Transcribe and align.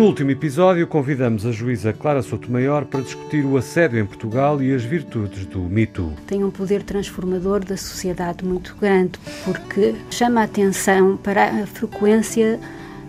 No 0.00 0.06
último 0.06 0.30
episódio, 0.30 0.86
convidamos 0.86 1.44
a 1.44 1.52
juíza 1.52 1.92
Clara 1.92 2.22
Sotomayor 2.22 2.86
para 2.86 3.02
discutir 3.02 3.44
o 3.44 3.58
assédio 3.58 4.00
em 4.00 4.06
Portugal 4.06 4.62
e 4.62 4.74
as 4.74 4.82
virtudes 4.82 5.44
do 5.44 5.58
mito. 5.58 6.14
Tem 6.26 6.42
um 6.42 6.50
poder 6.50 6.82
transformador 6.82 7.62
da 7.62 7.76
sociedade 7.76 8.42
muito 8.42 8.74
grande, 8.80 9.18
porque 9.44 9.94
chama 10.10 10.40
a 10.40 10.44
atenção 10.44 11.18
para 11.18 11.50
a 11.50 11.66
frequência 11.66 12.58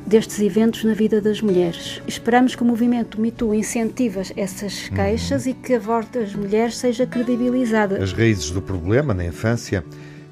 destes 0.05 0.41
eventos 0.41 0.84
na 0.84 0.93
vida 0.93 1.21
das 1.21 1.39
mulheres. 1.39 2.02
Esperamos 2.05 2.55
que 2.55 2.62
o 2.62 2.66
movimento 2.66 3.21
MeToo 3.21 3.55
incentive 3.55 4.20
essas 4.35 4.89
queixas 4.89 5.45
uhum. 5.45 5.52
e 5.52 5.53
que 5.53 5.76
a 5.76 5.80
voz 5.80 6.09
das 6.09 6.35
mulheres 6.35 6.76
seja 6.76 7.05
credibilizada. 7.05 8.03
As 8.03 8.12
raízes 8.12 8.52
do 8.52 8.62
problema 8.62 9.13
na 9.13 9.23
infância 9.23 9.81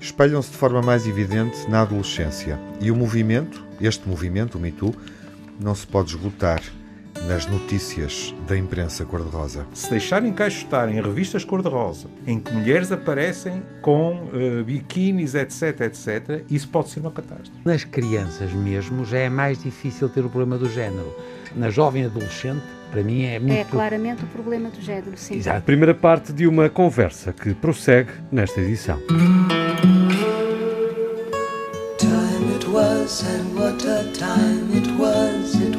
espelham-se 0.02 0.52
de 0.52 0.57
forma 0.57 0.81
mais 0.81 1.07
evidente 1.07 1.70
na 1.70 1.84
adolescência. 1.84 2.59
E 2.81 2.91
o 2.91 2.95
movimento, 2.98 3.63
este 3.80 4.09
movimento, 4.09 4.57
o 4.57 4.59
MeToo, 4.62 4.94
não 5.59 5.76
se 5.76 5.86
pode 5.86 6.16
esgotar 6.16 6.62
nas 7.27 7.45
notícias 7.45 8.34
da 8.48 8.58
imprensa 8.58 9.04
cor-de-rosa. 9.04 9.67
Se 9.73 9.90
deixarem 9.90 10.30
encaixotar 10.30 10.90
em 10.90 11.02
revistas 11.02 11.44
cor-de-rosa, 11.44 12.08
em 12.26 12.40
que 12.40 12.54
mulheres 12.54 12.91
aparecem 12.91 13.62
com 13.81 14.30
uh, 14.30 14.64
biquínis, 14.64 15.36
etc, 15.36 15.81
etc, 15.81 16.45
isso 16.50 16.70
pode 16.70 16.90
ser 16.90 17.02
uma 17.02 17.12
catástrofe. 17.12 17.59
Nas 17.66 17.84
crianças 17.84 18.52
mesmo 18.53 19.03
já 19.03 19.20
é 19.20 19.30
mais 19.30 19.62
difícil 19.62 20.08
ter 20.09 20.22
o 20.22 20.30
problema 20.30 20.58
do 20.58 20.70
género. 20.70 21.14
Na 21.55 21.70
jovem 21.70 22.05
adolescente, 22.05 22.64
para 22.91 23.03
mim 23.03 23.23
é 23.23 23.39
muito... 23.39 23.53
É 23.53 23.64
claramente 23.66 24.23
o 24.23 24.28
problema 24.28 24.70
do 24.70 24.81
género, 24.81 25.17
sim. 25.17 25.38
Exato. 25.38 25.62
Primeira 25.64 25.94
parte 25.94 26.31
de 26.31 26.48
uma 26.48 26.70
conversa 26.70 27.34
que 27.34 27.53
prossegue 27.53 28.12
nesta 28.31 28.62
edição. 28.62 29.00
was, 32.72 33.23
and 33.23 33.58
what 33.58 33.84
a 33.84 34.11
time 34.14 34.72
it 34.72 34.88
was, 34.98 35.55
it 35.55 35.58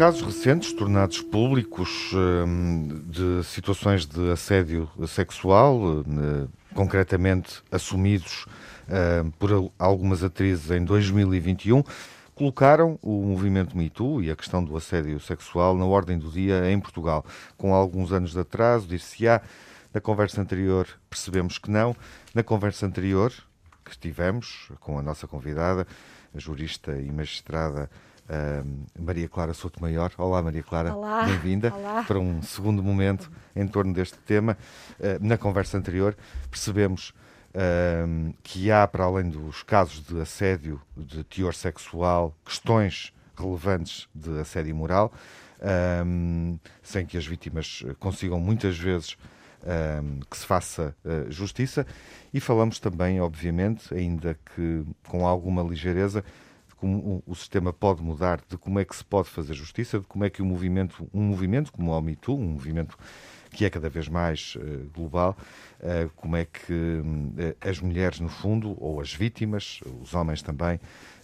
casos 0.00 0.22
recentes, 0.22 0.72
tornados 0.72 1.20
públicos, 1.20 2.10
hum, 2.14 3.02
de 3.04 3.44
situações 3.44 4.06
de 4.06 4.30
assédio 4.30 4.88
sexual, 5.06 5.78
hum, 5.78 6.48
concretamente 6.74 7.62
assumidos 7.70 8.46
hum, 8.88 9.30
por 9.32 9.70
algumas 9.78 10.24
atrizes 10.24 10.70
em 10.70 10.82
2021, 10.82 11.84
colocaram 12.34 12.98
o 13.02 13.20
movimento 13.26 13.76
MeToo 13.76 14.22
e 14.22 14.30
a 14.30 14.36
questão 14.36 14.64
do 14.64 14.74
assédio 14.74 15.20
sexual 15.20 15.76
na 15.76 15.84
ordem 15.84 16.18
do 16.18 16.30
dia 16.30 16.72
em 16.72 16.80
Portugal. 16.80 17.22
Com 17.58 17.74
alguns 17.74 18.10
anos 18.10 18.32
de 18.32 18.40
atraso, 18.40 18.88
dir-se-á, 18.88 19.42
na 19.92 20.00
conversa 20.00 20.40
anterior 20.40 20.88
percebemos 21.10 21.58
que 21.58 21.70
não. 21.70 21.94
Na 22.34 22.42
conversa 22.42 22.86
anterior, 22.86 23.34
que 23.84 23.90
estivemos 23.90 24.70
com 24.80 24.98
a 24.98 25.02
nossa 25.02 25.28
convidada, 25.28 25.86
a 26.34 26.38
jurista 26.38 26.96
e 26.96 27.12
magistrada 27.12 27.90
Uh, 28.30 28.86
Maria 28.96 29.28
Clara 29.28 29.52
Souto 29.52 29.82
Maior. 29.82 30.12
Olá, 30.16 30.40
Maria 30.40 30.62
Clara, 30.62 30.94
bem-vinda 31.26 31.72
para 32.06 32.16
um 32.16 32.40
segundo 32.40 32.80
momento 32.80 33.28
em 33.56 33.66
torno 33.66 33.92
deste 33.92 34.18
tema. 34.18 34.56
Uh, 35.00 35.18
na 35.20 35.36
conversa 35.36 35.76
anterior, 35.76 36.16
percebemos 36.48 37.08
uh, 37.08 38.32
que 38.44 38.70
há, 38.70 38.86
para 38.86 39.02
além 39.02 39.28
dos 39.28 39.64
casos 39.64 40.06
de 40.06 40.20
assédio 40.20 40.80
de 40.96 41.24
teor 41.24 41.52
sexual, 41.52 42.32
questões 42.44 43.12
relevantes 43.36 44.08
de 44.14 44.38
assédio 44.38 44.76
moral, 44.76 45.12
sem 46.82 47.04
que 47.06 47.16
as 47.16 47.26
vítimas 47.26 47.82
consigam 47.98 48.38
muitas 48.38 48.78
vezes 48.78 49.16
que 50.28 50.36
se 50.36 50.44
faça 50.44 50.94
justiça. 51.30 51.86
E 52.34 52.38
falamos 52.38 52.78
também, 52.78 53.18
obviamente, 53.18 53.94
ainda 53.94 54.38
que 54.54 54.84
com 55.08 55.26
alguma 55.26 55.62
ligeireza, 55.62 56.22
como 56.80 57.22
o, 57.26 57.34
sistema 57.34 57.74
pode 57.74 58.02
mudar, 58.02 58.40
de 58.48 58.56
como 58.56 58.78
é 58.80 58.84
que 58.86 58.96
se 58.96 59.04
pode 59.04 59.28
fazer 59.28 59.52
justiça, 59.52 60.00
de 60.00 60.06
como 60.06 60.24
é 60.24 60.30
que 60.30 60.40
o 60.40 60.46
movimento, 60.46 61.06
um 61.12 61.20
movimento 61.20 61.70
como 61.70 61.92
o 61.92 62.00
MeToo, 62.00 62.38
um 62.38 62.52
movimento 62.52 62.98
que 63.50 63.66
é 63.66 63.70
cada 63.70 63.90
vez 63.90 64.08
mais 64.08 64.54
uh, 64.56 64.90
global, 64.94 65.36
uh, 65.80 66.08
como 66.16 66.36
é 66.36 66.46
que 66.46 66.72
uh, 66.72 67.56
as 67.60 67.80
mulheres, 67.80 68.18
no 68.18 68.30
fundo, 68.30 68.74
ou 68.82 68.98
as 68.98 69.12
vítimas, 69.12 69.80
os 70.00 70.14
homens 70.14 70.40
também, 70.40 70.80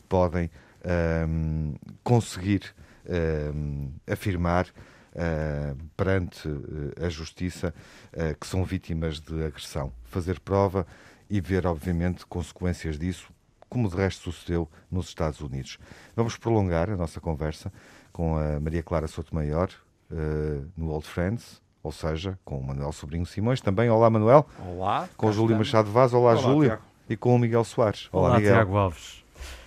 podem 0.09 0.51
ehm, 0.85 1.75
conseguir 2.05 2.63
ehm, 3.09 3.89
afirmar 4.09 4.69
perante 5.97 6.49
a 7.01 7.09
justiça 7.09 7.75
que 8.39 8.47
são 8.47 8.63
vítimas 8.63 9.19
de 9.19 9.45
agressão. 9.45 9.91
Fazer 10.05 10.39
prova 10.39 10.87
e 11.29 11.41
ver, 11.41 11.67
obviamente, 11.67 12.25
consequências 12.27 12.99
disso 12.99 13.33
como 13.69 13.89
de 13.89 13.97
resto 13.97 14.31
sucedeu 14.31 14.69
nos 14.91 15.09
Estados 15.09 15.41
Unidos. 15.41 15.79
Vamos 16.15 16.37
prolongar 16.37 16.91
a 16.91 16.97
nossa 16.97 17.21
conversa 17.21 17.73
com 18.13 18.37
a 18.37 18.59
Maria 18.61 18.83
Clara 18.83 19.07
Sotomayor 19.07 19.71
uh, 20.11 20.67
no 20.77 20.91
Old 20.91 21.07
Friends, 21.07 21.61
ou 21.83 21.93
seja, 21.93 22.39
com 22.45 22.59
o 22.59 22.65
Manuel 22.67 22.93
Sobrinho 22.93 23.27
Simões. 23.27 23.61
Também, 23.61 23.89
olá 23.91 24.09
Manuel. 24.11 24.47
Olá. 24.67 25.09
Com 25.17 25.29
o 25.29 25.33
Júlio 25.33 25.57
Machado 25.57 25.91
Vaz, 25.91 26.13
olá, 26.13 26.33
olá 26.33 26.43
Júlio. 26.43 26.71
Tiago. 26.71 26.83
E 27.09 27.17
com 27.17 27.35
o 27.35 27.39
Miguel 27.39 27.63
Soares. 27.65 28.09
Olá, 28.11 28.29
olá 28.29 28.37
Miguel. 28.39 28.55
Tiago 28.55 28.77
Alves. 28.77 29.25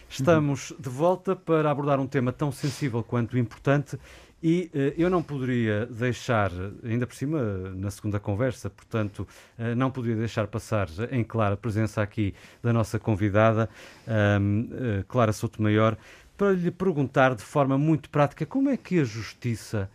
Estamos 0.10 0.74
de 0.80 0.90
volta 0.90 1.36
para 1.36 1.70
abordar 1.70 2.00
um 2.00 2.08
tema 2.08 2.34
tão 2.34 2.52
sensível 2.52 3.04
quanto 3.04 3.38
importante 3.38 3.98
e 4.42 4.72
uh, 4.74 4.78
eu 4.98 5.10
não 5.10 5.22
poderia 5.22 5.86
deixar, 5.86 6.52
ainda 6.84 7.06
por 7.06 7.16
cima, 7.16 7.42
na 7.76 7.92
segunda 7.92 8.20
conversa, 8.20 8.70
portanto, 8.70 9.28
uh, 9.58 9.76
não 9.76 9.92
poderia 9.92 10.16
deixar 10.16 10.48
passar 10.48 10.88
em 11.12 11.24
clara 11.24 11.56
a 11.56 11.58
presença 11.58 12.02
aqui 12.02 12.34
da 12.64 12.72
nossa 12.72 12.98
convidada, 12.98 13.70
uh, 14.08 15.04
Clara 15.08 15.34
Sotomayor, 15.34 15.98
para 16.38 16.54
lhe 16.54 16.72
perguntar 16.72 17.36
de 17.36 17.44
forma 17.44 17.78
muito 17.78 18.10
prática 18.10 18.46
como 18.46 18.70
é 18.70 18.78
que 18.78 19.00
a 19.00 19.04
justiça 19.04 19.90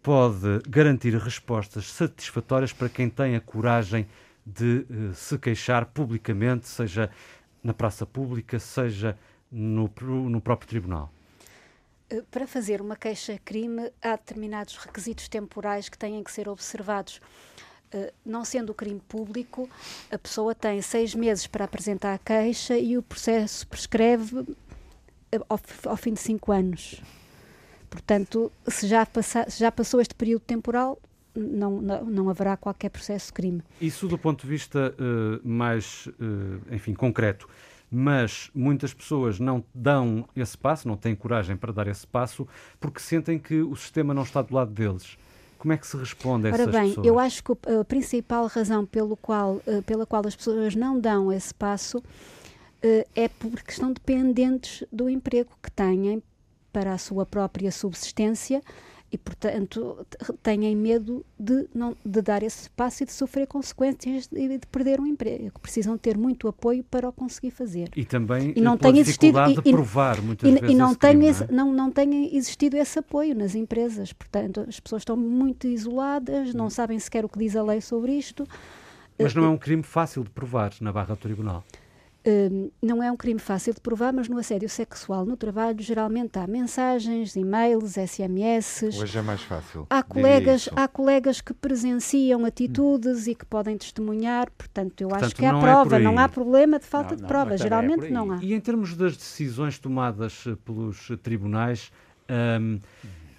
pode 0.00 0.60
garantir 0.68 1.14
respostas 1.16 1.90
satisfatórias 1.90 2.72
para 2.72 2.88
quem 2.88 3.10
tem 3.10 3.34
a 3.34 3.40
coragem 3.40 4.06
de 4.46 4.86
se 5.12 5.36
queixar 5.36 5.84
publicamente, 5.86 6.68
seja 6.68 7.10
na 7.62 7.74
praça 7.74 8.06
pública, 8.06 8.58
seja 8.60 9.18
no, 9.50 9.90
no 10.30 10.40
próprio 10.40 10.68
tribunal. 10.68 11.12
Eh, 12.10 12.22
para 12.30 12.46
fazer 12.46 12.80
uma 12.80 12.96
queixa-crime, 12.96 13.90
há 14.02 14.12
determinados 14.12 14.76
requisitos 14.76 15.28
temporais 15.28 15.88
que 15.88 15.98
têm 15.98 16.22
que 16.22 16.32
ser 16.32 16.48
observados. 16.48 17.20
Uh, 17.92 18.12
não 18.22 18.44
sendo 18.44 18.70
o 18.70 18.74
crime 18.74 19.00
público, 19.08 19.66
a 20.10 20.18
pessoa 20.18 20.54
tem 20.54 20.82
seis 20.82 21.14
meses 21.14 21.46
para 21.46 21.64
apresentar 21.64 22.12
a 22.12 22.18
queixa 22.18 22.76
e 22.76 22.98
o 22.98 23.02
processo 23.02 23.66
prescreve 23.66 24.44
eh, 25.32 25.40
ao, 25.48 25.58
ao 25.86 25.96
fim 25.96 26.12
de 26.12 26.20
cinco 26.20 26.52
anos. 26.52 27.00
Portanto, 27.88 28.52
se 28.66 28.86
já, 28.86 29.06
passa, 29.06 29.48
se 29.48 29.60
já 29.60 29.72
passou 29.72 30.02
este 30.02 30.14
período 30.14 30.42
temporal, 30.42 30.98
não, 31.34 31.80
não, 31.80 32.04
não, 32.04 32.28
haverá 32.28 32.58
qualquer 32.58 32.90
processo 32.90 33.28
de 33.28 33.32
crime. 33.32 33.62
Isso 33.80 34.06
do 34.06 34.18
ponto 34.18 34.42
de 34.42 34.48
vista 34.48 34.94
uh, 34.98 35.48
mais, 35.48 36.06
uh, 36.08 36.74
enfim, 36.74 36.92
concreto 36.92 37.48
mas 37.90 38.50
muitas 38.54 38.92
pessoas 38.92 39.40
não 39.40 39.64
dão 39.74 40.28
esse 40.36 40.56
passo, 40.56 40.86
não 40.86 40.96
têm 40.96 41.14
coragem 41.14 41.56
para 41.56 41.72
dar 41.72 41.86
esse 41.86 42.06
passo, 42.06 42.46
porque 42.78 43.00
sentem 43.00 43.38
que 43.38 43.60
o 43.62 43.74
sistema 43.74 44.12
não 44.12 44.22
está 44.22 44.42
do 44.42 44.54
lado 44.54 44.70
deles. 44.70 45.16
Como 45.58 45.72
é 45.72 45.76
que 45.76 45.86
se 45.86 45.96
responde 45.96 46.46
a 46.46 46.50
essas 46.50 46.68
Ora 46.68 46.72
bem, 46.72 46.88
pessoas? 46.90 47.06
eu 47.06 47.18
acho 47.18 47.42
que 47.42 47.52
a 47.52 47.84
principal 47.84 48.46
razão 48.46 48.86
pelo 48.86 49.16
qual, 49.16 49.60
eh, 49.66 49.80
pela 49.82 50.06
qual 50.06 50.24
as 50.26 50.36
pessoas 50.36 50.76
não 50.76 51.00
dão 51.00 51.32
esse 51.32 51.52
passo 51.52 52.00
eh, 52.80 53.06
é 53.16 53.28
porque 53.28 53.72
estão 53.72 53.92
dependentes 53.92 54.84
do 54.92 55.08
emprego 55.08 55.50
que 55.60 55.70
têm 55.70 56.22
para 56.72 56.92
a 56.92 56.98
sua 56.98 57.26
própria 57.26 57.72
subsistência 57.72 58.62
e, 59.10 59.16
portanto, 59.16 60.06
têm 60.42 60.76
medo 60.76 61.24
de, 61.38 61.66
não, 61.74 61.96
de 62.04 62.20
dar 62.20 62.42
esse 62.42 62.68
passo 62.70 63.02
e 63.02 63.06
de 63.06 63.12
sofrer 63.12 63.46
consequências 63.46 64.28
e 64.32 64.58
de 64.58 64.66
perder 64.66 65.00
um 65.00 65.06
emprego. 65.06 65.58
Precisam 65.60 65.96
ter 65.96 66.16
muito 66.16 66.46
apoio 66.46 66.84
para 66.84 67.08
o 67.08 67.12
conseguir 67.12 67.50
fazer. 67.50 67.88
E 67.96 68.04
também 68.04 68.52
e 68.54 68.60
não 68.60 68.76
tem 68.76 68.98
existido 68.98 69.38
de 69.62 69.70
provar 69.70 70.20
muitas 70.20 70.48
e, 70.48 70.52
vezes 70.52 70.70
e 70.70 70.74
não 70.74 70.94
tem 70.94 71.10
crime, 71.10 71.26
esse, 71.26 71.40
não, 71.40 71.48
é? 71.48 71.52
não, 71.52 71.72
não 71.72 71.90
tem 71.90 72.36
existido 72.36 72.76
esse 72.76 72.98
apoio 72.98 73.34
nas 73.34 73.54
empresas. 73.54 74.12
Portanto, 74.12 74.64
as 74.68 74.78
pessoas 74.78 75.00
estão 75.00 75.16
muito 75.16 75.66
isoladas, 75.66 76.52
não 76.52 76.66
hum. 76.66 76.70
sabem 76.70 76.98
sequer 76.98 77.24
o 77.24 77.28
que 77.28 77.38
diz 77.38 77.56
a 77.56 77.62
lei 77.62 77.80
sobre 77.80 78.12
isto. 78.12 78.46
Mas 79.18 79.34
não 79.34 79.44
é 79.44 79.48
um 79.48 79.58
crime 79.58 79.82
fácil 79.82 80.22
de 80.22 80.30
provar 80.30 80.72
na 80.80 80.92
barra 80.92 81.14
do 81.14 81.20
tribunal. 81.20 81.64
Um, 82.28 82.70
não 82.82 83.02
é 83.02 83.10
um 83.10 83.16
crime 83.16 83.40
fácil 83.40 83.72
de 83.72 83.80
provar, 83.80 84.12
mas 84.12 84.28
no 84.28 84.36
assédio 84.36 84.68
sexual 84.68 85.24
no 85.24 85.34
trabalho 85.34 85.80
geralmente 85.80 86.38
há 86.38 86.46
mensagens, 86.46 87.34
e-mails, 87.36 87.94
SMS. 87.94 88.82
Hoje 88.82 89.16
é 89.16 89.22
mais 89.22 89.40
fácil. 89.40 89.86
Há 89.88 90.02
colegas, 90.02 90.68
há 90.76 90.86
colegas 90.86 91.40
que 91.40 91.54
presenciam 91.54 92.44
atitudes 92.44 93.26
hum. 93.26 93.30
e 93.30 93.34
que 93.34 93.46
podem 93.46 93.78
testemunhar, 93.78 94.50
portanto, 94.50 95.00
eu 95.00 95.08
portanto, 95.08 95.26
acho 95.26 95.36
que 95.36 95.46
há 95.46 95.56
é 95.56 95.60
prova, 95.60 95.96
é 95.96 95.98
não 96.00 96.18
há 96.18 96.28
problema 96.28 96.78
de 96.78 96.84
falta 96.84 97.14
não, 97.14 97.16
de 97.16 97.26
prova, 97.26 97.54
é 97.54 97.56
geralmente 97.56 98.04
é 98.04 98.10
não 98.10 98.30
há. 98.30 98.38
E 98.42 98.52
em 98.52 98.60
termos 98.60 98.94
das 98.94 99.16
decisões 99.16 99.78
tomadas 99.78 100.44
eh, 100.46 100.54
pelos 100.66 101.08
tribunais, 101.22 101.90
um, 102.60 102.78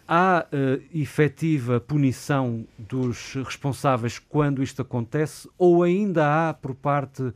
há 0.09 0.45
uh, 0.51 0.81
efetiva 0.91 1.79
punição 1.79 2.65
dos 2.79 3.35
responsáveis 3.35 4.17
quando 4.17 4.63
isto 4.63 4.81
acontece 4.81 5.47
ou 5.55 5.83
ainda 5.83 6.49
há 6.49 6.53
por 6.53 6.73
parte 6.73 7.21
uh, 7.21 7.35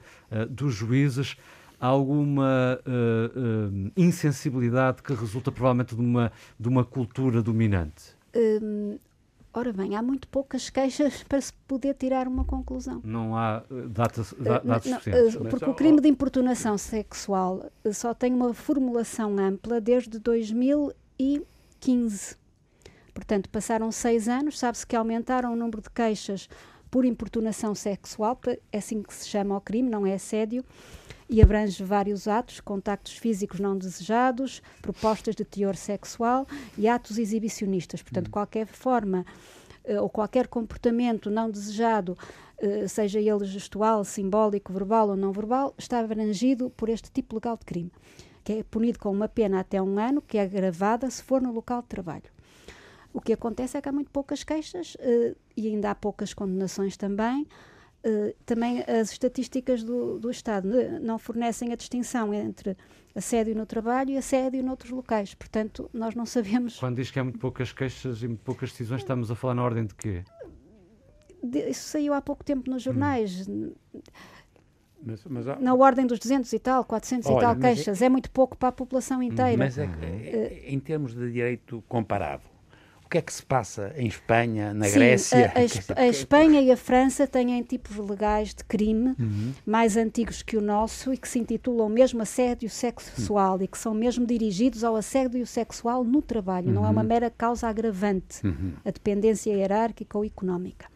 dos 0.50 0.74
juízes 0.74 1.38
alguma 1.80 2.80
uh, 2.88 3.40
uh, 3.40 3.92
insensibilidade 3.96 5.04
que 5.04 5.14
resulta 5.14 5.52
provavelmente 5.52 5.94
de 5.94 6.02
uma, 6.02 6.32
de 6.60 6.68
uma 6.68 6.84
cultura 6.84 7.44
dominante? 7.44 8.16
Hum, 8.36 8.98
ora 9.54 9.72
bem, 9.72 9.96
há 9.96 10.02
muito 10.02 10.28
poucas 10.28 10.72
queixas 10.72 11.22
para 11.30 11.40
se 11.42 11.54
poder 11.68 11.94
tirar 11.94 12.28
uma 12.28 12.44
conclusão. 12.44 13.02
Não 13.04 13.38
há 13.38 13.62
datas, 13.90 14.34
datas 14.40 14.84
suficientes. 14.84 15.36
Porque 15.36 15.70
o 15.70 15.76
crime 15.76 16.02
de 16.02 16.08
importunação 16.08 16.76
sexual 16.78 17.70
só 17.92 18.16
tem 18.16 18.34
uma 18.34 18.52
formulação 18.54 19.38
ampla 19.38 19.80
desde 19.80 20.18
2015. 20.18 22.42
Portanto, 23.14 23.50
passaram 23.50 23.92
seis 23.92 24.28
anos, 24.28 24.58
sabe-se 24.58 24.88
que 24.88 24.96
aumentaram 24.96 25.54
o 25.54 25.56
número 25.56 25.82
de 25.82 25.90
queixas 25.90 26.50
por 26.90 27.06
importunação 27.06 27.74
sexual, 27.74 28.40
é 28.72 28.78
assim 28.78 29.02
que 29.02 29.14
se 29.14 29.28
chama 29.28 29.58
o 29.58 29.62
crime, 29.62 29.90
não 29.90 30.06
é 30.06 30.14
assédio, 30.14 30.64
e 31.28 31.42
abrange 31.42 31.84
vários 31.84 32.28
atos, 32.28 32.60
contactos 32.60 33.18
físicos 33.18 33.60
não 33.60 33.76
desejados, 33.76 34.62
propostas 34.82 35.36
de 35.36 35.44
teor 35.44 35.76
sexual 35.76 36.46
e 36.78 36.88
atos 36.88 37.18
exibicionistas. 37.18 38.04
Portanto, 38.04 38.28
hum. 38.28 38.32
qualquer 38.32 38.68
forma 38.68 39.26
uh, 39.86 40.02
ou 40.02 40.10
qualquer 40.10 40.48
comportamento 40.48 41.32
não 41.32 41.50
desejado, 41.50 42.16
uh, 42.62 42.88
seja 42.88 43.20
ele 43.20 43.46
gestual, 43.46 44.04
simbólico, 44.04 44.72
verbal 44.72 45.10
ou 45.10 45.16
não 45.16 45.32
verbal, 45.32 45.74
está 45.78 46.00
abrangido 46.00 46.70
por 46.72 46.90
este 46.90 47.10
tipo 47.12 47.36
legal 47.36 47.58
de 47.58 47.66
crime, 47.66 47.92
que 48.44 48.54
é 48.54 48.64
punido 48.64 49.00
com 49.00 49.10
uma 49.10 49.28
pena 49.28 49.60
até 49.60 49.82
um 49.82 49.98
ano, 49.98 50.22
que 50.22 50.38
é 50.38 50.44
agravada 50.44 51.10
se 51.10 51.24
for 51.24 51.42
no 51.42 51.52
local 51.52 51.82
de 51.82 51.88
trabalho. 51.88 52.32
O 53.14 53.22
que 53.22 53.32
acontece 53.32 53.78
é 53.78 53.82
que 53.82 53.88
há 53.88 53.92
muito 53.92 54.10
poucas 54.10 54.44
queixas 54.44 54.96
uh, 54.96 55.38
e 55.56 55.68
ainda 55.68 55.92
há 55.92 55.96
poucas 55.96 56.34
condenações 56.34 56.98
também. 56.98 57.48
Uh, 58.06 58.36
também 58.46 58.82
as 58.82 59.12
estatísticas 59.12 59.84
do, 59.84 60.20
do 60.20 60.30
Estado 60.30 60.68
não 61.00 61.18
fornecem 61.18 61.72
a 61.72 61.76
distinção 61.76 62.34
entre 62.34 62.76
assédio 63.16 63.56
no 63.56 63.66
trabalho 63.66 64.10
e 64.10 64.18
assédio 64.18 64.64
noutros 64.64 64.92
locais. 64.92 65.34
Portanto, 65.34 65.90
nós 65.94 66.16
não 66.16 66.26
sabemos. 66.26 66.78
Quando 66.80 66.98
diz 66.98 67.12
que 67.12 67.20
há 67.20 67.24
muito 67.24 67.40
poucas 67.40 67.72
queixas 67.72 68.24
e 68.24 68.28
muito 68.28 68.42
poucas 68.42 68.72
decisões, 68.72 69.02
estamos 69.02 69.30
a 69.30 69.36
falar 69.36 69.56
na 69.56 69.64
ordem 69.64 69.86
de 69.86 69.96
quê? 69.96 70.24
De, 71.42 71.70
isso 71.70 71.88
saiu 71.90 72.14
há 72.14 72.22
pouco 72.22 72.44
tempo 72.44 72.70
nos 72.70 72.82
jornais. 72.82 73.48
Hum. 73.48 73.74
Mas, 75.06 75.24
mas 75.26 75.48
há... 75.48 75.60
Na 75.60 75.74
ordem 75.76 76.08
dos 76.08 76.18
200 76.18 76.52
e 76.52 76.60
tal, 76.60 76.84
400 76.86 77.30
Olha, 77.30 77.38
e 77.38 77.42
tal 77.42 77.56
queixas. 77.58 78.02
É... 78.02 78.06
é... 78.06 78.10
muito 78.10 78.32
pouco 78.32 78.58
para 78.58 78.70
a 78.70 78.72
população 78.72 79.22
inteira. 79.22 79.58
Mas 79.58 79.78
é, 79.78 79.86
é, 79.86 80.64
em 80.68 80.80
termos 80.80 81.14
de 81.14 81.32
direito 81.32 81.84
comparado, 81.88 82.44
que 83.14 83.18
é 83.20 83.22
que 83.22 83.32
se 83.32 83.44
passa 83.44 83.94
em 83.96 84.08
Espanha, 84.08 84.74
na 84.74 84.86
Sim, 84.86 84.94
Grécia? 84.96 85.54
A, 85.54 86.00
a, 86.00 86.04
a, 86.04 86.08
Espanha 86.08 86.60
e 86.62 86.72
a 86.72 86.78
França 86.78 87.28
têm 87.28 87.62
tipos 87.62 87.96
legais 87.98 88.56
de 88.56 88.64
crime 88.64 89.16
uhum. 89.20 89.54
mais 89.64 89.96
antigos 89.96 90.42
que 90.42 90.58
o 90.58 90.62
nosso 90.62 91.14
e 91.14 91.18
que 91.18 91.30
se 91.30 91.38
intitulam 91.38 91.90
mesmo 91.90 92.24
assédio 92.24 92.68
sexual 92.72 93.58
uhum. 93.58 93.64
e 93.64 93.68
que 93.68 93.78
são 93.78 93.94
mesmo 93.94 94.26
dirigidos 94.26 94.84
ao 94.84 94.96
assédio 94.96 95.46
sexual 95.46 96.04
no 96.04 96.24
trabalho, 96.24 96.70
uhum. 96.70 96.74
não 96.74 96.86
é 96.88 96.90
uma 96.90 97.02
uhum. 97.02 97.08
mera 97.08 97.30
causa 97.30 97.68
agravante, 97.68 98.44
uhum. 98.44 98.74
a 98.84 98.90
dependência 98.90 99.52
hierárquica 99.52 100.18
ou 100.18 100.26
económica. 100.26 100.88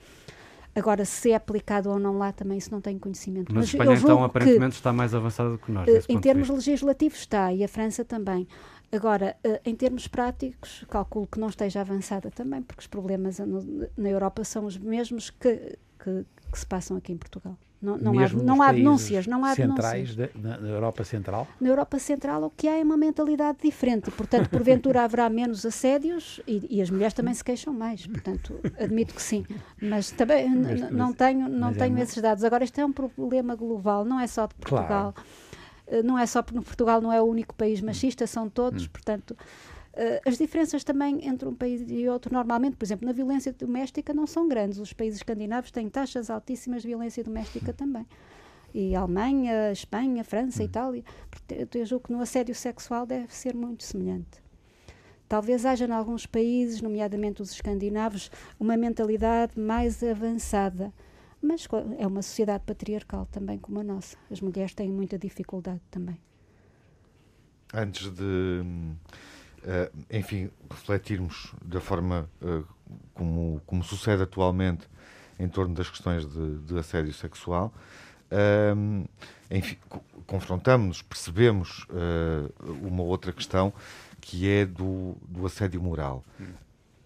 Agora, 0.77 1.05
se 1.05 1.31
é 1.31 1.35
aplicado 1.35 1.89
ou 1.89 1.97
não 1.97 2.19
lá, 2.19 2.31
também 2.31 2.59
isso 2.59 2.71
não 2.71 2.79
tenho 2.79 2.99
conhecimento. 2.99 3.51
Mas, 3.51 3.73
Mas 3.73 3.73
Espanha, 3.73 3.99
então, 3.99 4.23
aparentemente 4.23 4.75
está 4.75 4.93
mais 4.93 5.13
avançada 5.13 5.49
do 5.49 5.57
que 5.57 5.71
nós. 5.71 5.87
Uh, 5.87 6.03
em 6.07 6.19
termos 6.19 6.49
legislativos 6.49 7.17
está, 7.17 7.51
e 7.51 7.63
a 7.63 7.67
França 7.67 8.05
também. 8.05 8.47
Agora, 8.91 9.35
uh, 9.45 9.59
em 9.65 9.75
termos 9.75 10.07
práticos, 10.07 10.85
calculo 10.89 11.27
que 11.27 11.39
não 11.39 11.49
esteja 11.49 11.81
avançada 11.81 12.31
também, 12.31 12.61
porque 12.61 12.81
os 12.81 12.87
problemas 12.87 13.37
na 13.97 14.09
Europa 14.09 14.43
são 14.43 14.65
os 14.65 14.77
mesmos 14.77 15.29
que, 15.29 15.77
que, 15.99 16.25
que 16.51 16.59
se 16.59 16.65
passam 16.65 16.95
aqui 16.97 17.11
em 17.11 17.17
Portugal. 17.17 17.57
Não, 17.79 17.95
não 17.95 18.19
há, 18.19 18.29
não 18.29 18.61
há 18.61 18.71
denúncias, 18.71 19.27
não 19.27 19.45
há 19.45 19.53
centrais 19.53 20.15
denúncias. 20.15 20.33
De, 20.33 20.41
na, 20.41 20.67
Europa 20.67 21.03
Central? 21.03 21.47
Na 21.61 21.69
Europa 21.69 21.99
Central 21.99 22.43
o 22.43 22.49
que 22.49 22.67
há 22.67 22.75
é 22.75 22.81
uma 22.81 22.97
mentalidade 22.97 23.59
diferente, 23.61 24.09
portanto, 24.09 24.49
porventura 24.49 25.03
haverá 25.03 25.29
menos 25.29 25.63
assédios 25.63 26.41
e, 26.47 26.77
e, 26.77 26.81
as 26.81 26.89
mulheres 26.89 27.13
também 27.13 27.35
se 27.35 27.43
queixam 27.43 27.71
mais, 27.71 28.07
portanto, 28.07 28.59
admito 28.79 29.13
que 29.13 29.21
sim, 29.21 29.45
mas 29.79 30.09
também 30.09 30.49
mas, 30.49 30.91
não 30.91 31.13
tenho, 31.13 31.47
não 31.47 31.69
é 31.69 31.73
tenho 31.73 31.99
é 31.99 32.01
esses 32.01 32.19
dados. 32.19 32.43
Agora, 32.43 32.63
isto 32.63 32.81
é 32.81 32.85
um 32.85 32.91
problema 32.91 33.55
global, 33.55 34.03
não 34.03 34.19
é 34.19 34.25
só 34.25 34.47
de 34.47 34.55
Portugal. 34.55 35.13
Claro 35.13 35.15
eh, 35.15 35.46
não 36.03 36.17
é 36.17 36.25
só 36.25 36.41
porque 36.41 36.61
Portugal 36.61 37.01
não 37.01 37.11
é 37.11 37.21
o 37.21 37.25
único 37.25 37.55
país 37.55 37.81
machista, 37.81 38.27
são 38.27 38.49
todos, 38.49 38.85
hum. 38.85 38.89
portanto. 38.91 39.31
Uh, 39.93 40.21
as 40.29 40.37
diferenças 40.37 40.83
também 40.83 41.27
entre 41.27 41.47
um 41.47 41.55
país 41.55 41.83
e 41.87 42.07
outro, 42.07 42.31
normalmente, 42.31 42.75
por 42.77 42.85
exemplo, 42.85 43.07
na 43.07 43.11
violência 43.11 43.51
doméstica 43.51 44.13
não 44.13 44.27
são 44.27 44.47
grandes. 44.47 44.77
Os 44.77 44.93
países 44.93 45.19
escandinavos 45.19 45.71
têm 45.71 45.89
taxas 45.89 46.29
altíssimas 46.29 46.83
de 46.83 46.89
violência 46.89 47.23
doméstica 47.23 47.73
também. 47.73 48.05
E 48.73 48.95
Alemanha, 48.95 49.71
Espanha, 49.71 50.23
França, 50.23 50.61
hum. 50.61 50.65
Itália. 50.65 51.03
Eu 51.73 51.85
julgo 51.85 52.05
que 52.05 52.13
no 52.13 52.21
assédio 52.21 52.53
sexual 52.53 53.05
deve 53.07 53.33
ser 53.33 53.55
muito 53.55 53.83
semelhante. 53.83 54.45
Talvez 55.27 55.65
haja 55.65 55.85
em 55.85 55.91
alguns 55.91 56.25
países, 56.25 56.81
nomeadamente 56.81 57.41
os 57.41 57.51
escandinavos, 57.51 58.31
uma 58.59 58.77
mentalidade 58.77 59.59
mais 59.59 60.01
avançada 60.03 60.93
mas 61.41 61.67
é 61.97 62.07
uma 62.07 62.21
sociedade 62.21 62.63
patriarcal 62.65 63.25
também 63.27 63.57
como 63.57 63.79
a 63.79 63.83
nossa. 63.83 64.17
As 64.31 64.41
mulheres 64.41 64.73
têm 64.73 64.89
muita 64.89 65.17
dificuldade 65.17 65.81
também. 65.89 66.19
Antes 67.73 68.09
de, 68.11 68.23
uh, 68.23 70.05
enfim, 70.09 70.49
refletirmos 70.69 71.53
da 71.61 71.81
forma 71.81 72.29
uh, 72.41 72.65
como, 73.13 73.61
como 73.65 73.83
sucede 73.83 74.23
atualmente 74.23 74.87
em 75.39 75.47
torno 75.47 75.75
das 75.75 75.89
questões 75.89 76.25
de, 76.25 76.59
de 76.59 76.77
assédio 76.79 77.13
sexual, 77.13 77.73
uh, 78.31 79.09
enfim, 79.51 79.77
confrontamos-nos, 80.25 81.01
percebemos 81.01 81.85
uma 82.81 83.03
outra 83.03 83.31
questão 83.31 83.73
que 84.19 84.49
é 84.49 84.65
do, 84.65 85.15
do 85.21 85.45
assédio 85.45 85.81
moral. 85.81 86.25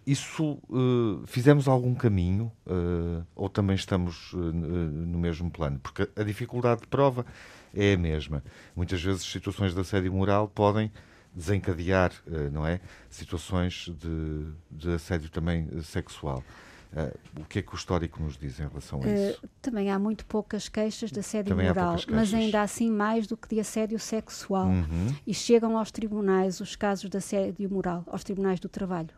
Isso 0.05 0.59
uh, 0.69 1.23
fizemos 1.27 1.67
algum 1.67 1.93
caminho 1.93 2.51
uh, 2.65 3.25
ou 3.35 3.47
também 3.47 3.75
estamos 3.75 4.33
uh, 4.33 4.37
no 4.37 5.19
mesmo 5.19 5.49
plano? 5.51 5.79
Porque 5.79 6.09
a 6.15 6.23
dificuldade 6.23 6.81
de 6.81 6.87
prova 6.87 7.25
é 7.73 7.93
a 7.93 7.97
mesma. 7.97 8.43
Muitas 8.75 9.01
vezes 9.01 9.23
situações 9.23 9.73
de 9.73 9.79
assédio 9.79 10.11
moral 10.11 10.47
podem 10.47 10.91
desencadear, 11.33 12.11
não 12.51 12.67
é, 12.67 12.81
situações 13.09 13.89
de, 13.97 14.47
de 14.69 14.91
assédio 14.91 15.29
também 15.29 15.81
sexual. 15.81 16.43
Uh, 16.91 17.39
o 17.39 17.45
que 17.45 17.59
é 17.59 17.61
que 17.61 17.73
o 17.73 17.75
histórico 17.77 18.21
nos 18.21 18.37
diz 18.37 18.59
em 18.59 18.67
relação 18.67 19.01
a 19.01 19.07
isso? 19.07 19.39
Uh, 19.41 19.49
também 19.61 19.89
há 19.89 19.97
muito 19.97 20.25
poucas 20.25 20.67
queixas 20.67 21.09
de 21.09 21.21
assédio 21.21 21.55
também 21.55 21.69
moral, 21.69 21.95
mas 22.09 22.33
ainda 22.33 22.61
assim 22.61 22.91
mais 22.91 23.27
do 23.27 23.37
que 23.37 23.47
de 23.47 23.61
assédio 23.61 23.97
sexual. 23.97 24.67
Uhum. 24.67 25.15
E 25.25 25.33
chegam 25.33 25.77
aos 25.77 25.89
tribunais 25.89 26.59
os 26.59 26.75
casos 26.75 27.09
de 27.09 27.15
assédio 27.15 27.71
moral, 27.71 28.03
aos 28.07 28.25
tribunais 28.25 28.59
do 28.59 28.67
trabalho 28.67 29.09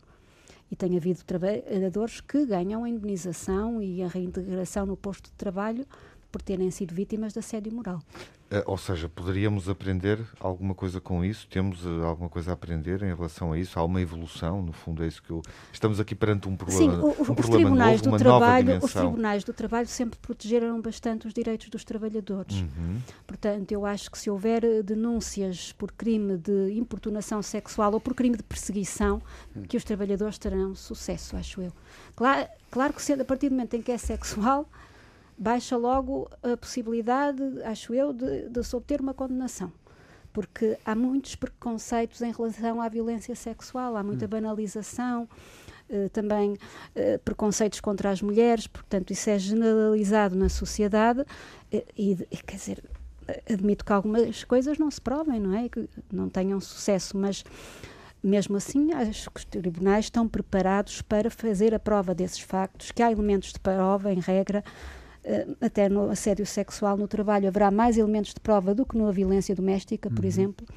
e 0.74 0.76
tem 0.76 0.98
havido 0.98 1.24
trabalhadores 1.24 2.20
que 2.20 2.48
ganham 2.48 2.84
a 2.84 2.90
indenização 2.90 3.80
e 3.80 4.02
a 4.02 4.08
reintegração 4.08 4.88
no 4.88 4.98
posto 4.98 5.26
de 5.26 5.34
trabalho 5.34 5.86
por 6.32 6.42
terem 6.42 6.72
sido 6.72 6.96
vítimas 6.96 7.32
de 7.32 7.38
assédio 7.38 7.72
moral. 7.72 8.02
Uh, 8.54 8.64
ou 8.66 8.78
seja, 8.78 9.10
poderíamos 9.10 9.68
aprender 9.68 10.20
alguma 10.40 10.76
coisa 10.76 11.02
com 11.02 11.26
isso? 11.26 11.48
Temos 11.48 11.86
uh, 11.86 12.04
alguma 12.04 12.30
coisa 12.30 12.52
a 12.52 12.54
aprender 12.54 13.02
em 13.02 13.16
relação 13.16 13.52
a 13.52 13.58
isso? 13.58 13.80
Há 13.80 13.84
uma 13.84 14.00
evolução, 14.00 14.62
no 14.62 14.72
fundo, 14.72 15.04
é 15.04 15.08
isso 15.08 15.24
que 15.24 15.32
eu... 15.32 15.42
Estamos 15.72 16.00
aqui 16.00 16.14
perante 16.14 16.48
um 16.48 16.56
problema, 16.56 16.96
Sim, 16.96 17.02
o, 17.02 17.08
um 17.08 17.10
os 17.10 17.16
problema 17.16 17.56
tribunais 17.56 18.02
novo, 18.02 18.18
do 18.18 18.24
trabalho, 18.24 18.80
Os 18.84 18.94
tribunais 18.94 19.44
do 19.44 19.54
trabalho 19.54 19.88
sempre 19.88 20.20
protegeram 20.20 20.80
bastante 20.80 21.26
os 21.26 21.34
direitos 21.34 21.70
dos 21.70 21.84
trabalhadores. 21.84 22.62
Uhum. 22.62 23.00
Portanto, 23.26 23.72
eu 23.72 23.86
acho 23.86 24.12
que 24.12 24.20
se 24.20 24.30
houver 24.30 24.64
eh, 24.64 24.84
denúncias 24.84 25.72
por 25.74 25.92
crime 25.92 26.38
de 26.38 26.74
importunação 26.78 27.42
sexual 27.42 27.94
ou 27.94 28.00
por 28.00 28.14
crime 28.14 28.38
de 28.38 28.44
perseguição, 28.44 29.22
uhum. 29.56 29.64
que 29.64 29.78
os 29.78 29.84
trabalhadores 29.84 30.38
terão 30.38 30.76
sucesso, 30.76 31.36
acho 31.36 31.62
eu. 31.62 31.72
Claro, 32.16 32.48
claro 32.70 32.94
que 32.94 33.14
a 33.14 33.26
partir 33.26 33.50
do 33.50 33.56
momento 33.56 33.76
em 33.76 33.82
que 33.82 33.92
é 33.92 33.98
sexual 33.98 34.70
baixa 35.38 35.78
logo 35.78 36.30
a 36.42 36.56
possibilidade, 36.58 37.42
acho 37.64 37.94
eu, 37.94 38.14
de, 38.14 38.50
de 38.50 38.64
se 38.64 38.76
obter 38.76 39.02
uma 39.02 39.14
condenação. 39.14 39.72
Porque 40.32 40.78
há 40.84 40.96
muitos 40.96 41.36
preconceitos 41.36 42.22
em 42.22 42.32
relação 42.32 42.82
à 42.82 42.90
violência 42.90 43.36
sexual, 43.36 43.96
há 43.96 44.04
muita 44.04 44.26
hum. 44.26 44.30
banalização, 44.30 45.28
uh, 45.90 46.10
também 46.10 46.54
uh, 46.54 47.20
preconceitos 47.24 47.80
contra 47.80 48.10
as 48.10 48.22
mulheres, 48.22 48.66
portanto, 48.66 49.12
isso 49.12 49.30
é 49.30 49.38
generalizado 49.38 50.36
na 50.36 50.50
sociedade 50.50 51.22
uh, 51.22 51.84
e, 51.98 52.16
quer 52.46 52.56
dizer, 52.56 52.84
admito 53.50 53.86
que 53.86 53.94
algumas 53.94 54.44
coisas 54.44 54.78
não 54.78 54.90
se 54.90 55.00
provem, 55.00 55.40
não 55.40 55.56
é? 55.56 55.70
Que 55.70 55.88
não 56.12 56.30
tenham 56.30 56.60
sucesso, 56.60 57.18
mas 57.18 57.44
mesmo 58.24 58.56
assim, 58.56 58.94
acho 58.94 59.30
que 59.30 59.40
os 59.40 59.46
tribunais 59.46 60.06
estão 60.06 60.28
preparados 60.28 61.02
para 61.02 61.30
fazer 61.30 61.74
a 61.74 61.80
prova 61.80 62.16
desses 62.16 62.40
factos, 62.40 62.92
que 62.92 63.04
há 63.04 63.12
elementos 63.12 63.52
de 63.52 63.60
prova, 63.60 64.14
em 64.14 64.20
regra, 64.20 64.64
eh, 64.64 65.03
até 65.62 65.88
no 65.90 66.10
assédio 66.10 66.46
sexual 66.46 66.98
no 66.98 67.08
trabalho 67.08 67.48
haverá 67.48 67.72
mais 67.72 67.98
elementos 67.98 68.34
de 68.34 68.40
prova 68.40 68.74
do 68.76 68.86
que 68.86 68.98
na 68.98 69.12
violência 69.12 69.56
doméstica, 69.56 70.10
por 70.10 70.20
uhum. 70.20 70.28
exemplo, 70.28 70.68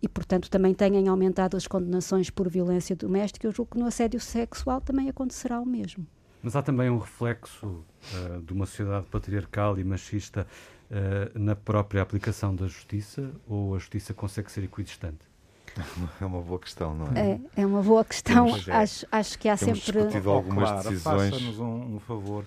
e 0.00 0.08
portanto 0.08 0.50
também 0.50 0.74
têm 0.74 1.08
aumentado 1.08 1.56
as 1.56 1.66
condenações 1.66 2.30
por 2.30 2.48
violência 2.48 2.94
doméstica. 2.94 3.46
Eu 3.46 3.52
julgo 3.52 3.72
que 3.72 3.78
no 3.78 3.86
assédio 3.86 4.20
sexual 4.20 4.80
também 4.80 5.08
acontecerá 5.08 5.60
o 5.60 5.66
mesmo. 5.66 6.06
Mas 6.42 6.54
há 6.54 6.62
também 6.62 6.90
um 6.90 6.98
reflexo 6.98 7.66
uh, 7.66 8.42
de 8.42 8.52
uma 8.52 8.66
sociedade 8.66 9.06
patriarcal 9.06 9.78
e 9.78 9.84
machista 9.84 10.46
uh, 10.90 11.38
na 11.38 11.56
própria 11.56 12.02
aplicação 12.02 12.54
da 12.54 12.66
justiça, 12.66 13.30
ou 13.48 13.74
a 13.74 13.78
justiça 13.78 14.12
consegue 14.12 14.52
ser 14.52 14.62
equidistante? 14.64 15.26
É 16.20 16.24
uma 16.24 16.40
boa 16.40 16.60
questão, 16.60 16.94
não 16.94 17.06
é? 17.16 17.40
É, 17.56 17.62
é 17.62 17.66
uma 17.66 17.82
boa 17.82 18.04
questão. 18.04 18.46
É. 18.68 18.72
Acho, 18.72 19.06
acho 19.10 19.38
que 19.38 19.48
há 19.48 19.56
Temos 19.56 19.82
sempre. 19.82 20.02
discutido 20.02 20.30
algumas 20.30 20.70
oh, 20.70 20.88
decisões. 20.88 21.30
Faça-nos 21.30 21.58
um, 21.58 21.96
um, 21.96 22.00
favor. 22.00 22.44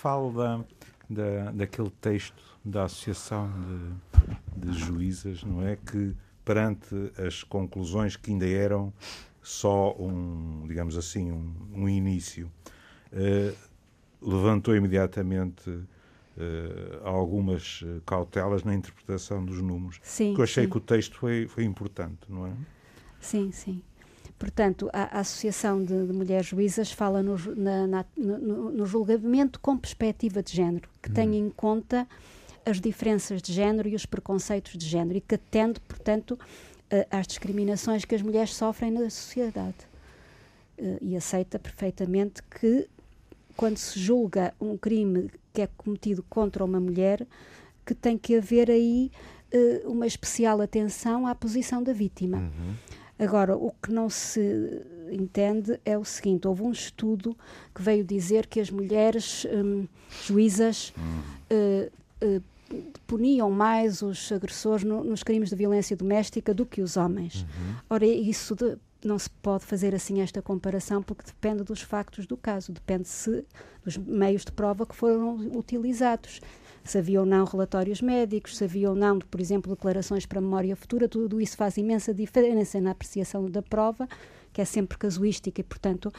Fale 0.00 0.32
da, 0.32 0.64
da, 1.10 1.50
daquele 1.50 1.90
texto 2.00 2.42
da 2.64 2.84
Associação 2.84 3.50
de, 4.56 4.70
de 4.70 4.78
Juízas, 4.78 5.44
não 5.44 5.62
é? 5.62 5.76
Que 5.76 6.16
perante 6.42 6.94
as 7.18 7.42
conclusões 7.42 8.16
que 8.16 8.30
ainda 8.30 8.48
eram 8.48 8.94
só 9.42 9.94
um, 9.98 10.64
digamos 10.66 10.96
assim, 10.96 11.30
um, 11.30 11.54
um 11.74 11.86
início, 11.86 12.50
uh, 13.12 13.56
levantou 14.22 14.74
imediatamente 14.74 15.68
uh, 15.68 15.84
algumas 17.04 17.84
cautelas 18.06 18.64
na 18.64 18.74
interpretação 18.74 19.44
dos 19.44 19.60
números. 19.60 20.00
Sim, 20.02 20.28
porque 20.28 20.40
eu 20.40 20.44
achei 20.44 20.64
sim. 20.64 20.70
que 20.70 20.76
o 20.78 20.80
texto 20.80 21.18
foi, 21.18 21.46
foi 21.46 21.64
importante, 21.64 22.20
não 22.26 22.46
é? 22.46 22.52
Sim, 23.20 23.52
sim. 23.52 23.82
Portanto, 24.40 24.88
a, 24.90 25.18
a 25.18 25.20
Associação 25.20 25.84
de, 25.84 26.06
de, 26.06 26.14
Mulheres 26.14 26.46
Juízas 26.46 26.90
fala 26.90 27.22
no, 27.22 27.36
na, 27.54 27.86
na, 27.86 28.04
no, 28.16 28.70
no, 28.70 28.86
julgamento 28.86 29.60
com 29.60 29.76
perspectiva 29.76 30.42
de 30.42 30.56
género, 30.56 30.88
que 31.02 31.10
hum. 31.10 31.12
tem 31.12 31.36
em 31.36 31.50
conta 31.50 32.08
as 32.64 32.80
diferenças 32.80 33.42
de 33.42 33.52
género 33.52 33.86
e 33.86 33.94
os 33.94 34.06
preconceitos 34.06 34.78
de 34.78 34.86
género 34.86 35.18
e 35.18 35.20
que 35.20 35.34
atende, 35.34 35.78
portanto, 35.80 36.38
às 37.10 37.26
discriminações 37.26 38.06
que 38.06 38.14
as 38.14 38.22
mulheres 38.22 38.54
sofrem 38.54 38.90
na 38.90 39.10
sociedade. 39.10 39.76
E 41.02 41.14
aceita 41.14 41.58
perfeitamente 41.58 42.42
que, 42.42 42.88
quando 43.56 43.76
se 43.76 44.00
julga 44.00 44.54
um 44.58 44.74
crime 44.76 45.30
que 45.52 45.60
é 45.60 45.68
cometido 45.76 46.22
contra 46.30 46.64
uma 46.64 46.80
mulher, 46.80 47.26
que 47.84 47.94
tem 47.94 48.16
que 48.16 48.36
haver 48.36 48.70
aí 48.70 49.10
uma 49.84 50.06
especial 50.06 50.62
atenção 50.62 51.26
à 51.26 51.34
posição 51.34 51.82
da 51.82 51.92
vítima. 51.92 52.38
Uhum. 52.38 52.74
Agora, 53.20 53.54
o 53.54 53.70
que 53.82 53.92
não 53.92 54.08
se 54.08 54.82
entende 55.12 55.78
é 55.84 55.96
o 55.98 56.04
seguinte: 56.04 56.48
houve 56.48 56.62
um 56.62 56.72
estudo 56.72 57.36
que 57.74 57.82
veio 57.82 58.02
dizer 58.02 58.46
que 58.46 58.58
as 58.58 58.70
mulheres 58.70 59.46
hum, 59.52 59.86
juízas 60.24 60.94
uh, 61.50 61.92
uh, 62.24 62.42
puniam 63.06 63.50
mais 63.50 64.00
os 64.00 64.32
agressores 64.32 64.84
no, 64.84 65.04
nos 65.04 65.22
crimes 65.22 65.50
de 65.50 65.56
violência 65.56 65.94
doméstica 65.94 66.54
do 66.54 66.64
que 66.64 66.80
os 66.80 66.96
homens. 66.96 67.42
Uhum. 67.42 67.74
Ora, 67.90 68.06
isso 68.06 68.54
de, 68.54 68.78
não 69.04 69.18
se 69.18 69.28
pode 69.28 69.66
fazer 69.66 69.94
assim 69.94 70.22
esta 70.22 70.40
comparação 70.40 71.02
porque 71.02 71.24
depende 71.24 71.62
dos 71.62 71.82
factos 71.82 72.26
do 72.26 72.38
caso, 72.38 72.72
depende 72.72 73.06
se 73.06 73.44
dos 73.84 73.98
meios 73.98 74.46
de 74.46 74.52
prova 74.52 74.86
que 74.86 74.94
foram 74.94 75.34
utilizados 75.54 76.40
se 76.84 76.98
havia 76.98 77.20
ou 77.20 77.26
não 77.26 77.44
relatórios 77.44 78.00
médicos, 78.00 78.56
se 78.56 78.64
havia 78.64 78.90
ou 78.90 78.96
não, 78.96 79.18
por 79.18 79.40
exemplo, 79.40 79.74
declarações 79.74 80.26
para 80.26 80.40
memória 80.40 80.74
futura, 80.74 81.08
tudo 81.08 81.40
isso 81.40 81.56
faz 81.56 81.76
imensa 81.76 82.12
diferença 82.12 82.80
na 82.80 82.92
apreciação 82.92 83.50
da 83.50 83.62
prova, 83.62 84.08
que 84.52 84.60
é 84.60 84.64
sempre 84.64 84.98
casuística 84.98 85.60
e, 85.60 85.64
portanto, 85.64 86.12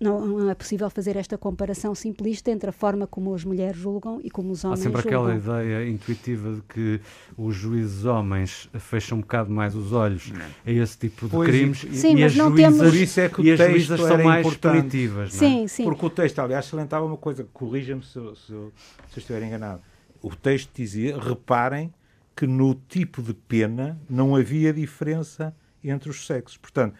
não, 0.00 0.26
não, 0.26 0.50
é 0.50 0.54
possível 0.54 0.88
fazer 0.90 1.16
esta 1.16 1.38
comparação 1.38 1.94
simplista 1.94 2.50
entre 2.50 2.70
a 2.70 2.72
forma 2.72 3.06
como 3.06 3.34
as 3.34 3.44
mulheres 3.44 3.78
julgam 3.78 4.20
e 4.22 4.30
como 4.30 4.50
os 4.50 4.64
homens 4.64 4.80
julgam. 4.80 4.98
Há 4.98 5.02
sempre 5.02 5.12
julgam. 5.12 5.36
aquela 5.36 5.62
ideia 5.62 5.88
intuitiva 5.88 6.54
de 6.54 6.62
que 6.62 7.00
os 7.36 7.54
juízes 7.54 8.04
homens 8.04 8.68
fecham 8.78 9.18
um 9.18 9.20
bocado 9.20 9.50
mais 9.50 9.74
os 9.74 9.92
olhos 9.92 10.32
a 10.64 10.70
esse 10.70 10.98
tipo 10.98 11.26
de 11.26 11.32
pois 11.32 11.48
crimes 11.48 11.84
e, 11.84 11.96
sim, 11.96 12.16
e 12.16 12.20
mas 12.20 12.32
as 12.32 12.36
não 12.36 12.50
juízas, 12.50 12.78
temos... 12.78 12.94
isso 12.94 13.20
é 13.20 13.28
que 13.28 13.40
o 13.40 13.44
e 13.44 13.52
as 13.52 13.58
juízas 13.58 14.00
são 14.00 14.22
mais 14.22 14.46
importante. 14.46 14.76
punitivas. 14.78 15.32
Sim, 15.32 15.64
é? 15.64 15.68
sim. 15.68 15.84
Porque 15.84 16.06
o 16.06 16.10
texto, 16.10 16.38
aliás, 16.38 16.66
salientava 16.66 17.04
uma 17.04 17.16
coisa, 17.16 17.46
corrija-me 17.52 18.02
se, 18.02 18.12
se, 18.12 18.46
se 18.46 18.52
eu 18.52 18.72
estiver 19.16 19.42
enganado. 19.42 19.80
O 20.22 20.34
texto 20.34 20.70
dizia, 20.74 21.18
reparem 21.18 21.92
que 22.34 22.46
no 22.46 22.74
tipo 22.74 23.22
de 23.22 23.32
pena 23.32 23.98
não 24.08 24.36
havia 24.36 24.72
diferença 24.72 25.54
entre 25.82 26.10
os 26.10 26.26
sexos. 26.26 26.58
Portanto, 26.58 26.94
eh, 26.94 26.98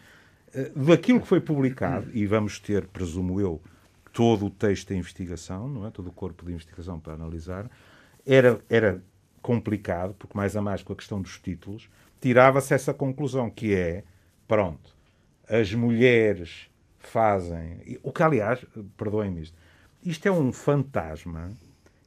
daquilo 0.75 1.21
que 1.21 1.27
foi 1.27 1.39
publicado, 1.39 2.09
e 2.13 2.25
vamos 2.25 2.59
ter, 2.59 2.87
presumo 2.87 3.39
eu, 3.39 3.61
todo 4.11 4.47
o 4.47 4.49
texto 4.49 4.89
da 4.89 4.95
investigação, 4.95 5.67
não 5.67 5.85
é? 5.85 5.91
todo 5.91 6.07
o 6.07 6.11
corpo 6.11 6.45
de 6.45 6.51
investigação 6.51 6.99
para 6.99 7.13
analisar, 7.13 7.69
era, 8.25 8.59
era 8.69 9.03
complicado, 9.41 10.15
porque 10.17 10.35
mais 10.35 10.55
a 10.55 10.61
mais 10.61 10.81
com 10.81 10.93
a 10.93 10.95
questão 10.95 11.21
dos 11.21 11.39
títulos, 11.39 11.89
tirava-se 12.19 12.73
essa 12.73 12.93
conclusão, 12.93 13.49
que 13.49 13.75
é, 13.75 14.03
pronto, 14.47 14.95
as 15.47 15.73
mulheres 15.73 16.69
fazem... 16.99 17.99
O 18.01 18.11
que, 18.11 18.23
aliás, 18.23 18.65
perdoem-me 18.97 19.43
isto, 19.43 19.57
isto 20.03 20.27
é 20.27 20.31
um 20.31 20.51
fantasma 20.51 21.51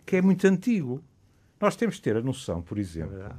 que 0.04 0.16
é 0.16 0.22
muito 0.22 0.46
antigo. 0.46 1.02
Nós 1.60 1.76
temos 1.76 1.96
de 1.96 2.02
ter 2.02 2.16
a 2.16 2.20
noção, 2.20 2.60
por 2.60 2.78
exemplo, 2.78 3.16
é 3.20 3.30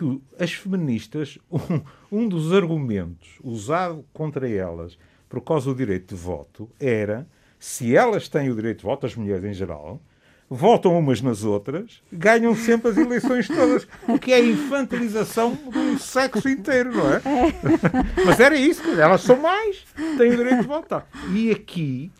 que 0.00 0.22
as 0.42 0.54
feministas, 0.54 1.38
um, 1.52 1.82
um 2.10 2.26
dos 2.26 2.54
argumentos 2.54 3.38
usado 3.44 4.02
contra 4.14 4.48
elas 4.48 4.98
por 5.28 5.42
causa 5.42 5.66
do 5.66 5.76
direito 5.76 6.14
de 6.14 6.20
voto 6.20 6.70
era 6.80 7.28
se 7.58 7.94
elas 7.94 8.26
têm 8.26 8.48
o 8.48 8.54
direito 8.54 8.78
de 8.78 8.84
voto, 8.84 9.04
as 9.04 9.14
mulheres 9.14 9.44
em 9.44 9.52
geral, 9.52 10.00
votam 10.48 10.98
umas 10.98 11.20
nas 11.20 11.44
outras, 11.44 12.02
ganham 12.10 12.56
sempre 12.56 12.90
as 12.90 12.96
eleições 12.96 13.46
todas, 13.46 13.86
o 14.08 14.18
que 14.18 14.32
é 14.32 14.36
a 14.36 14.42
infantilização 14.42 15.54
do 15.54 15.98
sexo 15.98 16.48
inteiro, 16.48 16.96
não 16.96 17.12
é? 17.12 17.20
Mas 18.24 18.40
era 18.40 18.56
isso, 18.56 18.82
elas 18.98 19.20
são 19.20 19.36
mais, 19.36 19.84
têm 20.16 20.32
o 20.32 20.36
direito 20.36 20.62
de 20.62 20.66
votar. 20.66 21.06
E 21.34 21.50
aqui 21.50 22.10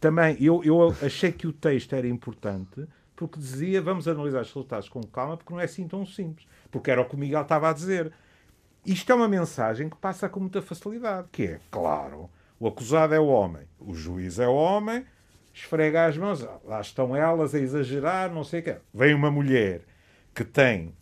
também, 0.00 0.36
eu, 0.40 0.60
eu 0.64 0.94
achei 1.00 1.30
que 1.30 1.46
o 1.46 1.52
texto 1.52 1.94
era 1.94 2.08
importante 2.08 2.84
porque 3.14 3.38
dizia 3.38 3.80
vamos 3.80 4.08
analisar 4.08 4.40
os 4.40 4.48
resultados 4.48 4.88
com 4.88 5.00
calma, 5.04 5.36
porque 5.36 5.52
não 5.52 5.60
é 5.60 5.64
assim 5.64 5.86
tão 5.86 6.04
simples 6.04 6.44
porque 6.72 6.90
era 6.90 7.00
o 7.00 7.04
que 7.04 7.14
o 7.14 7.18
Miguel 7.18 7.42
estava 7.42 7.70
a 7.70 7.72
dizer. 7.72 8.12
Isto 8.84 9.12
é 9.12 9.14
uma 9.14 9.28
mensagem 9.28 9.88
que 9.88 9.96
passa 9.96 10.28
com 10.28 10.40
muita 10.40 10.60
facilidade, 10.60 11.28
que 11.30 11.44
é, 11.44 11.60
claro, 11.70 12.28
o 12.58 12.66
acusado 12.66 13.14
é 13.14 13.20
o 13.20 13.26
homem, 13.26 13.62
o 13.78 13.94
juiz 13.94 14.40
é 14.40 14.48
o 14.48 14.54
homem, 14.54 15.04
esfrega 15.54 16.06
as 16.06 16.16
mãos, 16.16 16.44
lá 16.64 16.80
estão 16.80 17.14
elas 17.14 17.54
a 17.54 17.60
exagerar, 17.60 18.32
não 18.32 18.42
sei 18.42 18.60
o 18.60 18.62
quê. 18.64 18.76
Vem 18.92 19.14
uma 19.14 19.30
mulher 19.30 19.82
que 20.34 20.42
tem 20.42 20.92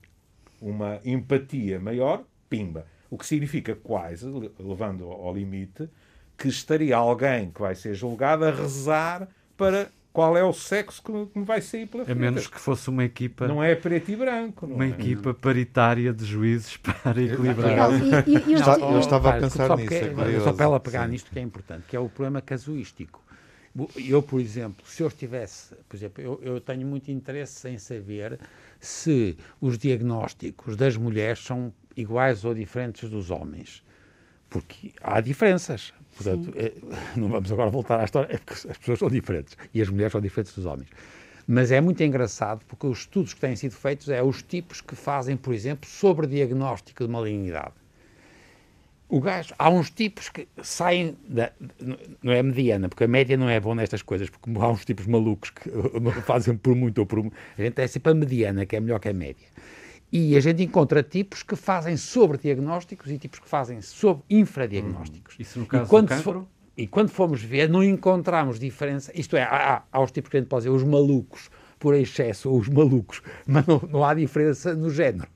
uma 0.61 1.01
empatia 1.05 1.81
maior, 1.81 2.25
pimba. 2.51 2.85
O 3.09 3.17
que 3.17 3.25
significa 3.25 3.75
quase, 3.75 4.27
levando 4.59 5.11
ao 5.11 5.33
limite, 5.33 5.89
que 6.37 6.49
estaria 6.49 6.97
alguém 6.97 7.51
que 7.51 7.61
vai 7.61 7.75
ser 7.75 7.95
julgado 7.95 8.45
a 8.45 8.51
rezar 8.51 9.29
para 9.57 9.91
qual 10.13 10.37
é 10.37 10.43
o 10.43 10.53
sexo 10.53 11.03
que 11.03 11.39
me 11.39 11.45
vai 11.45 11.61
sair 11.61 11.87
pela 11.87 12.05
frente. 12.05 12.17
A 12.17 12.21
menos 12.21 12.47
que 12.47 12.59
fosse 12.59 12.89
uma 12.89 13.05
equipa. 13.05 13.47
Não 13.47 13.63
é 13.63 13.75
preto 13.75 14.11
e 14.11 14.17
branco. 14.17 14.67
uma 14.67 14.85
é? 14.85 14.89
equipa 14.89 15.33
paritária 15.33 16.13
de 16.13 16.25
juízes 16.25 16.77
para 16.83 17.23
equilibrar. 17.23 17.91
E, 17.93 18.31
e, 18.31 18.51
e, 18.51 18.53
eu, 18.55 18.93
eu 18.93 19.01
estava 19.01 19.31
a 19.31 19.41
pensar 19.41 19.77
nisso. 19.77 19.95
É 19.95 20.41
só 20.41 20.53
para 20.53 20.65
ela 20.65 20.81
pegar 20.81 21.05
Sim. 21.05 21.13
nisto 21.13 21.31
que 21.31 21.39
é 21.39 21.43
importante, 21.43 21.85
que 21.89 21.97
é 21.97 22.01
o 22.01 22.09
problema 22.09 22.41
casuístico. 22.41 23.23
Eu, 23.97 24.21
por 24.21 24.41
exemplo, 24.41 24.85
se 24.85 25.01
eu 25.01 25.07
estivesse, 25.07 25.77
por 25.89 25.95
exemplo, 25.95 26.23
eu, 26.23 26.41
eu 26.43 26.61
tenho 26.61 26.85
muito 26.85 27.09
interesse 27.11 27.69
em 27.69 27.79
saber 27.79 28.41
se 28.81 29.37
os 29.61 29.79
diagnósticos 29.79 30.77
das 30.77 30.97
mulheres 30.97 31.39
são 31.39 31.73
iguais 31.97 32.45
ou 32.45 32.53
diferentes 32.53 33.09
dos 33.09 33.31
homens. 33.31 33.85
Porque 34.49 34.93
há 35.01 35.21
diferenças. 35.21 35.93
Portanto, 36.23 36.53
é, 36.55 36.73
não 37.17 37.29
vamos 37.29 37.51
agora 37.51 37.71
voltar 37.71 37.99
à 37.99 38.05
história, 38.05 38.35
é 38.35 38.37
porque 38.37 38.69
as 38.69 38.77
pessoas 38.77 38.99
são 38.99 39.09
diferentes 39.09 39.57
e 39.73 39.81
as 39.81 39.89
mulheres 39.89 40.13
são 40.13 40.21
diferentes 40.21 40.55
dos 40.55 40.67
homens. 40.67 40.89
Mas 41.49 41.73
é 41.73 41.81
muito 41.81 42.03
engraçado 42.03 42.63
porque 42.69 42.87
os 42.87 42.99
estudos 43.01 43.33
que 43.33 43.41
têm 43.41 43.57
sido 43.57 43.73
feitos 43.73 44.09
é 44.11 44.23
os 44.23 44.43
tipos 44.43 44.83
que 44.83 44.95
fazem, 44.95 45.35
por 45.37 45.55
exemplo, 45.55 45.89
sobre 45.89 46.27
diagnóstico 46.27 47.05
de 47.05 47.11
malignidade. 47.11 47.73
O 49.09 49.19
gajo, 49.21 49.55
há 49.59 49.69
uns 49.71 49.91
tipos 49.91 50.29
que 50.29 50.47
saem 50.63 51.17
da, 51.27 51.51
não 52.23 52.33
é 52.33 52.43
mediana, 52.43 52.89
porque 52.89 53.05
a 53.05 53.09
média 53.09 53.37
não 53.37 53.49
é 53.49 53.59
bom 53.59 53.75
nestas 53.75 54.03
coisas, 54.03 54.29
porque 54.31 54.49
há 54.57 54.69
uns 54.69 54.85
tipos 54.85 55.07
malucos 55.07 55.51
que 55.51 55.69
fazem 56.23 56.57
por 56.57 56.77
muito 56.77 56.99
ou 56.99 57.07
por. 57.07 57.19
A 57.59 57.63
gente 57.63 57.81
é 57.81 57.87
sempre 57.89 58.13
a 58.13 58.15
mediana, 58.15 58.67
que 58.67 58.77
é 58.77 58.81
melhor 58.81 59.01
que 59.01 59.09
a 59.09 59.13
média. 59.15 59.49
E 60.13 60.37
a 60.37 60.41
gente 60.41 60.63
encontra 60.63 61.03
tipos 61.03 61.43
que 61.43 61.55
fazem 61.55 61.97
sobre 61.97 62.39
diagnósticos 62.39 63.11
e 63.11 63.19
tipos 63.19 63.39
que 63.39 63.49
fazem 63.49 63.81
sobre 63.81 64.25
infradiagnósticos. 64.29 65.35
Hum, 65.35 65.43
isso 65.43 65.59
no 65.61 65.67
caso 65.67 65.85
e 65.85 65.89
quando 65.89 66.07
do 66.07 66.09
cancro? 66.09 66.49
e 66.77 66.87
quando 66.87 67.11
fomos 67.11 67.43
ver, 67.43 67.69
não 67.69 67.85
encontramos 67.85 68.59
diferença. 68.59 69.13
Isto 69.15 69.37
é, 69.37 69.43
há, 69.43 69.83
há 69.91 70.01
os 70.03 70.11
tipos 70.11 70.31
que 70.31 70.37
a 70.37 70.41
gente 70.41 70.49
pode 70.49 70.65
dizer, 70.65 70.75
os 70.75 70.83
malucos 70.83 71.51
por 71.79 71.95
excesso 71.95 72.51
ou 72.51 72.59
os 72.59 72.69
malucos, 72.69 73.23
mas 73.47 73.67
não, 73.67 73.81
não 73.91 74.05
há 74.05 74.15
diferença 74.15 74.75
no 74.75 74.91
género. 74.91 75.29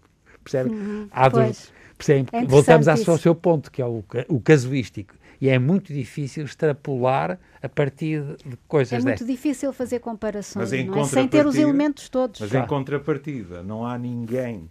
Percebe? 0.42 0.70
Uhum, 0.70 1.08
há 1.10 1.28
dois, 1.28 1.72
pois. 1.72 1.72
percebe? 1.96 2.28
É 2.32 2.44
Voltamos 2.44 2.88
ao 2.88 3.18
seu 3.18 3.34
ponto, 3.34 3.70
que 3.70 3.80
é 3.80 3.86
o, 3.86 4.04
o 4.28 4.40
casuístico. 4.40 5.14
E 5.44 5.48
é 5.50 5.58
muito 5.58 5.92
difícil 5.92 6.46
extrapolar 6.46 7.38
a 7.62 7.68
partir 7.68 8.22
de 8.22 8.54
É 8.54 8.58
coisas 8.66 8.92
muito 9.04 9.08
destas. 9.18 9.26
difícil 9.26 9.74
fazer 9.74 9.98
comparações, 9.98 10.72
é? 10.72 11.04
sem 11.04 11.28
ter 11.28 11.46
os 11.46 11.56
elementos 11.56 12.08
todos. 12.08 12.40
Mas 12.40 12.48
Claro. 12.50 12.64
em 12.64 12.66
contrapartida, 12.68 13.62
não 13.62 13.84
há 13.86 13.98
ninguém 13.98 14.70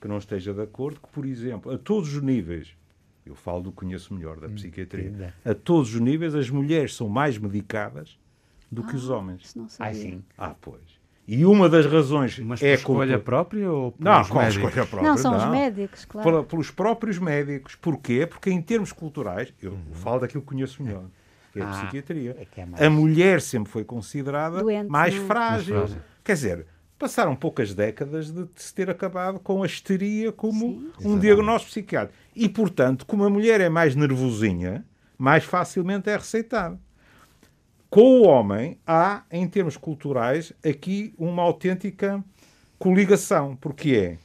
que 0.00 0.06
não 0.06 0.18
esteja 0.18 0.54
de 0.54 0.60
acordo 0.62 1.00
que, 1.00 1.08
por 1.08 1.26
exemplo, 1.26 1.72
a 1.72 1.76
todos 1.78 2.14
os 2.14 2.22
níveis, 2.22 2.68
eu 3.26 3.34
falo 3.34 3.62
do 3.64 3.70
que 3.72 3.78
conheço 3.78 4.14
melhor 4.14 4.38
da 4.38 4.48
psiquiatria, 4.48 5.08
entendi. 5.08 5.32
a 5.44 5.54
todos 5.54 5.92
os 5.92 6.00
níveis 6.00 6.36
as 6.36 6.48
mulheres 6.48 6.94
são 6.94 7.08
mais 7.08 7.36
medicadas 7.36 8.16
do 8.70 8.84
que 8.84 8.94
os 8.94 9.10
homens. 9.10 9.42
Isso 9.46 9.58
não 9.58 9.66
Ah, 9.80 9.92
sim. 9.92 10.22
Ah, 10.38 10.54
pois. 10.60 11.01
E 11.34 11.46
uma 11.46 11.66
das 11.68 11.86
razões 11.86 12.38
Mas 12.40 12.62
é 12.62 12.72
por 12.72 12.78
escolha 12.78 13.18
própria 13.18 13.70
ou 13.70 13.92
por 13.92 14.04
Não, 14.04 14.22
com 14.24 14.42
escolha 14.42 14.70
própria. 14.86 15.02
Não, 15.02 15.16
são 15.16 15.34
os 15.36 15.46
médicos, 15.46 16.04
claro. 16.04 16.44
Pelos 16.44 16.70
próprios 16.70 17.18
médicos. 17.18 17.74
Porquê? 17.74 18.26
Porque 18.26 18.50
em 18.50 18.60
termos 18.60 18.92
culturais, 18.92 19.52
eu 19.62 19.76
falo 19.92 20.20
daquilo 20.20 20.42
que 20.42 20.48
conheço 20.48 20.82
melhor, 20.82 21.04
que 21.52 21.60
é 21.60 21.62
a 21.62 21.68
Ah, 21.70 21.72
psiquiatria. 21.72 22.36
é 22.38 22.44
que 22.44 22.60
é 22.60 22.66
mais- 22.66 22.82
A 22.82 22.90
mulher 22.90 23.40
sempre 23.40 23.72
foi 23.72 23.82
considerada 23.82 24.60
Doente, 24.60 24.90
mais 24.90 25.14
não 25.14 25.22
é? 25.22 25.26
frágil. 25.26 25.74
Mais 25.76 25.88
frágil. 25.90 26.04
Quer 26.22 26.32
dizer, 26.34 26.66
passaram 26.98 27.34
poucas 27.34 27.72
décadas 27.74 28.30
de 28.30 28.46
se 28.56 28.74
ter 28.74 28.90
acabado 28.90 29.40
com 29.40 29.62
a 29.62 29.66
histeria 29.66 30.30
como 30.32 30.60
Sim. 31.00 31.08
um 31.08 31.18
diagnóstico 31.18 31.70
psiquiátrico. 31.70 32.14
E, 32.36 32.46
portanto, 32.48 33.06
como 33.06 33.24
a 33.24 33.30
mulher 33.30 33.58
é 33.60 33.70
mais 33.70 33.94
nervosinha, 33.96 34.84
mais 35.16 35.44
facilmente 35.44 36.10
é 36.10 36.16
receitada. 36.16 36.78
Com 37.92 38.22
o 38.22 38.26
homem, 38.26 38.78
há, 38.86 39.22
em 39.30 39.46
termos 39.46 39.76
culturais, 39.76 40.50
aqui 40.64 41.12
uma 41.18 41.42
autêntica 41.42 42.24
coligação, 42.78 43.54
porque 43.54 43.90
é 43.94 44.18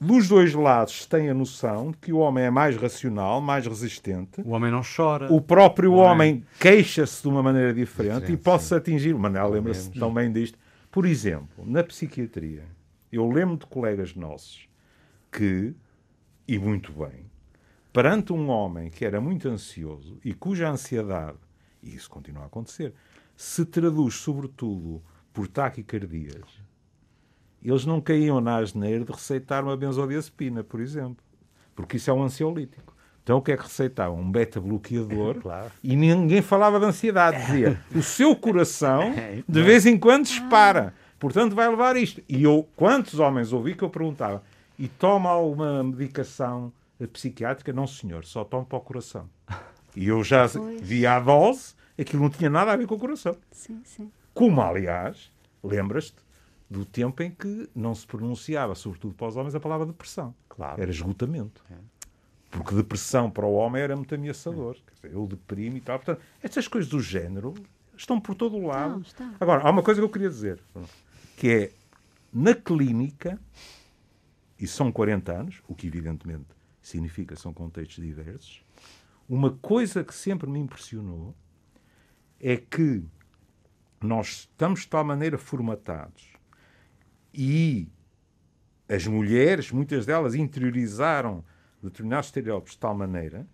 dos 0.00 0.28
dois 0.28 0.54
lados 0.54 1.02
se 1.02 1.08
tem 1.08 1.28
a 1.28 1.34
noção 1.34 1.90
de 1.90 1.96
que 1.96 2.12
o 2.12 2.18
homem 2.18 2.44
é 2.44 2.50
mais 2.50 2.76
racional, 2.76 3.40
mais 3.40 3.66
resistente. 3.66 4.40
O 4.44 4.50
homem 4.50 4.70
não 4.70 4.82
chora. 4.84 5.26
O 5.32 5.40
próprio 5.40 5.90
Não 5.90 6.04
é? 6.04 6.12
homem 6.12 6.44
queixa-se 6.60 7.20
de 7.20 7.26
uma 7.26 7.42
maneira 7.42 7.74
diferente 7.74 8.30
e 8.30 8.36
pode-se 8.36 8.72
atingir. 8.72 9.14
O 9.14 9.18
Manel 9.18 9.50
lembra-se 9.50 9.90
também 9.90 10.30
disto. 10.30 10.56
Por 10.92 11.04
exemplo, 11.06 11.66
na 11.66 11.82
psiquiatria, 11.82 12.62
eu 13.10 13.28
lembro 13.28 13.56
de 13.56 13.66
colegas 13.66 14.14
nossos 14.14 14.68
que, 15.32 15.74
e 16.46 16.56
muito 16.56 16.92
bem, 16.92 17.28
perante 17.92 18.32
um 18.32 18.48
homem 18.48 18.90
que 18.90 19.04
era 19.04 19.20
muito 19.20 19.48
ansioso 19.48 20.20
e 20.24 20.32
cuja 20.32 20.70
ansiedade, 20.70 21.49
e 21.82 21.94
isso 21.94 22.10
continua 22.10 22.42
a 22.44 22.46
acontecer, 22.46 22.92
se 23.36 23.64
traduz 23.64 24.14
sobretudo 24.14 25.02
por 25.32 25.46
taquicardias, 25.48 26.44
eles 27.62 27.84
não 27.84 28.00
caíam 28.00 28.40
na 28.40 28.56
asneira 28.56 29.04
de 29.04 29.12
receitar 29.12 29.62
uma 29.62 29.76
benzodiazepina, 29.76 30.64
por 30.64 30.80
exemplo, 30.80 31.22
porque 31.74 31.96
isso 31.96 32.10
é 32.10 32.14
um 32.14 32.22
ansiolítico. 32.22 32.94
Então 33.22 33.36
o 33.38 33.42
que 33.42 33.52
é 33.52 33.56
que 33.56 33.62
receitavam? 33.62 34.18
Um 34.18 34.30
beta-bloqueador 34.30 35.36
Claro. 35.42 35.70
e 35.82 35.94
ninguém 35.94 36.40
falava 36.42 36.80
de 36.80 36.86
ansiedade. 36.86 37.44
Dizia, 37.46 37.80
o 37.94 38.02
seu 38.02 38.34
coração 38.34 39.12
de 39.46 39.62
vez 39.62 39.84
em 39.86 39.98
quando 39.98 40.24
dispara, 40.24 40.94
portanto 41.18 41.54
vai 41.54 41.68
levar 41.68 41.96
isto. 41.96 42.22
E 42.28 42.42
eu, 42.42 42.66
quantos 42.74 43.18
homens 43.20 43.52
ouvi 43.52 43.74
que 43.74 43.84
eu 43.84 43.90
perguntava, 43.90 44.42
e 44.78 44.88
toma 44.88 45.28
alguma 45.28 45.84
medicação 45.84 46.72
psiquiátrica? 47.12 47.72
Não, 47.72 47.86
senhor, 47.86 48.24
só 48.24 48.42
toma 48.42 48.64
para 48.64 48.78
o 48.78 48.80
coração. 48.80 49.28
E 50.00 50.08
eu 50.08 50.24
já 50.24 50.48
Pois. 50.48 50.80
vi 50.80 51.06
a 51.06 51.20
dose, 51.20 51.74
aquilo 51.98 52.22
não 52.22 52.30
tinha 52.30 52.48
nada 52.48 52.72
a 52.72 52.76
ver 52.76 52.86
com 52.86 52.94
o 52.94 52.98
coração. 52.98 53.36
Sim, 53.52 53.82
sim. 53.84 54.10
Como, 54.32 54.62
aliás, 54.62 55.30
lembras-te 55.62 56.16
do 56.70 56.86
tempo 56.86 57.22
em 57.22 57.30
que 57.30 57.68
não 57.74 57.94
se 57.94 58.06
pronunciava, 58.06 58.74
sobretudo 58.74 59.12
para 59.12 59.26
os 59.26 59.36
homens, 59.36 59.54
a 59.54 59.60
palavra 59.60 59.84
depressão. 59.84 60.34
Claro. 60.48 60.80
Era 60.80 60.90
esgotamento. 60.90 61.62
Porque 62.50 62.74
depressão 62.74 63.30
para 63.30 63.44
o 63.44 63.52
homem 63.52 63.82
era 63.82 63.94
muito 63.94 64.14
ameaçador. 64.14 64.74
Quer 64.86 64.94
dizer, 65.08 65.12
eu 65.18 65.26
deprimo 65.26 65.76
e 65.76 65.80
tal. 65.82 65.98
Portanto, 65.98 66.22
estas 66.42 66.66
coisas 66.66 66.90
do 66.90 66.98
género 66.98 67.52
estão 67.94 68.18
por 68.18 68.34
todo 68.34 68.56
o 68.56 68.66
lado. 68.66 69.02
Estão, 69.02 69.26
estão. 69.26 69.36
Agora, 69.38 69.62
há 69.64 69.70
uma 69.70 69.82
coisa 69.82 70.00
que 70.00 70.04
eu 70.06 70.08
queria 70.10 70.30
dizer, 70.30 70.58
que 71.36 71.48
é, 71.50 71.72
na 72.32 72.54
clínica, 72.54 73.38
e 74.58 74.66
são 74.66 74.90
40 74.90 75.30
anos, 75.30 75.62
o 75.68 75.74
que 75.74 75.86
evidentemente 75.86 76.46
significa 76.80 77.34
que 77.34 77.40
são 77.42 77.52
contextos 77.52 78.02
diversos, 78.02 78.62
uma 79.32 79.52
coisa 79.52 80.02
que 80.02 80.12
sempre 80.12 80.50
me 80.50 80.58
impressionou 80.58 81.36
é 82.40 82.56
que 82.56 83.04
nós 84.02 84.40
estamos 84.40 84.80
de 84.80 84.88
tal 84.88 85.04
maneira 85.04 85.38
formatados 85.38 86.32
e 87.32 87.88
as 88.88 89.06
mulheres, 89.06 89.70
muitas 89.70 90.04
delas, 90.04 90.34
interiorizaram 90.34 91.44
determinados 91.80 92.26
estereótipos 92.26 92.72
de 92.72 92.78
tal 92.78 92.92
maneira 92.92 93.46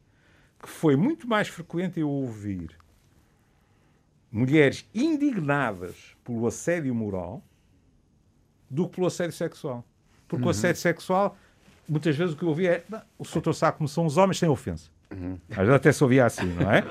que 0.58 0.66
foi 0.66 0.96
muito 0.96 1.28
mais 1.28 1.48
frequente 1.48 2.00
eu 2.00 2.08
ouvir 2.08 2.74
mulheres 4.32 4.88
indignadas 4.94 6.16
pelo 6.24 6.46
assédio 6.46 6.94
moral 6.94 7.44
do 8.70 8.88
que 8.88 8.94
pelo 8.94 9.08
assédio 9.08 9.36
sexual. 9.36 9.84
Porque 10.26 10.46
o 10.46 10.48
assédio 10.48 10.80
sexual, 10.80 11.36
muitas 11.86 12.16
vezes 12.16 12.34
o 12.34 12.38
que 12.38 12.44
eu 12.44 12.48
ouvi 12.48 12.66
é 12.66 12.82
"Não, 12.88 13.02
o 13.18 13.24
doutor 13.24 13.52
sabe 13.52 13.76
como 13.76 13.88
são 13.88 14.06
os 14.06 14.16
homens 14.16 14.38
sem 14.38 14.48
ofensa. 14.48 14.95
Às 15.50 15.56
vezes 15.58 15.72
até 15.74 15.92
se 15.92 16.02
ouvia 16.02 16.26
assim, 16.26 16.46
não 16.46 16.70
é? 16.70 16.84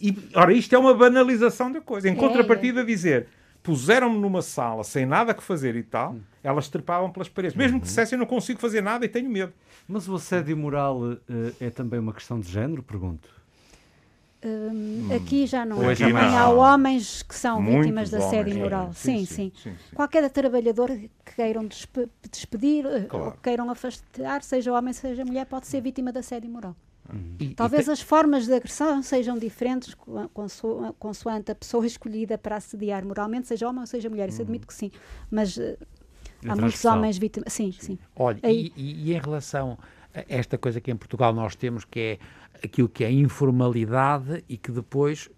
E, 0.00 0.16
ora, 0.34 0.52
isto 0.52 0.74
é 0.74 0.78
uma 0.78 0.94
banalização 0.94 1.70
da 1.72 1.80
coisa. 1.80 2.08
Em 2.08 2.12
É, 2.12 2.14
contrapartida, 2.16 2.84
dizer 2.84 3.26
puseram-me 3.62 4.18
numa 4.18 4.40
sala 4.40 4.82
sem 4.84 5.04
nada 5.04 5.34
que 5.34 5.42
fazer 5.42 5.76
e 5.76 5.82
tal, 5.82 6.16
elas 6.42 6.68
trepavam 6.68 7.10
pelas 7.10 7.28
paredes. 7.28 7.56
Mesmo 7.56 7.78
que 7.80 7.86
dissessem 7.86 8.16
eu 8.16 8.20
não 8.20 8.26
consigo 8.26 8.58
fazer 8.60 8.80
nada 8.80 9.04
e 9.04 9.08
tenho 9.08 9.28
medo. 9.28 9.52
Mas 9.86 10.08
o 10.08 10.14
assédio 10.14 10.56
moral 10.56 11.12
eh, 11.12 11.52
é 11.66 11.70
também 11.70 11.98
uma 11.98 12.12
questão 12.14 12.38
de 12.40 12.48
género, 12.50 12.82
pergunto. 12.82 13.28
Hum, 14.44 15.08
aqui 15.16 15.46
já 15.46 15.66
não 15.66 15.82
é. 15.82 15.92
é 15.92 15.96
Também 15.96 16.12
jamais. 16.14 16.34
há 16.34 16.48
homens 16.48 17.22
que 17.24 17.34
são 17.34 17.60
Muitos 17.60 17.80
vítimas 17.86 18.10
de 18.10 18.16
assédio 18.16 18.56
moral. 18.56 18.88
é. 18.90 18.92
Sim, 18.92 19.18
Sim, 19.18 19.26
sim, 19.26 19.34
sim, 19.34 19.52
sim, 19.62 19.76
sim. 19.90 19.96
Qualquer 19.96 20.30
trabalhador 20.30 20.88
que 20.88 21.34
queiram 21.34 21.66
despe- 21.66 22.08
despedir 22.30 22.86
eh, 22.86 23.00
Claro. 23.08 23.26
ou 23.26 23.32
que 23.32 23.38
queiram 23.42 23.68
afastar, 23.68 24.42
seja 24.44 24.72
homem, 24.72 24.92
seja 24.94 25.24
mulher, 25.24 25.44
pode 25.46 25.66
ser 25.66 25.80
vítima 25.80 26.12
de 26.12 26.20
assédio 26.20 26.48
moral. 26.48 26.76
E 27.38 27.54
Talvez 27.54 27.86
tem- 27.86 27.92
as 27.92 28.00
formas 28.00 28.46
de 28.46 28.52
agressão 28.54 29.02
sejam 29.02 29.38
diferentes 29.38 29.94
co- 29.94 30.28
conso- 30.34 30.94
consoante 30.98 31.50
a 31.50 31.54
pessoa 31.54 31.84
escolhida 31.86 32.36
para 32.36 32.56
assediar 32.56 33.04
moralmente, 33.04 33.48
seja 33.48 33.68
homem 33.68 33.80
ou 33.80 33.86
seja 33.86 34.10
mulher. 34.10 34.28
Isso 34.28 34.42
admito 34.42 34.66
que 34.66 34.74
sim. 34.74 34.90
Mas 35.30 35.56
É 35.58 35.76
há 36.48 36.54
muitos 36.56 36.84
homens 36.84 37.16
vítimas. 37.18 37.52
Sim, 37.52 37.72
sim. 37.72 37.98
Olha, 38.14 38.38
Aí- 38.42 38.72
e, 38.76 38.82
e- 38.82 39.10
e 39.10 39.14
em 39.14 39.18
relação 39.18 39.78
a 40.14 40.24
esta 40.28 40.58
coisa 40.58 40.80
que 40.80 40.90
em 40.90 40.96
Portugal 40.96 41.32
nós 41.32 41.54
temos, 41.56 41.84
que 41.84 42.00
é 42.00 42.18
aquilo 42.64 42.88
que 42.88 43.04
é 43.04 43.10
informalidade 43.10 44.44
e 44.48 44.56
que 44.56 44.70
depois, 44.70 45.30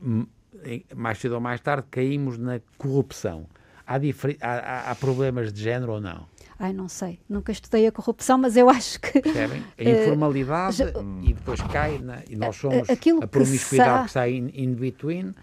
mais 0.95 1.19
cedo 1.19 1.35
ou 1.37 1.41
mais 1.41 1.61
tarde, 1.61 1.87
caímos 1.91 2.37
na 2.39 2.61
corrupção. 2.79 3.47
Há- 3.87 3.97
há- 4.41 4.91
há 4.91 4.95
problemas 4.95 5.53
de 5.53 5.63
género 5.63 5.93
ou 5.95 6.01
não? 6.01 6.27
Ai, 6.63 6.75
não 6.75 6.89
sei. 6.89 7.19
Nunca 7.27 7.51
estudei 7.51 7.87
a 7.87 7.91
corrupção, 7.93 8.37
mas 8.37 8.55
eu 8.55 8.69
acho 8.71 9.01
que. 9.01 9.21
Percebem? 9.23 9.63
A 9.79 9.83
Eh, 9.83 10.03
informalidade 10.03 10.77
já- 10.77 10.93
e 11.23 11.33
depois 11.33 11.61
cai, 11.63 11.99
na, 11.99 12.19
e 12.29 12.37
nós 12.37 12.55
somos 12.57 12.89
a- 12.91 12.93
aquilo 12.93 13.19
a 13.19 13.23
que 13.23 13.29
promiscuidade 13.29 14.03
que 14.03 14.07
está 14.11 14.29
in, 14.29 14.51
in 14.55 14.75
between 14.75 15.35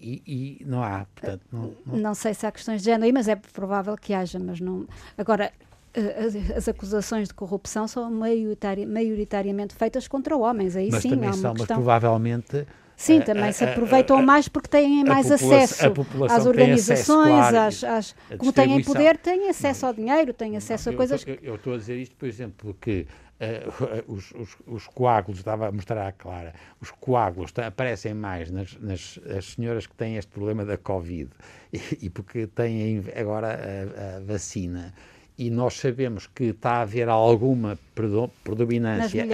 e, 0.00 0.22
e 0.60 0.64
não 0.66 0.82
há, 0.82 1.06
portanto, 1.14 1.42
não, 1.52 1.74
não- 1.86 1.96
Não 1.98 2.14
sei 2.14 2.32
se 2.34 2.46
há 2.46 2.50
questões 2.50 2.80
de 2.80 2.86
género 2.86 3.04
aí, 3.04 3.12
mas 3.12 3.28
é 3.28 3.36
provável 3.36 3.94
que 3.96 4.14
haja, 4.14 4.38
mas 4.38 4.58
não. 4.58 4.86
Agora, 5.18 5.52
eh, 5.94 6.54
as, 6.56 6.66
acusações 6.66 7.28
de 7.28 7.34
corrupção 7.34 7.86
são 7.86 8.10
maioritari- 8.10 8.86
maioritariamente 8.86 9.74
feitas 9.74 10.08
contra 10.08 10.34
homens. 10.34 10.74
Aí 10.76 10.88
mas 10.90 11.02
sim, 11.02 11.10
também 11.10 11.28
há 11.28 11.32
uma 11.32 11.36
são, 11.36 11.50
mas 11.52 11.58
questão. 11.60 11.76
provavelmente 11.76 12.66
Sim, 12.96 13.18
a- 13.18 13.22
também 13.24 13.44
a- 13.48 13.52
se 13.52 13.64
a- 13.64 13.70
aproveitam 13.72 14.18
a- 14.18 14.22
mais 14.22 14.48
porque 14.48 14.68
têm 14.68 15.02
a 15.02 15.04
mais 15.04 15.30
acesso 15.30 15.84
a 15.84 15.88
às 16.36 16.46
organizações, 16.46 16.90
acesso, 16.90 17.12
claro, 17.50 17.56
às, 17.58 17.84
às- 17.84 18.14
a 18.30 18.36
como 18.36 18.52
têm 18.52 18.82
poder, 18.82 19.16
têm 19.16 19.48
acesso 19.48 19.86
ao 19.86 19.92
dinheiro, 19.94 20.32
têm 20.32 20.56
acesso 20.56 20.88
a 20.88 20.92
Eu 20.92 20.96
coisas. 20.96 21.24
Eu, 21.26 21.38
eu 21.42 21.54
estou 21.56 21.74
a 21.74 21.76
dizer 21.78 21.96
isto, 21.96 22.14
por 22.16 22.26
exemplo, 22.28 22.54
porque 22.58 23.06
eh, 23.40 23.64
os, 24.06 24.30
os- 24.32 24.56
os 24.66 24.86
coágulos, 24.86 25.38
estava 25.40 25.66
a 25.68 25.72
mostrar 25.72 26.06
à 26.06 26.12
Clara, 26.12 26.54
os 26.80 26.90
coágulos 26.92 27.52
aparecem 27.66 28.14
mais 28.14 28.50
nas, 28.50 28.76
nas 28.80 29.18
as 29.36 29.46
senhoras 29.54 29.86
que 29.86 29.94
têm 29.96 30.16
este 30.16 30.30
problema 30.30 30.64
da 30.64 30.76
Covid 30.76 31.28
e, 31.72 31.80
e 32.02 32.10
porque 32.10 32.46
têm 32.46 33.02
agora 33.16 33.48
a, 33.48 34.16
a 34.18 34.20
vacina. 34.20 34.94
E 35.36 35.50
nós 35.50 35.74
sabemos 35.74 36.26
que 36.28 36.44
está 36.44 36.72
a 36.74 36.80
haver 36.82 37.08
alguma 37.08 37.76
predo- 37.96 38.30
predominância, 38.44 39.26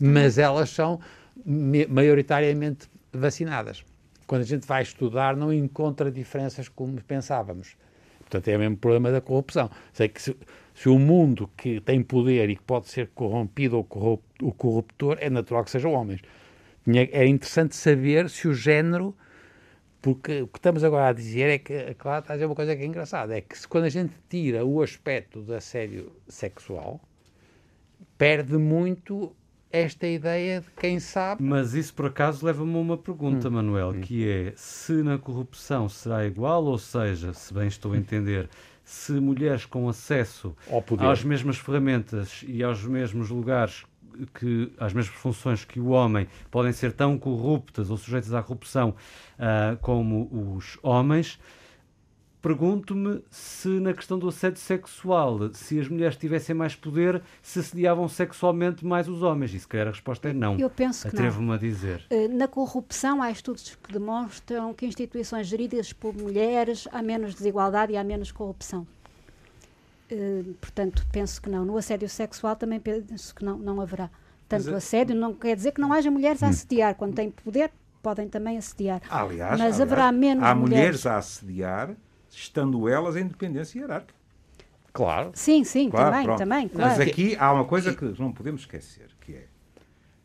também. 0.00 0.14
mas 0.14 0.38
elas 0.38 0.70
são 0.70 0.98
maioritariamente 1.46 2.88
vacinadas. 3.12 3.84
Quando 4.26 4.42
a 4.42 4.44
gente 4.44 4.66
vai 4.66 4.82
estudar, 4.82 5.36
não 5.36 5.52
encontra 5.52 6.10
diferenças 6.10 6.68
como 6.68 7.00
pensávamos. 7.02 7.76
Portanto, 8.20 8.48
é 8.48 8.56
o 8.56 8.58
mesmo 8.58 8.76
problema 8.76 9.10
da 9.10 9.20
corrupção. 9.20 9.70
Sei 9.92 10.08
que 10.08 10.20
se, 10.20 10.36
se 10.74 10.88
o 10.88 10.98
mundo 10.98 11.50
que 11.56 11.80
tem 11.80 12.02
poder 12.02 12.50
e 12.50 12.56
que 12.56 12.62
pode 12.62 12.88
ser 12.88 13.08
corrompido 13.14 13.76
ou 13.78 13.84
corrup- 13.84 14.22
o 14.42 14.52
corruptor, 14.52 15.16
é 15.20 15.30
natural 15.30 15.64
que 15.64 15.70
sejam 15.70 15.92
homens. 15.92 16.20
Era 17.12 17.26
interessante 17.26 17.76
saber 17.76 18.28
se 18.30 18.48
o 18.48 18.54
género 18.54 19.14
Porque 20.00 20.42
o 20.42 20.48
que 20.48 20.58
estamos 20.58 20.84
agora 20.84 21.08
a 21.08 21.12
dizer 21.12 21.48
é 21.50 21.58
que 21.58 21.74
a 21.74 21.94
Clara 21.94 22.20
está 22.20 22.32
a 22.34 22.36
dizer 22.36 22.46
uma 22.46 22.54
coisa 22.54 22.76
que 22.76 22.82
é 22.82 22.86
engraçada: 22.86 23.36
é 23.36 23.40
que 23.40 23.58
se, 23.58 23.66
quando 23.66 23.84
a 23.84 23.88
gente 23.88 24.14
tira 24.28 24.64
o 24.64 24.80
aspecto 24.82 25.42
do 25.42 25.54
assédio 25.54 26.12
sexual, 26.28 27.00
perde 28.16 28.56
muito 28.56 29.34
esta 29.70 30.06
ideia 30.06 30.60
de 30.60 30.66
quem 30.80 30.98
sabe. 30.98 31.42
Mas 31.42 31.74
isso 31.74 31.92
por 31.94 32.06
acaso 32.06 32.44
leva-me 32.46 32.74
a 32.74 32.78
uma 32.78 32.96
pergunta, 32.96 33.48
Hum. 33.48 33.52
Manuel, 33.52 33.94
que 34.00 34.28
é 34.28 34.52
se 34.56 34.92
na 35.02 35.18
corrupção 35.18 35.88
será 35.88 36.26
igual, 36.26 36.64
ou 36.64 36.78
seja, 36.78 37.32
se 37.32 37.52
bem 37.52 37.68
estou 37.68 37.92
a 37.92 37.96
entender, 37.98 38.48
se 38.84 39.12
mulheres 39.12 39.66
com 39.66 39.88
acesso 39.88 40.56
às 40.98 41.22
mesmas 41.22 41.58
ferramentas 41.58 42.42
e 42.46 42.62
aos 42.62 42.82
mesmos 42.84 43.28
lugares 43.30 43.84
que 44.34 44.72
às 44.78 44.92
mesmas 44.92 45.14
funções 45.14 45.64
que 45.64 45.78
o 45.78 45.88
homem 45.88 46.26
podem 46.50 46.72
ser 46.72 46.92
tão 46.92 47.16
corruptas 47.18 47.88
ou 47.90 47.96
sujeitas 47.96 48.32
à 48.34 48.42
corrupção 48.42 48.94
ah, 49.38 49.76
como 49.80 50.56
os 50.56 50.78
homens. 50.82 51.38
Pergunto-me 52.40 53.20
se 53.30 53.68
na 53.80 53.92
questão 53.92 54.16
do 54.18 54.28
assédio 54.28 54.60
sexual, 54.60 55.52
se 55.52 55.80
as 55.80 55.88
mulheres 55.88 56.16
tivessem 56.16 56.54
mais 56.54 56.76
poder, 56.76 57.20
se 57.42 57.58
assediavam 57.58 58.08
sexualmente 58.08 58.86
mais 58.86 59.08
os 59.08 59.22
homens. 59.22 59.52
E 59.54 59.58
se 59.58 59.66
calhar 59.66 59.88
a 59.88 59.90
resposta 59.90 60.28
é 60.28 60.32
não. 60.32 60.56
Eu 60.56 60.70
penso 60.70 61.08
que 61.08 61.14
não. 61.14 61.20
Atrevo-me 61.20 61.52
a 61.52 61.56
dizer. 61.56 62.06
Eh, 62.10 62.28
Na 62.28 62.46
corrupção, 62.46 63.20
há 63.20 63.30
estudos 63.30 63.76
que 63.82 63.92
demonstram 63.92 64.72
que 64.72 64.86
instituições 64.86 65.48
geridas 65.48 65.92
por 65.92 66.14
mulheres 66.14 66.86
há 66.92 67.02
menos 67.02 67.34
desigualdade 67.34 67.92
e 67.92 67.96
há 67.96 68.04
menos 68.04 68.30
corrupção. 68.30 68.86
Eh, 70.10 70.42
portanto, 70.60 71.04
penso 71.12 71.42
que 71.42 71.50
não. 71.50 71.64
No 71.64 71.76
assédio 71.76 72.08
sexual 72.08 72.54
também 72.56 72.78
penso 72.80 73.34
que 73.34 73.44
não, 73.44 73.58
não 73.58 73.80
haverá. 73.80 74.08
Tanto 74.48 74.64
Mas, 74.66 74.72
eh, 74.72 74.76
assédio 74.76 75.16
não 75.16 75.34
quer 75.34 75.56
dizer 75.56 75.72
que 75.72 75.80
não 75.80 75.92
haja 75.92 76.10
mulheres 76.10 76.42
a 76.42 76.48
assediar. 76.48 76.94
Quando 76.94 77.14
têm 77.14 77.30
poder, 77.30 77.70
podem 78.02 78.28
também 78.28 78.56
assediar. 78.56 79.02
Aliás, 79.10 79.50
Mas 79.52 79.60
aliás, 79.60 79.80
haverá 79.80 80.12
menos 80.12 80.44
há 80.44 80.54
mulheres. 80.54 80.78
mulheres 80.78 81.06
a 81.06 81.18
assediar, 81.18 81.94
estando 82.30 82.88
elas 82.88 83.16
em 83.16 83.20
independência 83.22 83.78
hierárquica. 83.80 84.14
Claro. 84.92 85.30
Sim, 85.34 85.62
sim, 85.64 85.90
Claro, 85.90 86.10
também, 86.10 86.24
pronto. 86.24 86.38
também, 86.38 86.70
Mas 86.74 86.94
claro. 86.96 87.02
aqui 87.10 87.36
há 87.38 87.52
uma 87.52 87.64
coisa 87.64 87.94
que 87.94 88.04
não 88.20 88.32
podemos 88.32 88.62
esquecer, 88.62 89.08
que 89.20 89.34
é 89.34 89.44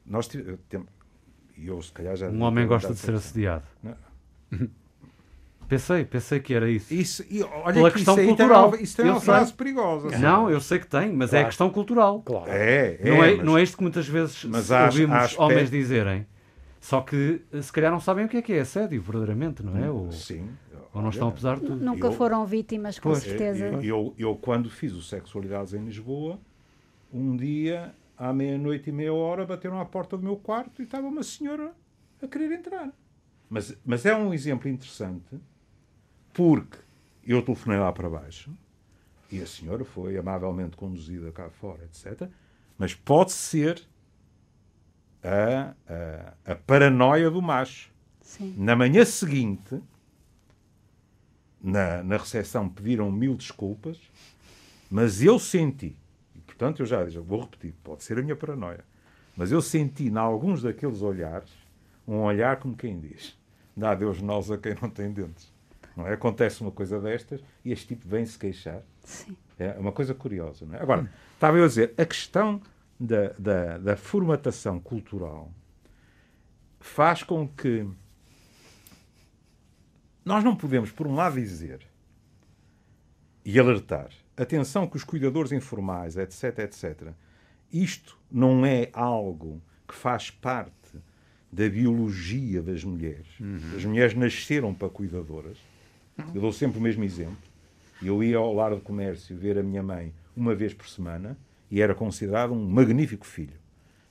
nós 0.05 0.27
tive- 0.27 0.57
tem- 0.69 0.85
e 1.57 1.67
eu 1.67 1.79
se 1.81 1.91
calhar 1.91 2.15
já 2.15 2.27
Um 2.29 2.41
homem 2.41 2.65
gosta 2.65 2.91
de 2.93 2.99
ser 2.99 3.13
assediado. 3.13 3.63
Não. 3.83 3.95
Pensei, 5.67 6.03
pensei 6.05 6.39
que 6.39 6.53
era 6.53 6.69
isso. 6.69 6.93
Isso, 6.93 7.25
e 7.29 7.41
olha 7.41 7.73
Pela 7.73 7.89
que 7.89 7.95
questão 7.95 8.13
isso 8.15 8.21
tem 8.21 8.27
cultural. 8.27 8.67
uma, 8.67 8.77
isso 8.81 8.95
tem 8.97 9.05
Eu 9.05 9.13
uma 9.13 9.19
sei. 9.19 9.25
frase 9.33 9.53
perigosa. 9.53 10.17
Não, 10.19 10.49
eu 10.49 10.59
sei 10.59 10.77
que 10.77 10.85
tem, 10.85 11.11
mas 11.13 11.33
é 11.33 11.37
a 11.37 11.39
Claro. 11.39 11.47
questão 11.47 11.69
cultural. 11.69 12.21
Claro. 12.21 12.51
É, 12.51 12.97
é, 12.99 13.09
não, 13.09 13.23
é, 13.23 13.35
mas- 13.35 13.45
não 13.45 13.57
é 13.57 13.63
isto 13.63 13.77
que 13.77 13.81
muitas 13.81 14.07
vezes 14.07 14.43
mas 14.45 14.71
há- 14.71 14.85
ouvimos 14.85 15.35
há 15.37 15.41
homens 15.43 15.71
dizerem. 15.71 16.27
Só 16.81 16.99
que 17.01 17.41
se 17.61 17.71
calhar 17.71 17.91
não 17.91 17.99
sabem 17.99 18.25
o 18.25 18.29
que 18.29 18.37
é 18.37 18.41
que 18.41 18.53
é 18.53 18.59
assédio, 18.59 19.01
verdadeiramente, 19.01 19.63
não 19.63 19.77
é? 19.81 19.89
Ou, 19.89 20.11
Sim. 20.11 20.49
Ou 20.93 21.01
não 21.01 21.09
estão 21.09 21.27
a 21.27 21.31
olha, 21.31 21.35
pesar 21.35 21.55
de 21.59 21.65
tudo. 21.65 21.83
Nunca 21.83 22.07
eu- 22.07 22.11
foram 22.13 22.45
vítimas, 22.45 22.99
com 22.99 23.09
Pois. 23.09 23.23
certeza. 23.23 23.65
Eu, 23.65 23.81
eu, 23.81 24.15
eu, 24.17 24.35
quando 24.35 24.69
fiz 24.69 24.93
o 24.93 25.01
Sexualidades 25.01 25.73
em 25.73 25.83
Lisboa, 25.83 26.39
um 27.11 27.35
dia, 27.35 27.93
à 28.17 28.31
meia-noite 28.31 28.89
e 28.89 28.93
meia 28.93 29.13
hora, 29.13 29.45
bateram 29.45 29.79
à 29.79 29.85
porta 29.85 30.15
do 30.17 30.23
meu 30.23 30.37
quarto 30.37 30.81
e 30.81 30.85
estava 30.85 31.07
uma 31.07 31.23
senhora 31.23 31.73
a 32.21 32.27
querer 32.27 32.51
entrar. 32.51 32.91
Mas, 33.49 33.75
mas 33.85 34.05
é 34.05 34.15
um 34.15 34.33
exemplo 34.33 34.69
interessante, 34.69 35.39
porque 36.33 36.77
eu 37.25 37.41
telefonei 37.41 37.79
lá 37.79 37.91
para 37.91 38.09
baixo 38.09 38.51
e 39.31 39.41
a 39.41 39.45
senhora 39.45 39.83
foi 39.83 40.17
amavelmente 40.17 40.75
conduzida 40.77 41.31
cá 41.31 41.49
fora, 41.49 41.83
etc. 41.85 42.29
Mas 42.77 42.93
pode 42.93 43.31
ser 43.31 43.81
a, 45.23 45.73
a, 45.87 46.51
a 46.51 46.55
paranoia 46.55 47.29
do 47.29 47.41
macho. 47.41 47.91
Sim. 48.21 48.55
Na 48.57 48.75
manhã 48.75 49.05
seguinte, 49.05 49.79
na, 51.63 52.03
na 52.03 52.17
recepção, 52.17 52.67
pediram 52.67 53.09
mil 53.09 53.35
desculpas, 53.35 53.97
mas 54.91 55.23
eu 55.23 55.39
senti, 55.39 55.95
e 56.35 56.39
portanto 56.41 56.81
eu 56.81 56.85
já, 56.85 57.07
já 57.07 57.21
vou 57.21 57.39
repetir, 57.39 57.73
pode 57.81 58.03
ser 58.03 58.19
a 58.19 58.21
minha 58.21 58.35
paranoia, 58.35 58.83
mas 59.35 59.51
eu 59.51 59.61
senti 59.61 60.09
em 60.09 60.17
alguns 60.17 60.61
daqueles 60.61 61.01
olhares 61.01 61.49
um 62.07 62.17
olhar 62.17 62.57
como 62.57 62.75
quem 62.75 62.99
diz: 62.99 63.37
dá 63.75 63.95
Deus 63.95 64.21
nós 64.21 64.51
a 64.51 64.57
quem 64.57 64.75
não 64.81 64.89
tem 64.89 65.11
dentes. 65.11 65.51
Não 65.95 66.07
é? 66.07 66.13
Acontece 66.13 66.61
uma 66.61 66.71
coisa 66.71 66.99
destas 66.99 67.41
e 67.63 67.71
este 67.71 67.87
tipo 67.87 68.07
vem-se 68.07 68.37
queixar. 68.37 68.81
Sim. 69.03 69.35
É 69.59 69.71
uma 69.73 69.91
coisa 69.91 70.13
curiosa. 70.13 70.65
Não 70.65 70.75
é? 70.75 70.81
Agora, 70.81 71.09
estava 71.33 71.57
eu 71.57 71.65
a 71.65 71.67
dizer, 71.67 71.93
a 71.97 72.05
questão 72.05 72.61
da, 72.99 73.29
da, 73.37 73.77
da 73.77 73.95
formatação 73.95 74.79
cultural 74.79 75.51
faz 76.79 77.23
com 77.23 77.47
que 77.47 77.87
nós 80.25 80.43
não 80.43 80.55
podemos, 80.55 80.91
por 80.91 81.07
um 81.07 81.15
lado, 81.15 81.35
dizer 81.35 81.81
e 83.45 83.59
alertar, 83.59 84.09
atenção 84.37 84.87
que 84.87 84.95
os 84.95 85.03
cuidadores 85.03 85.51
informais, 85.51 86.15
etc, 86.15 86.59
etc, 86.59 87.09
isto 87.71 88.17
não 88.31 88.65
é 88.65 88.89
algo 88.93 89.61
que 89.87 89.93
faz 89.93 90.29
parte 90.29 90.71
da 91.51 91.69
biologia 91.69 92.61
das 92.61 92.83
mulheres. 92.83 93.27
As 93.75 93.85
mulheres 93.85 94.15
nasceram 94.15 94.73
para 94.73 94.89
cuidadoras. 94.89 95.57
Eu 96.33 96.41
dou 96.41 96.53
sempre 96.53 96.79
o 96.79 96.81
mesmo 96.81 97.03
exemplo. 97.03 97.37
Eu 98.01 98.23
ia 98.23 98.37
ao 98.37 98.53
lar 98.53 98.73
de 98.73 98.81
comércio 98.81 99.35
ver 99.35 99.57
a 99.57 99.63
minha 99.63 99.83
mãe 99.83 100.13
uma 100.35 100.55
vez 100.55 100.73
por 100.73 100.87
semana 100.87 101.37
e 101.69 101.81
era 101.81 101.93
considerado 101.93 102.53
um 102.53 102.67
magnífico 102.69 103.25
filho. 103.25 103.57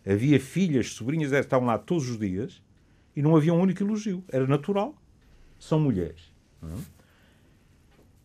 Havia 0.06 0.38
filhas, 0.38 0.90
sobrinhas, 0.90 1.30
que 1.30 1.36
estavam 1.36 1.66
lá 1.66 1.78
todos 1.78 2.08
os 2.10 2.18
dias 2.18 2.62
e 3.14 3.22
não 3.22 3.36
havia 3.36 3.54
um 3.54 3.60
único 3.60 3.82
elogio. 3.82 4.24
Era 4.28 4.46
natural. 4.46 4.94
São 5.62 5.78
mulheres. 5.78 6.20
não 6.60 6.70
é? 6.70 6.76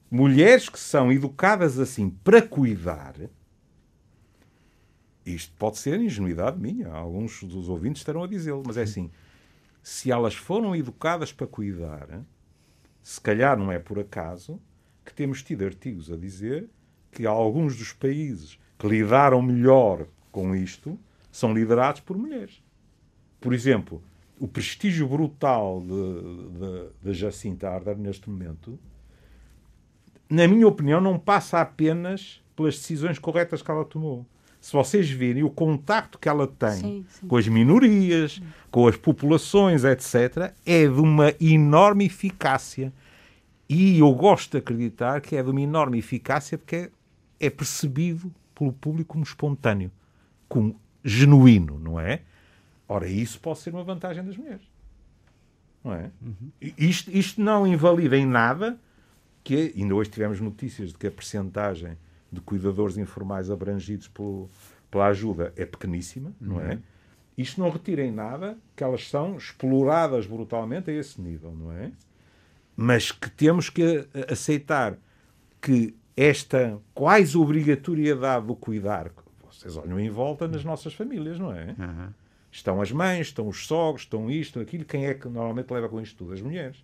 Mulheres 0.10 0.70
que 0.70 0.80
são 0.80 1.12
educadas 1.12 1.78
assim 1.78 2.10
para 2.10 2.42
cuidar. 2.42 3.14
Isto 5.24 5.54
pode 5.56 5.78
ser 5.78 6.02
ingenuidade 6.02 6.60
minha. 6.60 6.88
Alguns 6.88 7.44
dos 7.44 7.70
ouvintes 7.70 8.02
estarão 8.02 8.24
a 8.24 8.28
dizê-lo, 8.28 8.64
mas 8.66 8.76
é 8.76 8.82
assim. 8.82 9.12
Se 9.84 10.12
elas 10.12 10.34
foram 10.34 10.76
educadas 10.76 11.32
para 11.32 11.46
cuidar, 11.46 12.26
se 13.04 13.22
calhar 13.22 13.56
não 13.56 13.72
é 13.72 13.78
por 13.78 14.00
acaso 14.00 14.60
que 15.06 15.14
temos 15.14 15.44
tido 15.44 15.64
artigos 15.64 16.12
a 16.12 16.18
dizer 16.18 16.68
que 17.12 17.28
alguns 17.28 17.78
dos 17.78 17.94
países 17.94 18.58
que 18.80 18.88
lidaram 18.88 19.44
melhor 19.44 20.08
com 20.32 20.56
isto 20.56 21.00
são 21.32 21.54
liderados 21.54 22.02
por 22.02 22.18
mulheres. 22.18 22.64
Por 23.40 23.54
exemplo, 23.54 24.02
o 24.40 24.48
prestígio 24.48 25.08
brutal 25.08 25.84
de 27.02 27.14
Jacinta 27.14 27.70
Ardern 27.70 28.02
neste 28.02 28.30
momento, 28.30 28.78
na 30.30 30.48
minha 30.48 30.68
opinião, 30.68 31.00
não 31.00 31.18
passa 31.18 31.62
apenas 31.62 32.42
pelas 32.56 32.76
decisões 32.76 33.18
corretas 33.18 33.62
que 33.62 33.72
ela 33.72 33.86
tomou. 33.86 34.26
Se 34.60 34.74
vocês 34.74 35.10
virem 35.10 35.44
o 35.44 35.50
contacto 35.50 36.20
que 36.20 36.28
ela 36.28 36.48
tem 36.48 36.72
Sim, 36.72 37.06
sim. 37.08 37.28
com 37.28 37.38
as 37.38 37.48
minorias, 37.48 38.42
com 38.70 38.88
as 38.88 38.98
populações, 38.98 39.84
etc., 39.84 40.52
é 40.66 40.86
de 40.86 41.00
uma 41.00 41.34
enorme 41.40 42.06
eficácia. 42.06 42.92
E 43.70 44.00
eu 44.00 44.12
gosto 44.14 44.52
de 44.52 44.58
acreditar 44.58 45.22
que 45.22 45.36
é 45.36 45.44
de 45.44 45.50
uma 45.50 45.62
enorme 45.62 46.00
eficácia 46.00 46.58
porque 46.58 46.76
é, 46.76 46.90
é 47.40 47.50
percebido 47.50 48.34
pelo 48.54 48.74
público 48.74 49.14
como 49.14 49.24
espontâneo, 49.24 49.92
como 50.50 50.76
genuíno, 51.04 51.80
não 51.80 52.00
é? 52.00 52.22
Ora, 52.88 53.08
isso 53.08 53.40
pode 53.40 53.60
ser 53.60 53.72
uma 53.74 53.84
vantagem 53.84 54.24
das 54.24 54.38
mulheres. 54.38 54.66
Não 55.84 55.94
é? 55.94 56.12
I- 56.62 56.74
Isto, 56.78 57.12
isto 57.12 57.42
não 57.42 57.66
invalida 57.68 58.18
em 58.18 58.26
nada 58.26 58.80
que 59.44 59.74
ainda 59.76 59.96
hoje 59.96 60.10
tivemos 60.10 60.40
notícias 60.42 60.90
de 60.92 60.98
que 60.98 61.08
a 61.08 61.12
percentagem 61.12 61.98
de 62.32 62.42
cuidadores 62.42 62.98
informais 62.98 63.50
abrangidos 63.50 64.08
pelo- 64.08 64.50
pela 64.92 65.08
ajuda 65.08 65.54
é 65.56 65.66
pequeníssima, 65.66 66.34
não 66.42 66.60
é? 66.60 66.80
Isto 67.38 67.62
não 67.62 67.70
retira 67.70 68.04
em 68.04 68.12
nada 68.12 68.58
que 68.76 68.84
elas 68.84 69.08
são 69.10 69.38
exploradas 69.38 70.26
brutalmente 70.26 70.90
a 70.90 70.94
esse 70.94 71.22
nível, 71.22 71.54
não 71.54 71.72
é? 71.72 71.92
Mas 72.76 73.12
que 73.12 73.30
temos 73.30 73.70
que 73.70 74.08
aceitar 74.30 74.98
que 75.62 75.96
esta 76.16 76.80
quase 76.94 77.38
obrigatoriedade 77.38 78.48
do 78.48 78.56
cuidar, 78.56 79.12
vocês 79.46 79.78
olham 79.78 80.00
em 80.00 80.10
volta 80.10 80.48
nas 80.48 80.64
nossas 80.64 80.94
famílias, 80.94 81.40
não 81.40 81.54
é? 81.54 81.76
Aham. 81.80 82.14
Estão 82.58 82.82
as 82.82 82.92
mães, 82.92 83.28
estão 83.28 83.48
os 83.48 83.68
sogros, 83.68 84.02
estão 84.02 84.32
isto, 84.32 84.60
aquilo. 84.60 84.84
Quem 84.84 85.06
é 85.06 85.14
que 85.14 85.28
normalmente 85.28 85.72
leva 85.72 85.88
com 85.88 86.02
isto 86.02 86.18
tudo? 86.18 86.34
As 86.34 86.42
mulheres. 86.42 86.84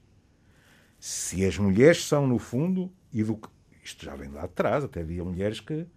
Se 0.99 1.43
as 1.43 1.57
mulheres 1.57 2.05
são, 2.05 2.27
no 2.27 2.37
fundo, 2.37 2.91
edu- 3.11 3.41
isto 3.83 4.05
já 4.05 4.15
vem 4.15 4.29
lá 4.29 4.43
de 4.43 4.53
trás, 4.53 4.83
até 4.83 5.01
havia 5.01 5.23
mulheres 5.23 5.59
que, 5.59 5.87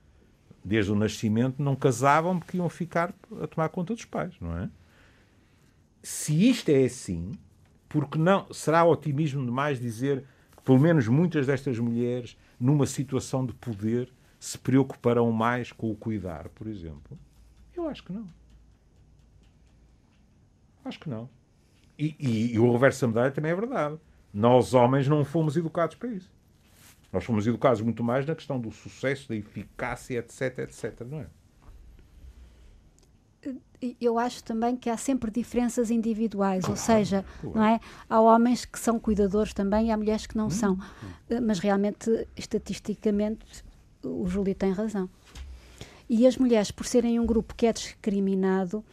desde 0.65 0.91
o 0.91 0.95
nascimento, 0.95 1.63
não 1.63 1.77
casavam 1.77 2.39
porque 2.39 2.57
iam 2.57 2.71
ficar 2.71 3.15
a 3.39 3.47
tomar 3.47 3.69
conta 3.69 3.93
dos 3.93 4.07
pais, 4.07 4.33
não 4.41 4.57
é? 4.57 4.71
Se 6.03 6.49
isto 6.49 6.71
é 6.71 6.87
assim, 6.87 7.33
porque 7.87 8.17
não 8.17 8.51
será 8.55 8.83
otimismo 8.83 9.45
demais 9.45 9.79
dizer 9.79 10.25
que 10.57 10.63
pelo 10.63 10.81
menos 10.81 11.07
muitas 11.07 11.47
destas 11.47 11.79
mulheres, 11.79 12.35
numa 12.59 12.87
situação 12.87 13.45
de 13.45 13.53
poder, 13.53 14.11
se 14.41 14.57
preocuparão 14.57 15.31
mais 15.31 15.71
com 15.71 15.91
o 15.91 15.95
cuidar, 15.95 16.49
por 16.49 16.67
exemplo? 16.67 17.19
Eu 17.75 17.87
acho 17.87 18.03
que 18.03 18.13
não. 18.15 18.27
Acho 20.87 21.01
que 21.01 21.09
não. 21.09 21.29
E, 21.99 22.15
e- 22.19 22.55
e 22.55 22.59
o 22.59 22.71
reverso 22.73 23.03
da 23.03 23.09
medalha 23.09 23.31
também 23.31 23.53
é 23.53 23.55
verdade. 23.55 23.99
Nós, 24.33 24.75
homens, 24.75 25.09
não 25.09 25.25
fomos 25.25 25.57
educados 25.57 25.97
para 25.97 26.09
isso. 26.11 26.31
Nós 27.13 27.25
fomos 27.25 27.47
educados 27.47 27.81
muito 27.81 28.05
mais 28.05 28.27
na 28.27 28.35
questão 28.35 28.61
do 28.61 28.71
sucesso, 28.71 29.29
da 29.29 29.37
eficácia, 29.37 30.19
etc, 30.19 30.59
etc, 30.59 31.01
não 31.09 31.21
é? 31.21 31.27
eu 34.01 34.19
acho 34.19 34.43
também 34.43 34.77
que 34.77 34.89
há 34.89 34.97
sempre 34.97 35.31
diferenças 35.31 35.91
individuais, 35.91 36.65
claro, 36.65 36.73
ou 36.73 36.77
seja, 36.85 37.25
claro. 37.41 37.57
não 37.59 37.65
é? 37.65 37.81
Há 38.09 38.21
homens 38.21 38.65
que 38.65 38.79
são 38.79 38.99
cuidadores 38.99 39.53
também 39.53 39.89
e 39.89 39.91
há 39.91 39.97
mulheres 39.97 40.27
que 40.27 40.37
não 40.37 40.47
hum, 40.47 40.51
são. 40.51 40.75
Hum. 40.75 41.41
Mas 41.43 41.59
realmente, 41.59 42.27
estatisticamente, 42.37 43.65
o 44.03 44.27
Júlio 44.27 44.55
tem 44.55 44.73
razão. 44.73 45.09
E 46.09 46.27
as 46.27 46.37
mulheres, 46.37 46.71
por 46.71 46.87
serem 46.87 47.19
um 47.19 47.27
grupo 47.27 47.55
que 47.55 47.67
é 47.67 47.73
discriminado, 47.73 48.85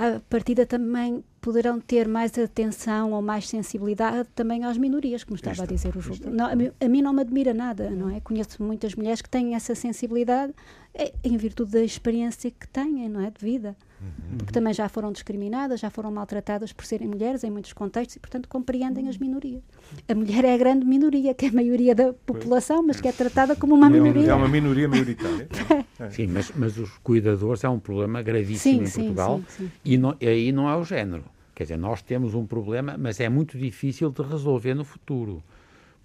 a 0.00 0.18
partida 0.30 0.64
também 0.64 1.22
poderão 1.42 1.78
ter 1.78 2.08
mais 2.08 2.36
atenção 2.38 3.12
ou 3.12 3.20
mais 3.20 3.46
sensibilidade 3.46 4.26
também 4.34 4.64
às 4.64 4.78
minorias, 4.78 5.24
como 5.24 5.36
estava 5.36 5.64
a 5.64 5.66
dizer 5.66 5.94
o 5.94 6.00
Júlio. 6.00 6.30
Não, 6.30 6.46
a, 6.46 6.88
mim 6.88 7.02
não 7.02 7.12
me 7.12 7.20
admira 7.20 7.52
nada, 7.52 7.90
não 7.90 8.08
é? 8.08 8.18
Conheço 8.20 8.62
muitas 8.62 8.94
mulheres 8.94 9.20
que 9.20 9.28
têm 9.28 9.54
essa 9.54 9.74
sensibilidade 9.74 10.54
é, 10.94 11.12
em 11.22 11.36
virtude 11.36 11.72
da 11.72 11.82
experiência 11.82 12.50
que 12.50 12.66
têm, 12.66 13.10
não 13.10 13.20
é? 13.20 13.30
De 13.30 13.44
vida. 13.44 13.76
Uhum. 14.00 14.38
Porque 14.38 14.52
também 14.52 14.72
já 14.72 14.88
foram 14.88 15.12
discriminadas, 15.12 15.80
já 15.80 15.90
foram 15.90 16.10
maltratadas 16.10 16.72
por 16.72 16.86
serem 16.86 17.06
mulheres 17.06 17.44
em 17.44 17.50
muitos 17.50 17.72
contextos 17.72 18.16
e, 18.16 18.20
portanto, 18.20 18.48
compreendem 18.48 19.08
as 19.08 19.18
minorias. 19.18 19.62
A 20.08 20.14
mulher 20.14 20.44
é 20.44 20.54
a 20.54 20.56
grande 20.56 20.86
minoria, 20.86 21.34
que 21.34 21.46
é 21.46 21.48
a 21.48 21.52
maioria 21.52 21.94
da 21.94 22.12
população, 22.12 22.82
mas 22.82 23.00
que 23.00 23.08
é 23.08 23.12
tratada 23.12 23.54
como 23.54 23.74
uma 23.74 23.90
minoria. 23.90 24.30
É 24.30 24.34
uma 24.34 24.48
minoria 24.48 24.88
maioritária. 24.88 25.48
É. 26.00 26.08
Sim, 26.08 26.28
mas, 26.28 26.50
mas 26.56 26.78
os 26.78 26.96
cuidadores 27.02 27.62
é 27.62 27.68
um 27.68 27.78
problema 27.78 28.22
gravíssimo 28.22 28.78
sim, 28.78 28.82
em 28.84 28.86
sim, 28.86 29.00
Portugal 29.02 29.42
sim, 29.48 29.70
e, 29.84 29.98
não, 29.98 30.16
e 30.18 30.26
aí 30.26 30.50
não 30.50 30.66
é 30.66 30.74
o 30.74 30.82
género. 30.82 31.24
Quer 31.54 31.64
dizer, 31.64 31.76
nós 31.76 32.00
temos 32.00 32.34
um 32.34 32.46
problema, 32.46 32.96
mas 32.96 33.20
é 33.20 33.28
muito 33.28 33.58
difícil 33.58 34.08
de 34.08 34.22
resolver 34.22 34.72
no 34.72 34.82
futuro, 34.82 35.42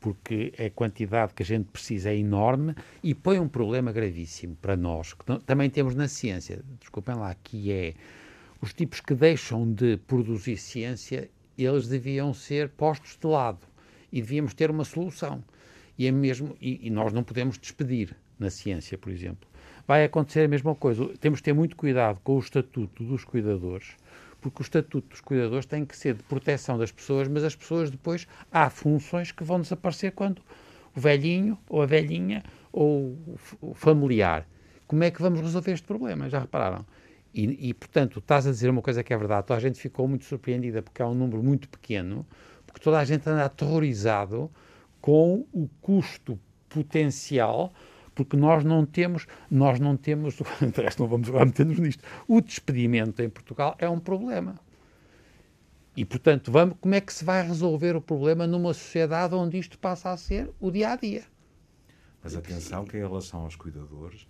porque 0.05 0.53
a 0.63 0.69
quantidade 0.69 1.33
que 1.33 1.41
a 1.41 1.45
gente 1.45 1.65
precisa 1.65 2.11
é 2.11 2.15
enorme 2.15 2.75
e 3.01 3.15
põe 3.15 3.39
um 3.39 3.47
problema 3.47 3.91
gravíssimo 3.91 4.55
para 4.55 4.77
nós, 4.77 5.15
que 5.15 5.27
não, 5.27 5.39
também 5.39 5.67
temos 5.67 5.95
na 5.95 6.07
ciência, 6.07 6.63
desculpem 6.79 7.15
lá, 7.15 7.33
que 7.33 7.71
é 7.71 7.95
os 8.61 8.71
tipos 8.71 9.01
que 9.01 9.15
deixam 9.15 9.73
de 9.73 9.97
produzir 9.97 10.57
ciência, 10.57 11.27
eles 11.57 11.87
deviam 11.87 12.35
ser 12.35 12.69
postos 12.69 13.17
de 13.19 13.25
lado 13.25 13.65
e 14.11 14.21
devíamos 14.21 14.53
ter 14.53 14.69
uma 14.69 14.85
solução. 14.85 15.43
E, 15.97 16.05
é 16.05 16.11
mesmo, 16.11 16.55
e, 16.61 16.85
e 16.85 16.91
nós 16.91 17.11
não 17.11 17.23
podemos 17.23 17.57
despedir 17.57 18.15
na 18.37 18.51
ciência, 18.51 18.99
por 18.99 19.11
exemplo. 19.11 19.49
Vai 19.87 20.03
acontecer 20.03 20.41
a 20.41 20.47
mesma 20.47 20.75
coisa. 20.75 21.17
Temos 21.19 21.39
de 21.39 21.45
ter 21.45 21.53
muito 21.53 21.75
cuidado 21.75 22.19
com 22.23 22.35
o 22.35 22.39
estatuto 22.39 23.03
dos 23.03 23.23
cuidadores, 23.23 23.95
porque 24.45 24.61
o 24.61 24.63
estatuto 24.63 25.09
dos 25.09 25.21
cuidadores 25.21 25.65
tem 25.65 25.83
que 25.83 25.97
ser 25.97 26.13
de 26.13 26.21
proteção 26.21 26.77
das 26.77 26.91
pessoas, 26.91 27.27
mas 27.27 27.43
as 27.43 27.55
pessoas 27.55 27.89
depois 27.89 28.27
há 28.51 28.69
funções 28.69 29.31
que 29.31 29.43
vão 29.43 29.59
desaparecer 29.59 30.11
quando 30.11 30.39
o 30.95 30.99
velhinho 30.99 31.57
ou 31.67 31.81
a 31.81 31.87
velhinha 31.87 32.43
ou 32.71 33.17
o 33.59 33.73
familiar. 33.73 34.47
Como 34.85 35.03
é 35.03 35.09
que 35.09 35.19
vamos 35.19 35.41
resolver 35.41 35.71
este 35.71 35.87
problema? 35.87 36.29
Já 36.29 36.37
repararam? 36.37 36.85
E, 37.33 37.69
e, 37.69 37.73
portanto, 37.73 38.19
estás 38.19 38.45
a 38.45 38.51
dizer 38.51 38.69
uma 38.69 38.83
coisa 38.83 39.03
que 39.03 39.11
é 39.11 39.17
verdade, 39.17 39.47
toda 39.47 39.57
a 39.57 39.61
gente 39.61 39.79
ficou 39.79 40.07
muito 40.07 40.25
surpreendida 40.25 40.83
porque 40.83 41.01
é 41.01 41.05
um 41.05 41.15
número 41.15 41.41
muito 41.41 41.67
pequeno, 41.67 42.23
porque 42.67 42.79
toda 42.79 42.99
a 42.99 43.03
gente 43.03 43.27
anda 43.27 43.45
aterrorizado 43.45 44.51
com 45.01 45.43
o 45.51 45.67
custo 45.81 46.39
potencial 46.69 47.73
porque 48.15 48.37
nós 48.37 48.63
não 48.63 48.85
temos, 48.85 49.27
nós 49.51 49.79
não 49.79 49.95
temos, 49.97 50.39
não 50.97 51.07
vamos 51.07 51.27
agora 51.27 51.45
meter-nos 51.45 51.77
nisto, 51.77 52.03
o 52.27 52.41
despedimento 52.41 53.21
em 53.21 53.29
Portugal 53.29 53.75
é 53.77 53.87
um 53.89 53.99
problema. 53.99 54.55
E, 55.95 56.03
portanto, 56.03 56.51
vamos, 56.51 56.75
como 56.81 56.95
é 56.95 57.01
que 57.01 57.13
se 57.13 57.23
vai 57.23 57.45
resolver 57.45 57.95
o 57.95 58.01
problema 58.01 58.47
numa 58.47 58.73
sociedade 58.73 59.35
onde 59.35 59.57
isto 59.57 59.77
passa 59.77 60.09
a 60.09 60.17
ser 60.17 60.49
o 60.59 60.71
dia 60.71 60.91
a 60.91 60.95
dia? 60.95 61.23
Mas 62.23 62.35
atenção 62.35 62.85
que 62.85 62.97
em 62.97 63.01
relação 63.01 63.41
aos 63.41 63.55
cuidadores, 63.55 64.27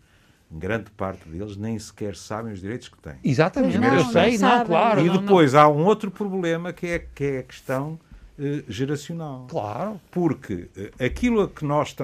grande 0.52 0.92
parte 0.92 1.28
deles 1.28 1.56
nem 1.58 1.80
sequer 1.80 2.16
sabem 2.16 2.54
os 2.54 2.60
direitos 2.60 2.90
que 2.90 2.98
têm. 3.00 3.16
Exatamente, 3.24 3.78
não, 3.78 3.96
eu 3.96 4.06
sei, 4.06 4.38
não, 4.38 4.60
não 4.60 4.66
claro. 4.66 5.06
E 5.06 5.10
depois 5.10 5.54
não, 5.54 5.62
há 5.62 5.68
um 5.70 5.86
outro 5.86 6.12
problema 6.12 6.74
que 6.74 6.88
é, 6.88 7.00
que 7.00 7.24
é 7.24 7.38
a 7.40 7.44
questão 7.44 8.00
eh, 8.38 8.64
geracional. 8.68 9.48
Claro. 9.50 10.00
Porque 10.12 10.70
eh, 10.76 11.06
aquilo 11.06 11.42
a 11.42 11.50
que 11.50 11.64
nós 11.64 11.96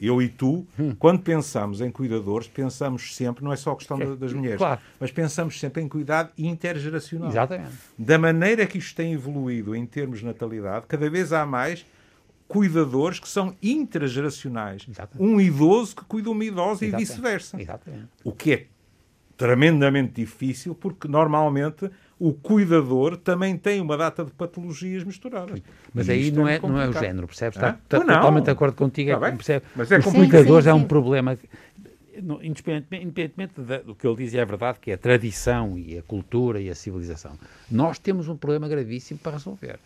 eu 0.00 0.22
e 0.22 0.28
tu, 0.28 0.66
hum. 0.78 0.94
quando 0.98 1.20
pensamos 1.20 1.80
em 1.80 1.90
cuidadores, 1.90 2.48
pensamos 2.48 3.14
sempre, 3.14 3.44
não 3.44 3.52
é 3.52 3.56
só 3.56 3.72
a 3.72 3.76
questão 3.76 4.00
é, 4.00 4.16
das 4.16 4.32
mulheres, 4.32 4.58
claro. 4.58 4.80
mas 4.98 5.10
pensamos 5.10 5.60
sempre 5.60 5.82
em 5.82 5.88
cuidado 5.88 6.30
intergeracional. 6.38 7.28
Exatamente. 7.28 7.72
Da 7.98 8.18
maneira 8.18 8.66
que 8.66 8.78
isto 8.78 8.96
tem 8.96 9.12
evoluído 9.12 9.76
em 9.76 9.84
termos 9.84 10.20
de 10.20 10.24
natalidade, 10.24 10.86
cada 10.86 11.10
vez 11.10 11.32
há 11.32 11.44
mais 11.44 11.84
cuidadores 12.48 13.20
que 13.20 13.28
são 13.28 13.54
intergeracionais. 13.62 14.86
Exatamente. 14.88 15.30
Um 15.30 15.40
idoso 15.40 15.94
que 15.94 16.04
cuida 16.04 16.30
uma 16.30 16.44
idosa 16.44 16.84
Exatamente. 16.84 16.94
e 16.94 17.12
vice-versa. 17.12 17.58
O 18.24 18.32
que 18.32 18.52
é 18.52 18.66
tremendamente 19.40 20.12
difícil, 20.12 20.74
porque 20.74 21.08
normalmente 21.08 21.90
o 22.18 22.34
cuidador 22.34 23.16
também 23.16 23.56
tem 23.56 23.80
uma 23.80 23.96
data 23.96 24.22
de 24.22 24.30
patologias 24.32 25.02
misturadas. 25.02 25.62
Mas 25.94 26.08
e 26.08 26.12
aí 26.12 26.30
não 26.30 26.46
é, 26.46 26.56
é 26.56 26.60
não 26.60 26.78
é 26.78 26.86
o 26.86 26.92
género, 26.92 27.26
percebes? 27.26 27.56
Está, 27.56 27.70
está 27.70 28.00
totalmente 28.00 28.44
de 28.44 28.50
acordo 28.50 28.76
contigo. 28.76 29.12
Está 29.12 29.28
é, 29.28 29.32
percebe? 29.32 29.64
Mas 29.74 29.90
é 29.90 29.96
Os 29.96 30.04
cuidadores 30.04 30.66
é 30.66 30.74
um 30.74 30.84
problema, 30.84 31.38
independentemente, 32.42 33.06
independentemente 33.06 33.82
do 33.86 33.94
que 33.94 34.06
ele 34.06 34.16
diz, 34.16 34.34
é 34.34 34.44
verdade, 34.44 34.78
que 34.78 34.90
é 34.90 34.94
a 34.94 34.98
tradição 34.98 35.78
e 35.78 35.96
a 35.96 36.02
cultura 36.02 36.60
e 36.60 36.68
a 36.68 36.74
civilização. 36.74 37.32
Nós 37.70 37.98
temos 37.98 38.28
um 38.28 38.36
problema 38.36 38.68
gravíssimo 38.68 39.20
para 39.20 39.32
resolver. 39.32 39.78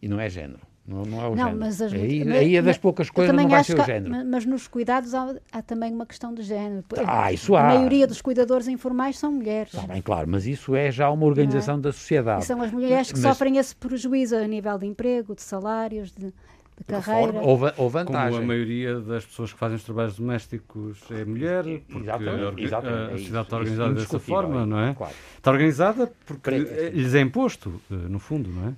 E 0.00 0.06
não 0.06 0.20
é 0.20 0.30
género. 0.30 0.60
Não, 0.86 1.04
não 1.04 1.22
é 1.22 1.28
o 1.28 1.30
não, 1.30 1.36
género. 1.36 1.58
Mas 1.58 1.80
as, 1.80 1.92
aí, 1.92 2.24
mas, 2.24 2.38
aí 2.38 2.56
é 2.56 2.62
das 2.62 2.76
poucas 2.76 3.08
coisas 3.08 3.34
não 3.34 3.48
vai 3.48 3.62
ser 3.62 3.78
o 3.78 3.84
género. 3.84 4.10
Mas, 4.10 4.26
mas 4.26 4.46
nos 4.46 4.66
cuidados 4.66 5.14
há, 5.14 5.34
há, 5.52 5.62
também 5.62 5.92
uma 5.92 6.04
questão 6.04 6.34
de 6.34 6.42
género. 6.42 6.84
Ah, 7.06 7.32
isso 7.32 7.54
a 7.54 7.60
há. 7.60 7.74
maioria 7.74 8.06
dos 8.06 8.20
cuidadores 8.20 8.66
informais 8.66 9.16
são 9.16 9.30
mulheres. 9.30 9.72
Está 9.72 9.86
bem, 9.86 10.02
claro, 10.02 10.28
mas 10.28 10.44
isso 10.44 10.74
é 10.74 10.90
já 10.90 11.08
uma 11.10 11.24
organização 11.24 11.76
é? 11.76 11.80
da 11.80 11.92
sociedade. 11.92 12.42
E 12.42 12.46
são 12.46 12.60
as 12.60 12.72
mulheres 12.72 13.12
que 13.12 13.20
mas, 13.20 13.30
sofrem 13.30 13.58
esse 13.58 13.76
prejuízo 13.76 14.34
a 14.36 14.46
nível 14.46 14.76
de 14.76 14.86
emprego, 14.86 15.36
de 15.36 15.42
salários, 15.42 16.10
de, 16.10 16.26
de 16.26 16.84
carreira. 16.84 17.38
Ou, 17.40 17.60
ou 17.76 17.88
vantagem. 17.88 18.32
Como 18.32 18.42
a 18.42 18.46
maioria 18.46 18.98
das 18.98 19.24
pessoas 19.24 19.52
que 19.52 19.58
fazem 19.60 19.76
os 19.76 19.84
trabalhos 19.84 20.16
domésticos 20.16 20.98
é 21.12 21.24
mulher, 21.24 21.62
porque 21.62 22.08
exatamente, 22.08 22.64
exatamente, 22.64 23.14
a 23.14 23.18
sociedade 23.18 23.44
está 23.44 23.56
organizada 23.56 23.94
dessa 23.94 24.18
forma, 24.18 24.66
não 24.66 24.80
é? 24.80 24.94
Claro. 24.94 25.14
Está 25.36 25.50
organizada 25.52 26.12
porque 26.26 26.50
lhes 26.50 27.14
é 27.14 27.20
imposto, 27.20 27.80
eh, 27.88 27.94
no 27.94 28.18
fundo, 28.18 28.50
não 28.50 28.70
é? 28.70 28.72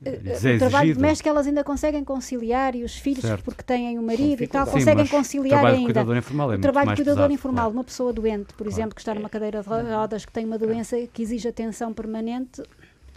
O 0.00 0.58
trabalho 0.58 0.94
doméstico 0.94 1.28
elas 1.28 1.46
ainda 1.46 1.64
conseguem 1.64 2.04
conciliar 2.04 2.74
e 2.74 2.84
os 2.84 2.96
filhos 2.96 3.22
certo. 3.22 3.42
porque 3.44 3.62
têm 3.62 3.98
o 3.98 4.02
um 4.02 4.04
marido 4.04 4.42
e 4.42 4.46
tal, 4.46 4.66
conseguem 4.66 5.06
conciliar 5.06 5.64
o 5.64 5.66
ainda. 5.66 5.84
Cuidador 5.84 6.16
informal 6.16 6.52
é 6.52 6.56
o 6.56 6.60
trabalho 6.60 6.90
de 6.90 6.96
cuidador 6.96 7.16
pesado, 7.16 7.32
informal, 7.32 7.64
claro. 7.64 7.76
uma 7.78 7.84
pessoa 7.84 8.12
doente, 8.12 8.48
por 8.48 8.64
claro. 8.64 8.70
exemplo, 8.70 8.94
que 8.94 9.00
está 9.00 9.14
numa 9.14 9.30
cadeira 9.30 9.62
de 9.62 9.68
rodas, 9.68 10.24
que 10.24 10.32
tem 10.32 10.44
uma 10.44 10.58
doença 10.58 10.96
que 11.06 11.22
exige 11.22 11.48
atenção 11.48 11.94
permanente, 11.94 12.62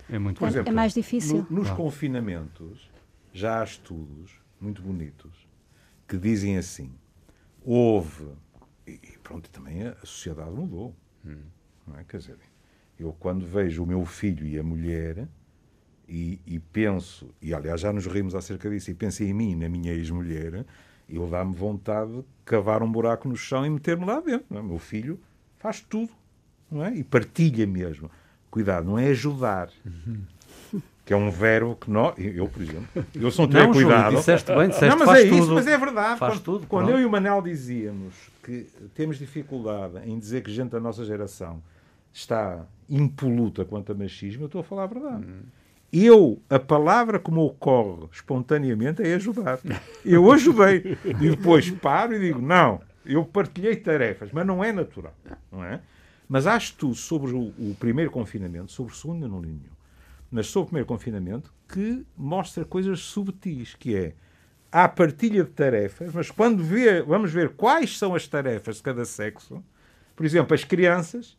é, 0.09 0.17
muito 0.17 0.43
é, 0.43 0.47
exemplo, 0.47 0.69
é 0.69 0.71
mais 0.71 0.93
difícil. 0.93 1.45
No, 1.49 1.57
nos 1.57 1.67
claro. 1.67 1.83
confinamentos 1.83 2.89
já 3.33 3.61
há 3.61 3.63
estudos 3.63 4.31
muito 4.59 4.81
bonitos 4.81 5.47
que 6.07 6.17
dizem 6.17 6.57
assim: 6.57 6.91
houve, 7.63 8.27
e 8.87 8.97
pronto, 9.21 9.49
também 9.49 9.83
a 9.83 9.95
sociedade 10.03 10.51
mudou. 10.51 10.95
Hum. 11.25 11.41
Não 11.85 11.99
é? 11.99 12.03
Quer 12.03 12.17
dizer, 12.17 12.37
eu 12.97 13.13
quando 13.19 13.45
vejo 13.45 13.83
o 13.83 13.85
meu 13.85 14.05
filho 14.05 14.47
e 14.47 14.57
a 14.57 14.63
mulher 14.63 15.27
e, 16.09 16.41
e, 16.45 16.59
penso, 16.59 17.29
e 17.39 17.53
aliás 17.53 17.79
já 17.79 17.93
nos 17.93 18.07
rimos 18.07 18.33
acerca 18.33 18.67
disso, 18.69 18.89
e 18.89 18.95
penso 18.95 19.23
em 19.23 19.31
mim, 19.31 19.55
na 19.55 19.69
minha 19.69 19.93
ex-mulher, 19.93 20.65
eu 21.07 21.27
dá-me 21.27 21.53
vontade 21.53 22.11
de 22.11 22.25
cavar 22.43 22.81
um 22.81 22.91
buraco 22.91 23.29
no 23.29 23.37
chão 23.37 23.65
e 23.65 23.69
meter-me 23.69 24.05
lá 24.05 24.19
dentro. 24.19 24.57
É? 24.57 24.61
Meu 24.61 24.79
filho 24.79 25.19
faz 25.59 25.81
tudo 25.81 26.09
não 26.71 26.83
é? 26.83 26.95
e 26.95 27.03
partilha 27.03 27.67
mesmo. 27.67 28.09
Cuidado, 28.49 28.87
não 28.87 28.97
é 28.97 29.07
ajudar. 29.09 29.69
Uhum. 29.85 30.81
Que 31.05 31.13
é 31.13 31.17
um 31.17 31.29
verbo 31.29 31.75
que 31.75 31.89
nós, 31.89 32.15
eu, 32.17 32.47
por 32.47 32.61
exemplo, 32.61 32.87
eu 33.15 33.31
sou 33.31 33.45
um 33.45 33.49
não, 33.53 33.71
cuidado. 33.71 34.03
Júlio, 34.05 34.17
disseste 34.19 34.53
bem, 34.53 34.69
disseste, 34.69 34.97
não, 34.97 35.05
mas 35.05 35.19
é 35.19 35.23
tudo. 35.29 35.39
isso, 35.39 35.53
mas 35.53 35.67
é 35.67 35.77
verdade. 35.77 36.19
Faz 36.19 36.33
quando, 36.33 36.43
tudo, 36.43 36.67
quando 36.67 36.89
eu 36.89 36.99
e 36.99 37.05
o 37.05 37.09
Manel 37.09 37.41
dizíamos 37.41 38.15
que 38.43 38.67
temos 38.93 39.17
dificuldade 39.17 39.99
em 40.05 40.17
dizer 40.17 40.43
que 40.43 40.51
gente 40.51 40.69
da 40.69 40.79
nossa 40.79 41.03
geração 41.03 41.61
está 42.13 42.65
impoluta 42.87 43.65
quanto 43.65 43.91
a 43.91 43.95
machismo, 43.95 44.43
eu 44.43 44.45
estou 44.47 44.61
a 44.61 44.63
falar 44.63 44.83
a 44.83 44.87
verdade. 44.87 45.25
Uhum. 45.25 45.41
Eu, 45.91 46.39
a 46.49 46.59
palavra 46.59 47.19
que 47.19 47.31
me 47.31 47.39
ocorre 47.39 48.07
espontaneamente 48.11 49.01
é 49.01 49.15
ajudar. 49.15 49.59
Eu 50.05 50.31
ajudei. 50.31 50.97
E 51.03 51.29
depois 51.29 51.69
paro 51.71 52.13
e 52.13 52.19
digo, 52.19 52.39
não, 52.39 52.79
eu 53.03 53.25
partilhei 53.25 53.75
tarefas, 53.75 54.29
mas 54.31 54.45
não 54.45 54.63
é 54.63 54.71
natural. 54.71 55.15
Não 55.51 55.63
é? 55.63 55.81
Mas 56.27 56.45
acho 56.45 56.75
tu 56.75 56.93
sobre 56.93 57.31
o, 57.31 57.47
o 57.57 57.75
primeiro 57.79 58.11
confinamento, 58.11 58.71
sobre 58.71 58.93
o 58.93 58.95
segundo 58.95 59.27
não 59.27 59.41
li 59.41 59.47
nenhum, 59.47 59.73
mas 60.29 60.45
sobre 60.45 60.65
o 60.65 60.67
primeiro 60.67 60.87
confinamento, 60.87 61.51
que 61.67 62.05
mostra 62.15 62.63
coisas 62.63 62.99
subtis, 62.99 63.73
que 63.73 63.95
é 63.95 64.13
há 64.71 64.87
partilha 64.87 65.43
de 65.43 65.49
tarefas, 65.49 66.13
mas 66.13 66.29
quando 66.29 66.63
vê, 66.63 67.01
vamos 67.01 67.31
ver 67.31 67.49
quais 67.55 67.97
são 67.97 68.13
as 68.13 68.27
tarefas 68.27 68.75
de 68.75 68.83
cada 68.83 69.05
sexo, 69.05 69.63
por 70.15 70.23
exemplo, 70.23 70.53
as 70.53 70.63
crianças, 70.63 71.35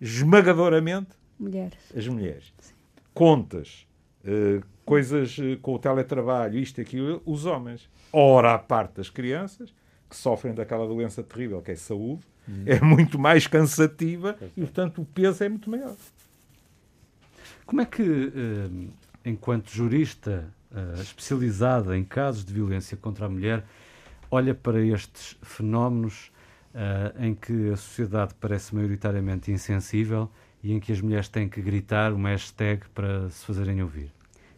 esmagadoramente, 0.00 1.10
mulheres. 1.38 1.78
as 1.94 2.08
mulheres. 2.08 2.54
Sim 2.58 2.79
contas, 3.14 3.86
uh, 4.24 4.64
coisas 4.84 5.36
uh, 5.38 5.58
com 5.60 5.74
o 5.74 5.78
teletrabalho, 5.78 6.58
isto 6.58 6.78
e 6.78 6.82
aquilo, 6.82 7.22
os 7.24 7.46
homens. 7.46 7.88
Ora, 8.12 8.54
à 8.54 8.58
parte 8.58 8.94
das 8.94 9.10
crianças, 9.10 9.72
que 10.08 10.16
sofrem 10.16 10.54
daquela 10.54 10.86
doença 10.86 11.22
terrível 11.22 11.62
que 11.62 11.70
é 11.70 11.76
saúde, 11.76 12.22
uhum. 12.48 12.64
é 12.66 12.80
muito 12.80 13.18
mais 13.18 13.46
cansativa 13.46 14.36
e, 14.56 14.60
portanto, 14.60 15.02
o 15.02 15.04
peso 15.04 15.44
é 15.44 15.48
muito 15.48 15.70
maior. 15.70 15.94
Como 17.64 17.80
é 17.80 17.86
que, 17.86 18.02
uh, 18.02 18.88
enquanto 19.24 19.70
jurista 19.70 20.52
especializada 21.00 21.98
em 21.98 22.04
casos 22.04 22.44
de 22.44 22.54
violência 22.54 22.96
contra 22.96 23.26
a 23.26 23.28
mulher, 23.28 23.64
olha 24.30 24.54
para 24.54 24.80
estes 24.80 25.36
fenómenos 25.42 26.30
em 27.18 27.34
que 27.34 27.70
a 27.72 27.76
sociedade 27.76 28.34
parece 28.40 28.72
maioritariamente 28.72 29.50
insensível 29.50 30.30
e 30.62 30.72
em 30.72 30.80
que 30.80 30.92
as 30.92 31.00
mulheres 31.00 31.28
têm 31.28 31.48
que 31.48 31.60
gritar 31.60 32.12
uma 32.12 32.30
hashtag 32.30 32.82
para 32.94 33.28
se 33.30 33.44
fazerem 33.44 33.82
ouvir? 33.82 34.10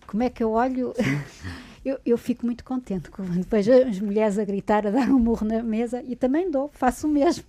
Como 0.07 0.23
é 0.23 0.31
que 0.31 0.43
eu 0.43 0.53
olho? 0.53 0.93
eu, 1.85 1.99
eu 2.05 2.19
fico 2.19 2.45
muito 2.45 2.65
contente 2.65 3.11
quando 3.11 3.47
vejo 3.49 3.73
as 3.73 4.01
mulheres 4.01 4.39
a 4.39 4.45
gritar, 4.45 4.87
a 4.87 4.91
dar 4.91 5.09
um 5.09 5.19
murro 5.19 5.47
na 5.47 5.63
mesa 5.63 6.03
e 6.03 6.17
também 6.17 6.51
dou, 6.51 6.71
faço 6.75 7.07
o 7.07 7.11
mesmo. 7.11 7.45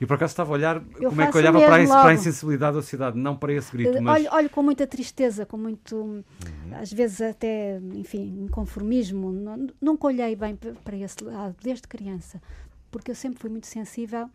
E 0.00 0.06
por 0.06 0.14
acaso 0.14 0.32
estava 0.32 0.50
a 0.50 0.54
olhar 0.54 0.82
eu 1.00 1.10
como 1.10 1.22
é 1.22 1.30
que 1.30 1.36
olhava 1.36 1.60
para 1.60 1.76
a, 1.80 1.86
para 1.86 2.08
a, 2.08 2.14
insensibilidade 2.14 2.74
da 2.74 2.82
sociedade, 2.82 3.16
não 3.16 3.36
para 3.36 3.52
esse 3.52 3.70
grito. 3.70 3.96
Eh, 3.96 4.00
mas... 4.00 4.22
Olho, 4.24 4.34
olho, 4.34 4.50
com 4.50 4.60
muita 4.60 4.84
tristeza, 4.84 5.46
com 5.46 5.56
muito, 5.56 5.94
uhum. 5.94 6.24
às 6.72 6.92
vezes 6.92 7.20
até, 7.20 7.78
enfim, 7.94 8.44
inconformismo. 8.44 9.30
Não, 9.30 9.68
nunca 9.80 10.08
olhei 10.08 10.34
bem 10.34 10.58
para 10.84 10.96
esse 10.96 11.22
lado, 11.22 11.54
desde 11.62 11.86
criança, 11.86 12.42
porque 12.90 13.12
eu 13.12 13.14
sempre 13.14 13.38
fui 13.38 13.48
muito 13.48 13.68
sensível 13.68 14.28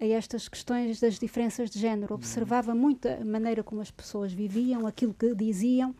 a 0.00 0.04
estas 0.04 0.48
questões 0.48 1.00
das 1.00 1.18
diferenças 1.18 1.70
de 1.70 1.78
género. 1.78 2.14
Uhum. 2.14 2.18
Observava 2.18 2.74
muito 2.74 3.08
a 3.08 3.24
maneira 3.24 3.62
como 3.62 3.80
as 3.80 3.90
pessoas 3.90 4.32
viviam, 4.32 4.86
aquilo 4.86 5.14
que 5.14 5.34
diziam 5.34 5.94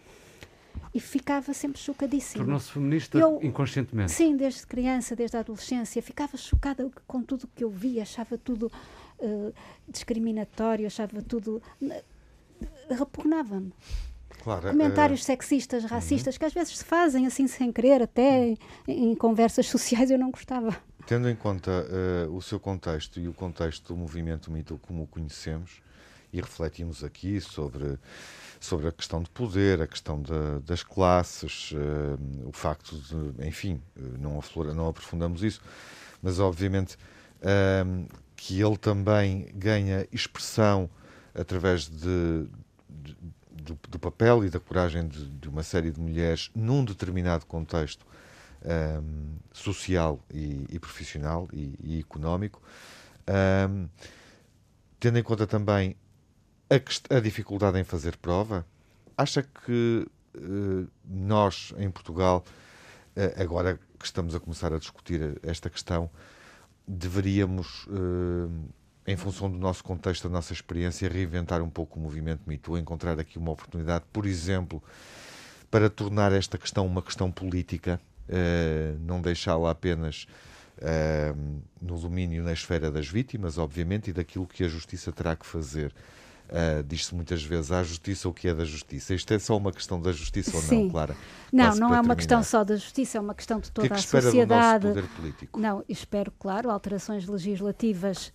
e 0.95 1.01
ficava 1.01 1.53
sempre 1.53 1.79
chocadíssima. 1.79 2.45
Tornou-se 2.45 2.71
feminista 2.71 3.19
eu, 3.19 3.39
inconscientemente? 3.43 4.13
Sim, 4.13 4.37
desde 4.37 4.67
criança, 4.67 5.15
desde 5.15 5.37
a 5.37 5.41
adolescência. 5.41 6.01
Ficava 6.03 6.37
chocada 6.37 6.91
com 7.07 7.23
tudo 7.23 7.45
o 7.45 7.49
que 7.49 7.65
eu 7.65 7.71
via, 7.71 8.03
achava 8.03 8.39
tudo 8.39 8.71
uh, 9.19 9.53
discriminatório, 9.89 10.87
achava 10.87 11.21
tudo. 11.23 11.63
Uh, 11.81 12.03
repugnava-me. 12.89 13.73
Claro, 14.43 14.71
Comentários 14.71 15.21
uh... 15.23 15.25
sexistas, 15.25 15.83
uhum. 15.83 15.91
racistas, 15.91 16.35
uhum. 16.35 16.39
que 16.39 16.45
às 16.47 16.55
vezes 16.55 16.79
se 16.79 16.85
fazem 16.85 17.27
assim 17.27 17.47
sem 17.47 17.73
querer, 17.73 18.03
até 18.03 18.49
em, 18.49 18.59
em 18.87 19.15
conversas 19.15 19.67
sociais, 19.69 20.11
eu 20.11 20.19
não 20.19 20.31
gostava. 20.31 20.75
Tendo 21.07 21.31
em 21.31 21.37
conta 21.37 21.71
uh, 21.71 22.37
o 22.37 22.43
seu 22.43 22.59
contexto 22.59 23.21
e 23.21 23.29
o 23.29 23.33
contexto 23.33 23.95
do 23.95 23.97
movimento 23.97 24.51
mito 24.51 24.77
como 24.83 25.05
o 25.05 25.07
conhecemos, 25.07 25.81
e 26.33 26.41
refletimos 26.41 27.05
aqui 27.05 27.41
sobre, 27.41 27.97
sobre 28.59 28.89
a 28.89 28.93
questão 28.93 29.23
de 29.23 29.31
poder, 29.31 29.81
a 29.81 29.87
questão 29.87 30.21
das 30.65 30.83
classes, 30.83 31.71
uh, 31.71 32.49
o 32.49 32.53
facto 32.53 32.97
de, 32.97 33.47
enfim, 33.47 33.81
não, 34.19 34.37
aflora, 34.39 34.75
não 34.75 34.89
aprofundamos 34.89 35.45
isso, 35.45 35.63
mas 36.21 36.41
obviamente 36.41 36.97
uh, 37.41 38.09
que 38.35 38.61
ele 38.61 38.77
também 38.77 39.49
ganha 39.55 40.09
expressão 40.13 40.91
através 41.33 41.89
de, 41.89 42.49
de 42.91 43.17
do, 43.67 43.79
do, 43.89 43.99
papel 43.99 44.45
e 44.45 44.51
da 44.51 44.61
coragem 44.61 45.09
de, 45.09 45.29
de, 45.29 45.49
uma 45.49 45.63
série 45.63 45.91
de 45.91 46.01
mulheres 46.01 46.51
num 46.55 46.85
determinado 46.85 47.47
contexto 47.47 48.07
um, 48.65 49.37
social 49.53 50.21
e, 50.33 50.67
e 50.69 50.79
profissional 50.79 51.49
e, 51.53 51.75
e 51.83 52.01
económico, 52.01 52.63
um, 53.69 53.89
tendo 54.99 55.19
em 55.19 55.23
conta 55.23 55.47
também 55.47 55.97
a, 56.71 57.17
a, 57.17 57.21
dificuldade 57.21 57.79
em 57.79 57.85
fazer 57.85 58.17
prova, 58.17 58.67
acha 59.17 59.43
que 59.43 60.07
uh, 60.35 60.89
nós, 61.05 61.73
em 61.79 61.91
Portugal, 61.91 62.45
uh, 63.17 63.43
agora 63.43 63.79
que 63.99 64.05
estamos 64.05 64.35
a 64.35 64.41
começar 64.41 64.73
a 64.73 64.79
discutir 64.79 65.39
esta 65.43 65.71
questão, 65.71 66.11
deveríamos, 66.87 67.87
uh, 67.87 68.51
em 69.07 69.17
função 69.17 69.51
do 69.51 69.57
nosso 69.57 69.83
contexto, 69.85 70.25
da 70.25 70.33
nossa 70.33 70.53
experiência, 70.53 71.09
reinventar 71.09 71.63
um 71.63 71.71
pouco 71.71 71.99
o 71.99 72.03
movimento 72.03 72.43
MeToo, 72.47 72.77
encontrar 72.77 73.19
aqui 73.19 73.39
uma 73.39 73.53
oportunidade, 73.53 74.05
por 74.13 74.27
exemplo, 74.27 74.83
para 75.71 75.89
tornar 75.89 76.33
esta 76.33 76.59
questão 76.59 76.87
uma 76.87 77.03
questão 77.03 77.31
política 77.31 78.01
uh, 78.29 78.99
não 79.01 79.21
deixá-la 79.21 79.71
apenas 79.71 80.27
uh, 80.79 81.63
no 81.81 81.99
domínio 81.99 82.43
na 82.43 82.53
esfera 82.53 82.91
das 82.91 83.09
vítimas, 83.09 83.59
obviamente, 83.59 84.11
e 84.11 84.13
daquilo 84.13 84.47
que 84.47 84.65
a 84.65 84.69
justiça 84.69 85.13
terá 85.13 85.37
que 85.37 85.47
fazer. 85.47 85.93
Uh, 86.49 86.83
Diz-se 86.85 87.13
muitas 87.13 87.43
vezes 87.43 87.73
à 87.73 87.83
justiça 87.83 88.29
o 88.29 88.33
que 88.33 88.47
é 88.47 88.55
da 88.55 88.65
justiça. 88.65 89.15
Isto 89.15 89.35
é 89.35 89.39
só 89.39 89.57
uma 89.57 89.73
questão 89.73 90.01
da 90.01 90.13
justiça 90.13 90.53
Sim. 90.61 90.77
ou 90.77 90.83
não, 90.85 90.91
Clara? 90.91 91.17
Não, 91.53 91.65
não 91.65 91.71
é 91.71 91.75
terminar. 91.75 92.01
uma 92.03 92.17
questão 92.17 92.43
só 92.43 92.63
da 92.63 92.77
justiça, 92.77 93.19
é 93.19 93.21
uma 93.21 93.35
questão 93.35 93.59
de 93.59 93.71
toda 93.73 93.89
que 93.89 93.93
é 93.93 93.97
que 93.97 94.17
a 94.17 94.21
sociedade. 94.23 94.83
Do 94.83 94.95
nosso 94.95 95.09
poder 95.09 95.17
político? 95.17 95.59
Não, 95.59 95.85
espero, 95.89 96.33
claro, 96.39 96.71
alterações 96.71 97.27
legislativas 97.27 98.33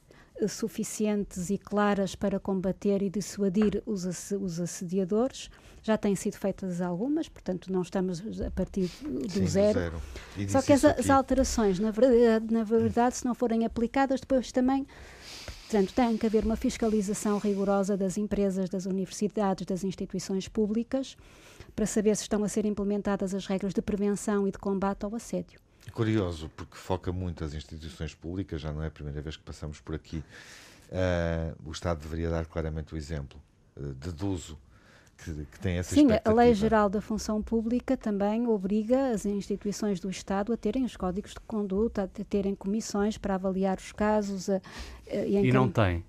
suficientes 0.47 1.49
e 1.49 1.58
claras 1.58 2.15
para 2.15 2.39
combater 2.39 3.01
e 3.01 3.10
dissuadir 3.10 3.82
os, 3.86 4.06
os 4.32 4.60
assediadores. 4.60 5.49
Já 5.84 5.97
têm 5.97 6.15
sido 6.15 6.38
feitas 6.38 6.80
algumas, 6.80 7.27
portanto 7.27 7.71
não 7.71 7.82
estamos 7.82 8.21
a 8.41 8.51
partir 8.51 8.89
do 9.01 9.30
Sim, 9.30 9.47
zero. 9.47 9.80
zero. 9.80 10.01
Só 10.47 10.62
que 10.62 10.73
as, 10.73 10.86
as, 10.86 11.10
alterações, 11.10 11.80
na 11.80 11.89
verdade, 11.89 12.54
na 12.54 12.63
verdade, 12.63 13.17
se 13.17 13.25
não 13.25 13.34
forem 13.34 13.65
aplicadas, 13.65 14.19
depois 14.19 14.51
também 14.51 14.86
Portanto, 15.71 15.93
tem 15.93 16.17
que 16.17 16.25
haver 16.25 16.43
uma 16.43 16.58
fiscalização 16.58 17.38
rigorosa 17.38 17.95
das 17.95 18.17
empresas, 18.17 18.69
das 18.69 18.86
universidades, 18.86 19.65
das 19.65 19.86
instituições 19.86 20.49
públicas, 20.49 21.15
para 21.73 21.86
saber 21.86 22.13
se 22.17 22.23
estão 22.23 22.43
a 22.43 22.49
ser 22.49 22.65
implementadas 22.65 23.34
as 23.34 23.45
regras 23.45 23.73
de 23.73 23.82
prevenção 23.82 24.45
e 24.45 24.51
de 24.51 24.58
combate 24.58 25.06
ao 25.06 25.15
assédio. 25.15 25.62
Curioso, 25.89 26.50
porque 26.56 26.76
foca 26.76 27.12
muito 27.12 27.44
as 27.44 27.54
instituições 27.54 28.13
públicas, 28.13 28.62
já 28.62 28.72
não 28.72 28.84
é 28.84 28.88
a 28.88 28.91
primeira 28.91 29.22
vez 29.22 29.36
que 29.36 29.44
passamos 29.44 29.80
por 29.80 29.96
aqui. 29.96 30.24
Uh, 30.91 31.70
o 31.70 31.72
Estado 31.72 32.02
deveria 32.02 32.30
dar 32.30 32.46
claramente 32.46 32.94
o 32.94 32.98
exemplo. 32.98 33.41
Uh, 33.76 33.94
deduzo 33.94 34.58
que, 35.24 35.46
que 35.46 35.60
tem 35.60 35.78
essa 35.78 35.94
Sim, 35.94 36.08
a 36.24 36.32
Lei 36.34 36.54
Geral 36.54 36.89
da 36.89 37.00
Função 37.00 37.41
Pública 37.41 37.96
também 37.96 38.48
obriga 38.48 39.12
as 39.12 39.26
instituições 39.26 40.00
do 40.00 40.10
Estado 40.10 40.52
a 40.52 40.58
terem 40.58 40.84
os 40.84 40.98
códigos 40.98 41.32
de 41.32 41.39
conduta, 41.41 42.04
a 42.04 42.24
terem 42.24 42.56
comissões 42.56 43.17
para 43.17 43.36
avaliar 43.36 43.78
os 43.78 43.91
casos. 43.91 44.50
A, 44.50 44.56
a, 45.10 45.15
e, 45.15 45.48
e 45.48 45.52
não 45.52 45.70
tem? 45.70 46.04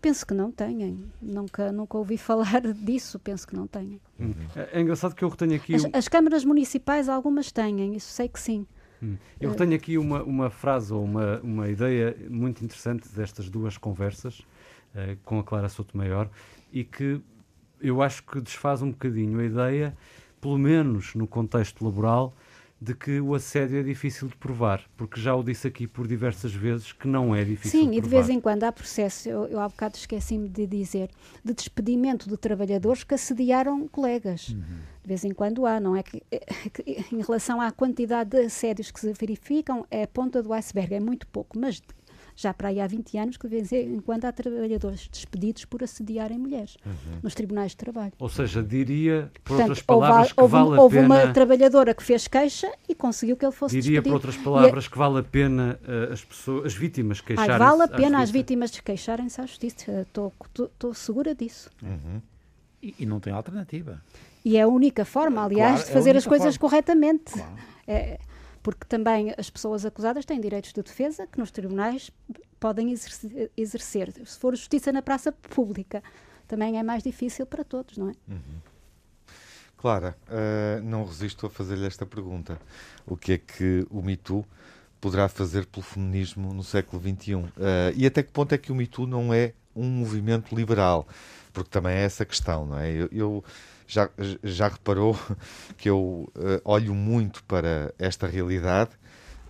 Penso 0.00 0.26
que 0.26 0.34
não 0.34 0.52
têm. 0.52 1.02
Nunca, 1.20 1.72
nunca 1.72 1.96
ouvi 1.96 2.18
falar 2.18 2.60
disso. 2.60 3.18
Penso 3.18 3.46
que 3.48 3.56
não 3.56 3.66
têm. 3.66 4.00
Hum. 4.20 4.34
É, 4.54 4.78
é 4.78 4.80
engraçado 4.80 5.14
que 5.14 5.24
eu 5.24 5.28
retenho 5.28 5.56
aqui. 5.56 5.74
As, 5.74 5.86
as 5.92 6.08
câmaras 6.08 6.44
municipais, 6.44 7.08
algumas 7.08 7.50
têm, 7.50 7.96
isso 7.96 8.10
sei 8.10 8.28
que 8.28 8.38
sim. 8.38 8.66
Hum. 9.02 9.16
Eu 9.40 9.50
uh, 9.50 9.54
tenho 9.54 9.74
aqui 9.74 9.98
uma, 9.98 10.22
uma 10.22 10.50
frase 10.50 10.92
ou 10.92 11.04
uma, 11.04 11.40
uma 11.40 11.68
ideia 11.68 12.16
muito 12.28 12.64
interessante 12.64 13.08
destas 13.08 13.48
duas 13.48 13.76
conversas 13.76 14.40
uh, 14.40 15.16
com 15.24 15.38
a 15.38 15.44
Clara 15.44 15.68
Sotomayor 15.68 16.28
e 16.72 16.84
que 16.84 17.20
eu 17.80 18.00
acho 18.02 18.22
que 18.24 18.40
desfaz 18.40 18.80
um 18.82 18.90
bocadinho 18.90 19.38
a 19.40 19.44
ideia, 19.44 19.96
pelo 20.40 20.58
menos 20.58 21.14
no 21.14 21.26
contexto 21.26 21.84
laboral, 21.84 22.34
de 22.84 22.94
que 22.94 23.18
o 23.18 23.34
assédio 23.34 23.80
é 23.80 23.82
difícil 23.82 24.28
de 24.28 24.36
provar, 24.36 24.82
porque 24.94 25.18
já 25.18 25.34
o 25.34 25.42
disse 25.42 25.66
aqui 25.66 25.86
por 25.86 26.06
diversas 26.06 26.52
vezes 26.52 26.92
que 26.92 27.08
não 27.08 27.34
é 27.34 27.42
difícil 27.42 27.80
Sim, 27.80 27.90
de 27.90 27.92
provar. 27.92 27.94
Sim, 27.94 27.98
e 27.98 28.02
de 28.02 28.08
vez 28.08 28.28
em 28.28 28.40
quando 28.40 28.64
há 28.64 28.70
processo, 28.70 29.26
eu, 29.26 29.46
eu 29.46 29.58
há 29.58 29.66
bocado 29.66 29.96
esqueci-me 29.96 30.50
de 30.50 30.66
dizer, 30.66 31.08
de 31.42 31.54
despedimento 31.54 32.28
de 32.28 32.36
trabalhadores 32.36 33.02
que 33.02 33.14
assediaram 33.14 33.88
colegas. 33.88 34.50
Uhum. 34.50 34.60
De 35.02 35.08
vez 35.08 35.24
em 35.24 35.32
quando 35.32 35.64
há, 35.64 35.80
não 35.80 35.96
é 35.96 36.02
que, 36.02 36.22
é 36.30 36.40
que, 36.68 37.06
em 37.10 37.22
relação 37.22 37.58
à 37.58 37.70
quantidade 37.72 38.30
de 38.30 38.44
assédios 38.44 38.90
que 38.90 39.00
se 39.00 39.12
verificam, 39.14 39.86
é 39.90 40.02
a 40.02 40.08
ponta 40.08 40.42
do 40.42 40.52
iceberg, 40.52 40.94
é 40.94 41.00
muito 41.00 41.26
pouco, 41.28 41.58
mas 41.58 41.80
já 42.36 42.52
para 42.52 42.68
aí 42.68 42.80
há 42.80 42.86
20 42.86 43.18
anos 43.18 43.36
que 43.36 43.48
de 43.48 43.56
vez 43.56 43.72
em 43.72 44.00
quando 44.00 44.24
há 44.24 44.32
trabalhadores 44.32 45.08
despedidos 45.08 45.64
por 45.64 45.82
assediarem 45.82 46.38
mulheres 46.38 46.76
uhum. 46.84 47.20
nos 47.22 47.34
tribunais 47.34 47.72
de 47.72 47.76
trabalho. 47.76 48.12
Ou 48.18 48.28
seja, 48.28 48.62
diria, 48.62 49.30
por 49.32 49.56
Portanto, 49.56 49.68
outras 49.68 49.82
palavras, 49.82 50.18
houve, 50.18 50.34
que 50.34 50.52
vale 50.52 50.64
houve, 50.64 50.78
a 50.78 50.82
houve 50.82 50.96
pena... 50.96 51.14
Houve 51.14 51.26
uma 51.26 51.32
trabalhadora 51.32 51.94
que 51.94 52.02
fez 52.02 52.26
queixa 52.26 52.72
e 52.88 52.94
conseguiu 52.94 53.36
que 53.36 53.44
ele 53.44 53.52
fosse 53.52 53.80
diria, 53.80 54.00
despedido. 54.00 54.08
por 54.10 54.14
outras 54.14 54.36
palavras, 54.36 54.88
que 54.88 54.98
vale 54.98 55.18
a 55.20 55.22
pena 55.22 55.78
uh, 55.82 56.12
as, 56.12 56.24
pessoas, 56.24 56.66
as 56.66 56.74
vítimas 56.74 57.20
queixarem-se 57.20 57.52
Ai, 57.52 57.58
vale 57.58 57.82
a 57.82 57.88
pena 57.88 58.20
as 58.20 58.30
vítimas 58.30 58.70
queixarem-se 58.80 59.40
à 59.40 59.46
justiça. 59.46 60.02
Estou 60.02 60.94
segura 60.94 61.34
disso. 61.34 61.70
Uhum. 61.82 62.20
E, 62.82 62.94
e, 63.00 63.06
não 63.06 63.20
tem 63.20 63.32
alternativa. 63.32 64.02
E 64.44 64.56
é 64.56 64.62
a 64.62 64.68
única 64.68 65.04
forma, 65.04 65.42
aliás, 65.42 65.76
claro, 65.76 65.84
de 65.84 65.90
é 65.90 65.94
fazer 65.94 66.14
é 66.14 66.18
as 66.18 66.26
coisas 66.26 66.56
forma. 66.56 66.70
corretamente. 66.70 67.32
Claro. 67.32 67.54
É, 67.86 68.18
porque 68.64 68.86
também 68.88 69.34
as 69.36 69.50
pessoas 69.50 69.84
acusadas 69.84 70.24
têm 70.24 70.40
direitos 70.40 70.72
de 70.72 70.82
defesa 70.82 71.26
que 71.26 71.38
nos 71.38 71.50
tribunais 71.50 72.10
podem 72.58 72.94
exercer. 73.54 74.10
Se 74.24 74.38
for 74.38 74.56
justiça 74.56 74.90
na 74.90 75.02
praça 75.02 75.30
pública, 75.30 76.02
também 76.48 76.78
é 76.78 76.82
mais 76.82 77.02
difícil 77.02 77.44
para 77.44 77.62
todos, 77.62 77.98
não 77.98 78.08
é? 78.08 78.14
Uhum. 78.26 78.60
Clara, 79.76 80.16
uh, 80.28 80.82
não 80.82 81.04
resisto 81.04 81.44
a 81.44 81.50
fazer-lhe 81.50 81.86
esta 81.86 82.06
pergunta. 82.06 82.58
O 83.06 83.18
que 83.18 83.32
é 83.32 83.38
que 83.38 83.86
o 83.90 84.00
MeToo 84.00 84.46
poderá 84.98 85.28
fazer 85.28 85.66
pelo 85.66 85.82
feminismo 85.82 86.54
no 86.54 86.64
século 86.64 87.02
XXI? 87.02 87.34
Uh, 87.34 87.50
eh, 87.58 87.92
e 87.96 88.06
até 88.06 88.22
que 88.22 88.32
ponto 88.32 88.54
é 88.54 88.56
que 88.56 88.72
o 88.72 88.74
MeToo 88.74 89.06
não 89.06 89.34
é 89.34 89.52
um 89.76 89.90
movimento 89.90 90.56
liberal? 90.56 91.06
Porque 91.52 91.68
também 91.68 91.96
é 91.96 92.04
essa 92.04 92.24
questão, 92.24 92.64
não 92.64 92.78
é? 92.78 92.90
Eu, 92.90 93.08
eu 93.12 93.44
já, 93.86 94.08
já 94.42 94.68
reparou 94.68 95.18
que 95.76 95.88
eu 95.88 96.30
uh, 96.34 96.60
olho 96.64 96.94
muito 96.94 97.42
para 97.44 97.94
esta 97.98 98.26
realidade 98.26 98.90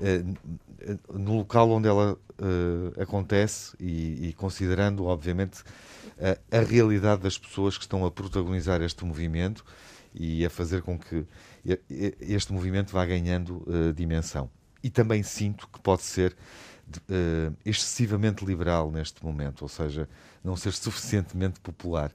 uh, 0.00 1.18
no 1.18 1.36
local 1.38 1.70
onde 1.70 1.88
ela 1.88 2.12
uh, 2.12 3.00
acontece 3.00 3.76
e, 3.80 4.28
e, 4.28 4.32
considerando, 4.34 5.06
obviamente, 5.06 5.62
a 6.52 6.60
realidade 6.60 7.22
das 7.22 7.36
pessoas 7.36 7.76
que 7.76 7.82
estão 7.82 8.04
a 8.04 8.10
protagonizar 8.10 8.80
este 8.82 9.04
movimento 9.04 9.64
e 10.14 10.44
a 10.44 10.50
fazer 10.50 10.80
com 10.80 10.96
que 10.96 11.26
este 12.20 12.52
movimento 12.52 12.92
vá 12.92 13.04
ganhando 13.04 13.66
dimensão. 13.96 14.48
E 14.80 14.90
também 14.90 15.24
sinto 15.24 15.66
que 15.66 15.80
pode 15.80 16.02
ser 16.02 16.36
excessivamente 17.64 18.44
liberal 18.44 18.92
neste 18.92 19.24
momento, 19.24 19.62
ou 19.62 19.68
seja, 19.68 20.08
não 20.44 20.56
ser 20.56 20.72
suficientemente 20.72 21.58
popular 21.58 22.12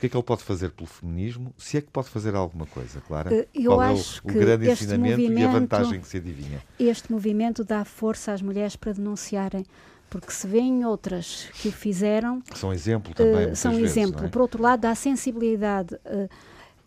que 0.00 0.06
é 0.06 0.08
que 0.08 0.16
ele 0.16 0.24
pode 0.24 0.42
fazer 0.42 0.70
pelo 0.70 0.88
feminismo? 0.88 1.54
Se 1.58 1.76
é 1.76 1.80
que 1.82 1.90
pode 1.90 2.08
fazer 2.08 2.34
alguma 2.34 2.64
coisa, 2.66 3.02
Clara? 3.02 3.34
Eh, 3.34 3.46
eu 3.54 3.72
Qual 3.72 3.80
acho 3.80 4.22
é 4.26 4.32
o, 4.32 4.34
o 4.34 4.40
grande 4.40 4.70
ensinamento 4.70 5.20
e 5.20 5.44
a 5.44 5.48
vantagem 5.48 6.00
que 6.00 6.08
se 6.08 6.16
adivinha? 6.16 6.62
Este 6.78 7.12
movimento 7.12 7.62
dá 7.62 7.84
força 7.84 8.32
às 8.32 8.40
mulheres 8.40 8.76
para 8.76 8.92
denunciarem 8.92 9.64
porque 10.08 10.32
se 10.32 10.46
vêem 10.46 10.84
outras 10.84 11.48
que 11.60 11.68
o 11.68 11.72
fizeram. 11.72 12.42
São 12.54 12.72
exemplo 12.72 13.14
também. 13.14 13.52
Uh, 13.52 13.56
são 13.56 13.72
vezes, 13.72 13.96
exemplo. 13.96 14.24
É? 14.24 14.28
Por 14.28 14.40
outro 14.40 14.60
lado, 14.60 14.80
dá 14.80 14.94
sensibilidade 14.94 15.94
uh, 15.94 16.28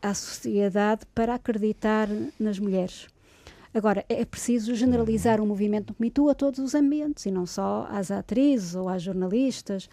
à 0.02 0.14
sociedade 0.14 1.06
para 1.14 1.36
acreditar 1.36 2.10
nas 2.38 2.60
mulheres. 2.60 3.08
Agora, 3.74 4.04
é 4.10 4.26
preciso 4.26 4.76
generalizar 4.76 5.40
o 5.40 5.46
movimento 5.46 5.94
do 5.94 5.96
Me 6.00 6.12
Too 6.12 6.30
a 6.30 6.36
todos 6.36 6.60
os 6.60 6.76
ambientes 6.76 7.26
e 7.26 7.32
não 7.32 7.46
só 7.46 7.88
às 7.90 8.12
atrizes 8.12 8.76
ou 8.76 8.90
às 8.90 9.02
jornalistas. 9.02 9.88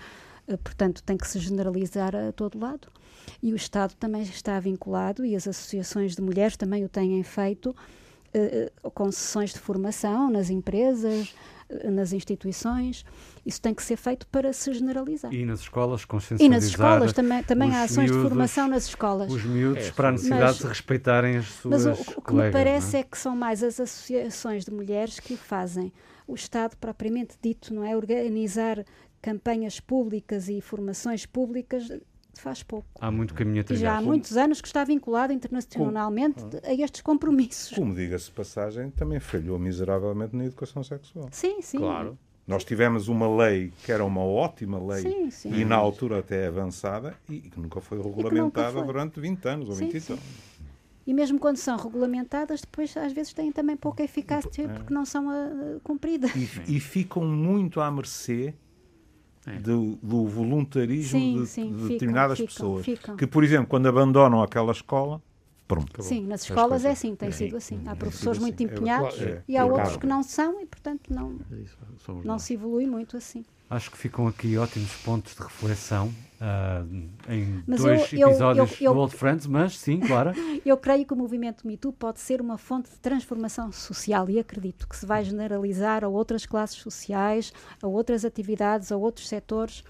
Uh, 0.48 0.58
portanto, 0.58 1.02
tem 1.02 1.16
que 1.16 1.28
se 1.28 1.38
generalizar 1.38 2.16
a 2.16 2.32
todo 2.32 2.58
lado 2.58 2.88
e 3.42 3.52
o 3.52 3.56
Estado 3.56 3.94
também 3.94 4.22
está 4.22 4.58
vinculado 4.60 5.24
e 5.24 5.34
as 5.34 5.46
associações 5.46 6.14
de 6.14 6.22
mulheres 6.22 6.56
também 6.56 6.84
o 6.84 6.88
têm 6.88 7.22
feito 7.22 7.74
uh, 8.34 8.90
com 8.90 9.10
sessões 9.10 9.52
de 9.52 9.58
formação 9.58 10.30
nas 10.30 10.50
empresas, 10.50 11.34
uh, 11.68 11.90
nas 11.90 12.12
instituições. 12.12 13.04
Isso 13.44 13.60
tem 13.60 13.74
que 13.74 13.82
ser 13.82 13.96
feito 13.96 14.26
para 14.26 14.52
se 14.52 14.72
generalizar. 14.72 15.32
E 15.32 15.44
nas 15.44 15.60
escolas, 15.60 16.04
consciencializar. 16.04 16.46
E 16.46 16.48
nas 16.48 16.64
escolas 16.64 17.12
também, 17.12 17.42
também 17.42 17.74
há 17.74 17.82
ações 17.82 18.10
miúdos, 18.10 18.22
de 18.22 18.28
formação 18.28 18.68
nas 18.68 18.84
escolas. 18.86 19.32
Os 19.32 19.44
miúdos 19.44 19.86
é, 19.86 19.92
para 19.92 20.08
a 20.08 20.12
necessidade 20.12 20.44
mas, 20.44 20.58
de 20.58 20.66
respeitarem 20.66 21.36
as 21.38 21.46
suas 21.46 21.84
Mas 21.84 21.98
o, 21.98 22.18
o 22.18 22.22
que 22.22 22.34
me 22.34 22.50
parece 22.50 22.96
é? 22.96 23.00
é? 23.00 23.02
que 23.02 23.18
são 23.18 23.34
mais 23.34 23.62
as 23.62 23.80
associações 23.80 24.64
de 24.64 24.70
mulheres 24.70 25.18
que 25.18 25.34
o 25.34 25.36
fazem. 25.36 25.92
O 26.26 26.34
Estado, 26.34 26.76
propriamente 26.76 27.36
dito, 27.42 27.74
não 27.74 27.84
é 27.84 27.96
organizar 27.96 28.84
campanhas 29.20 29.80
públicas 29.80 30.48
e 30.48 30.60
formações 30.60 31.26
públicas 31.26 31.90
faz 32.40 32.62
pouco. 32.62 32.86
Há 33.00 33.10
muito 33.10 33.34
caminho 33.34 33.60
a 33.60 33.64
trilhar. 33.64 33.80
E 33.80 33.84
já 33.84 33.98
há 33.98 34.02
muitos 34.02 34.36
anos 34.36 34.60
que 34.60 34.66
está 34.66 34.84
vinculado 34.84 35.32
internacionalmente 35.32 36.40
Como? 36.42 36.60
a 36.64 36.74
estes 36.74 37.00
compromissos. 37.02 37.76
Como 37.76 37.94
diga-se 37.94 38.30
passagem, 38.30 38.90
também 38.90 39.20
falhou 39.20 39.58
miseravelmente 39.58 40.34
na 40.34 40.44
educação 40.44 40.82
sexual. 40.82 41.28
Sim, 41.30 41.60
sim. 41.62 41.78
Claro. 41.78 42.18
Nós 42.46 42.64
tivemos 42.64 43.06
uma 43.06 43.28
lei 43.36 43.72
que 43.84 43.92
era 43.92 44.04
uma 44.04 44.22
ótima 44.22 44.82
lei 44.84 45.02
sim, 45.02 45.30
sim. 45.30 45.54
e 45.54 45.64
na 45.64 45.76
altura 45.76 46.18
até 46.18 46.48
avançada 46.48 47.14
e 47.28 47.38
que 47.42 47.60
nunca 47.60 47.80
foi 47.80 47.98
regulamentada 47.98 48.42
nunca 48.42 48.72
foi. 48.72 48.86
durante 48.86 49.20
20 49.20 49.46
anos 49.46 49.68
ou 49.68 49.74
20 49.76 50.00
sim, 50.00 50.12
anos. 50.14 50.24
E 51.06 51.14
mesmo 51.14 51.38
quando 51.38 51.58
são 51.58 51.76
regulamentadas, 51.76 52.60
depois 52.60 52.96
às 52.96 53.12
vezes 53.12 53.32
têm 53.32 53.52
também 53.52 53.76
pouca 53.76 54.02
eficácia 54.02 54.64
é. 54.64 54.68
porque 54.68 54.92
não 54.92 55.04
são 55.04 55.28
uh, 55.28 55.80
cumpridas. 55.84 56.32
E, 56.34 56.76
e, 56.76 56.80
ficam 56.80 57.24
muito 57.24 57.80
à 57.80 57.90
mercê 57.90 58.54
é. 59.46 59.58
do, 59.58 59.98
do, 60.02 60.26
voluntarismo 60.26 61.18
sim, 61.18 61.40
de, 61.40 61.46
sim, 61.46 61.72
de 61.74 61.88
determinadas 61.88 62.38
ficam, 62.38 62.54
pessoas. 62.54 62.84
Ficam. 62.84 63.16
Que, 63.16 63.26
por 63.26 63.42
exemplo, 63.42 63.66
quando 63.66 63.86
abandonam 63.86 64.42
aquela 64.42 64.72
escola, 64.72 65.22
pronto. 65.66 66.02
Sim, 66.02 66.26
nas 66.26 66.42
escolas 66.42 66.84
é 66.84 66.90
assim, 66.90 67.14
tem 67.14 67.28
é. 67.28 67.32
sido 67.32 67.56
assim. 67.56 67.80
Há 67.86 67.96
professores 67.96 68.40
muito 68.40 68.62
assim. 68.62 68.72
empenhados 68.72 69.20
é, 69.20 69.42
e 69.48 69.56
há 69.56 69.64
outros 69.64 69.96
que 69.96 70.06
não 70.06 70.22
são 70.22 70.60
e, 70.60 70.66
portanto, 70.66 71.12
não, 71.12 71.38
não 72.24 72.38
se 72.38 72.54
evolui 72.54 72.86
muito 72.86 73.16
assim. 73.16 73.44
Acho 73.68 73.90
que 73.90 73.96
ficam 73.96 74.26
aqui 74.26 74.56
ótimos 74.56 74.92
pontos 74.96 75.34
de 75.34 75.42
reflexão 75.42 76.12
uh, 76.40 77.32
em 77.32 77.62
mas 77.66 77.82
dois 77.82 78.12
eu, 78.12 78.28
episódios 78.28 78.80
eu, 78.80 78.86
eu, 78.86 78.94
do 78.94 79.00
Old 79.00 79.14
Friends, 79.14 79.46
mas 79.46 79.78
sim, 79.78 80.00
claro. 80.00 80.32
eu 80.64 80.76
creio 80.76 81.04
que 81.04 81.12
o 81.12 81.16
movimento 81.16 81.66
Me 81.66 81.76
Too 81.76 81.92
pode 81.92 82.20
ser 82.20 82.40
uma 82.40 82.56
fonte 82.56 82.90
de 82.90 82.96
transformação 82.96 83.70
social 83.70 84.28
e 84.30 84.38
acredito 84.38 84.88
que 84.88 84.96
se 84.96 85.06
vai 85.06 85.22
generalizar 85.24 86.04
a 86.04 86.08
outras 86.08 86.46
classes 86.46 86.78
sociais, 86.78 87.52
a 87.82 87.86
outras 87.86 88.24
atividades, 88.24 88.90
a 88.90 88.96
outros 88.96 89.28
setores 89.28 89.84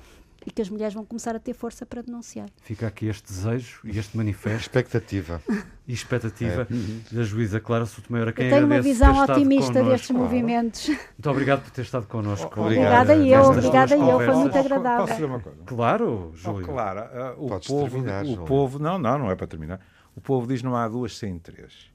e 0.46 0.50
que 0.50 0.62
as 0.62 0.68
mulheres 0.68 0.94
vão 0.94 1.04
começar 1.04 1.34
a 1.36 1.38
ter 1.38 1.52
força 1.52 1.84
para 1.84 2.02
denunciar. 2.02 2.48
Fica 2.62 2.86
aqui 2.86 3.06
este 3.06 3.30
desejo 3.30 3.80
e 3.84 3.98
este 3.98 4.16
manifesto. 4.16 4.60
Expectativa. 4.60 5.42
E 5.88 5.92
expectativa 5.92 6.68
é. 6.70 7.14
da 7.14 7.24
juíza 7.24 7.58
Clara 7.58 7.84
Sotomayor, 7.84 8.32
quem 8.32 8.44
eu 8.44 8.52
tenho 8.52 8.66
uma 8.66 8.80
visão 8.80 9.24
otimista 9.24 9.82
destes 9.82 10.12
movimentos. 10.12 10.86
Muito 10.86 11.28
obrigado 11.28 11.62
por 11.62 11.72
ter 11.72 11.82
estado 11.82 12.06
connosco. 12.06 12.48
Oh, 12.56 12.60
obrigada 12.60 13.16
eu, 13.16 13.42
obrigada 13.42 13.96
eu, 13.96 14.20
foi 14.20 14.34
muito 14.36 14.56
agradável. 14.56 15.00
Posso 15.00 15.12
dizer 15.14 15.24
uma 15.24 15.40
coisa? 15.40 15.58
Claro, 15.66 16.32
Júlio. 16.36 16.60
Oh, 16.62 16.72
claro, 16.72 17.00
uh, 17.00 17.44
o, 17.44 17.60
povo, 17.60 17.90
terminar, 17.90 18.24
o 18.24 18.44
povo, 18.44 18.78
não, 18.78 19.00
não, 19.00 19.18
não 19.18 19.30
é 19.32 19.34
para 19.34 19.48
terminar. 19.48 19.80
O 20.14 20.20
povo 20.20 20.46
diz 20.46 20.62
não 20.62 20.76
há 20.76 20.86
duas 20.86 21.18
sem 21.18 21.36
três. 21.40 21.90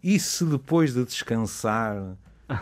E 0.00 0.20
se 0.20 0.44
depois 0.44 0.94
de 0.94 1.04
descansar 1.04 2.16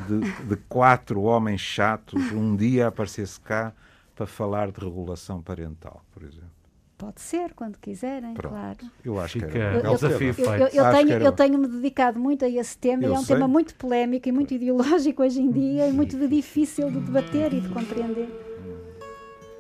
de, 0.09 0.21
de 0.45 0.57
quatro 0.67 1.21
homens 1.21 1.61
chatos 1.61 2.33
um 2.33 2.57
dia 2.57 2.87
aparecesse 2.87 3.39
cá 3.39 3.75
para 4.21 4.27
falar 4.27 4.71
de 4.71 4.79
regulação 4.79 5.41
parental, 5.41 6.05
por 6.13 6.23
exemplo. 6.23 6.51
Pode 6.99 7.23
ser, 7.23 7.55
quando 7.55 7.79
quiserem, 7.79 8.35
Pronto. 8.35 8.53
claro. 8.53 8.79
Eu 9.03 9.19
acho 9.19 9.39
que 9.39 9.59
é 9.59 9.79
o 9.79 9.95
desafio 9.95 10.35
feito. 10.35 10.77
Eu, 10.77 10.91
tenho, 10.93 11.13
eu 11.13 11.33
tenho-me 11.33 11.67
dedicado 11.67 12.21
muito 12.21 12.45
a 12.45 12.49
esse 12.49 12.77
tema 12.77 13.05
eu 13.05 13.13
e 13.13 13.15
é 13.15 13.19
um 13.19 13.23
sei. 13.23 13.37
tema 13.37 13.49
muito 13.49 13.75
polémico 13.77 14.29
e 14.29 14.33
muito 14.33 14.53
ideológico 14.53 15.23
hoje 15.23 15.41
em 15.41 15.51
dia 15.51 15.89
e 15.89 15.93
muito 15.93 16.19
difícil 16.29 16.91
de 16.91 17.01
debater 17.01 17.55
e 17.55 17.63
de 17.63 17.69
compreender. 17.71 18.29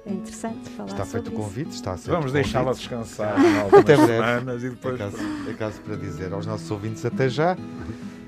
É 0.04 0.12
interessante 0.12 0.68
falar 0.70 0.90
Está 0.90 1.06
feito 1.06 1.28
o 1.28 1.32
convite, 1.32 1.70
está 1.70 1.92
a 1.92 1.96
ser 1.96 2.11
Vamos 2.11 2.32
deixá-la 2.32 2.72
descansar 2.72 3.34
até 3.78 3.96
breve. 3.96 4.66
e 4.66 4.70
depois... 4.70 4.94
É 4.94 4.98
caso, 4.98 5.16
é 5.48 5.54
caso 5.54 5.80
para 5.80 5.96
dizer 5.96 6.34
aos 6.34 6.44
nossos 6.44 6.70
ouvintes 6.70 7.02
até 7.06 7.30
já 7.30 7.56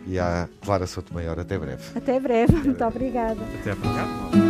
e 0.06 0.18
à 0.18 0.48
Clara 0.62 0.86
Sotomayor 0.86 1.38
até 1.38 1.58
breve. 1.58 1.82
Até 1.94 2.18
breve, 2.18 2.56
muito 2.56 2.82
obrigada. 2.82 3.40
Até 3.60 3.74
breve. 3.74 4.41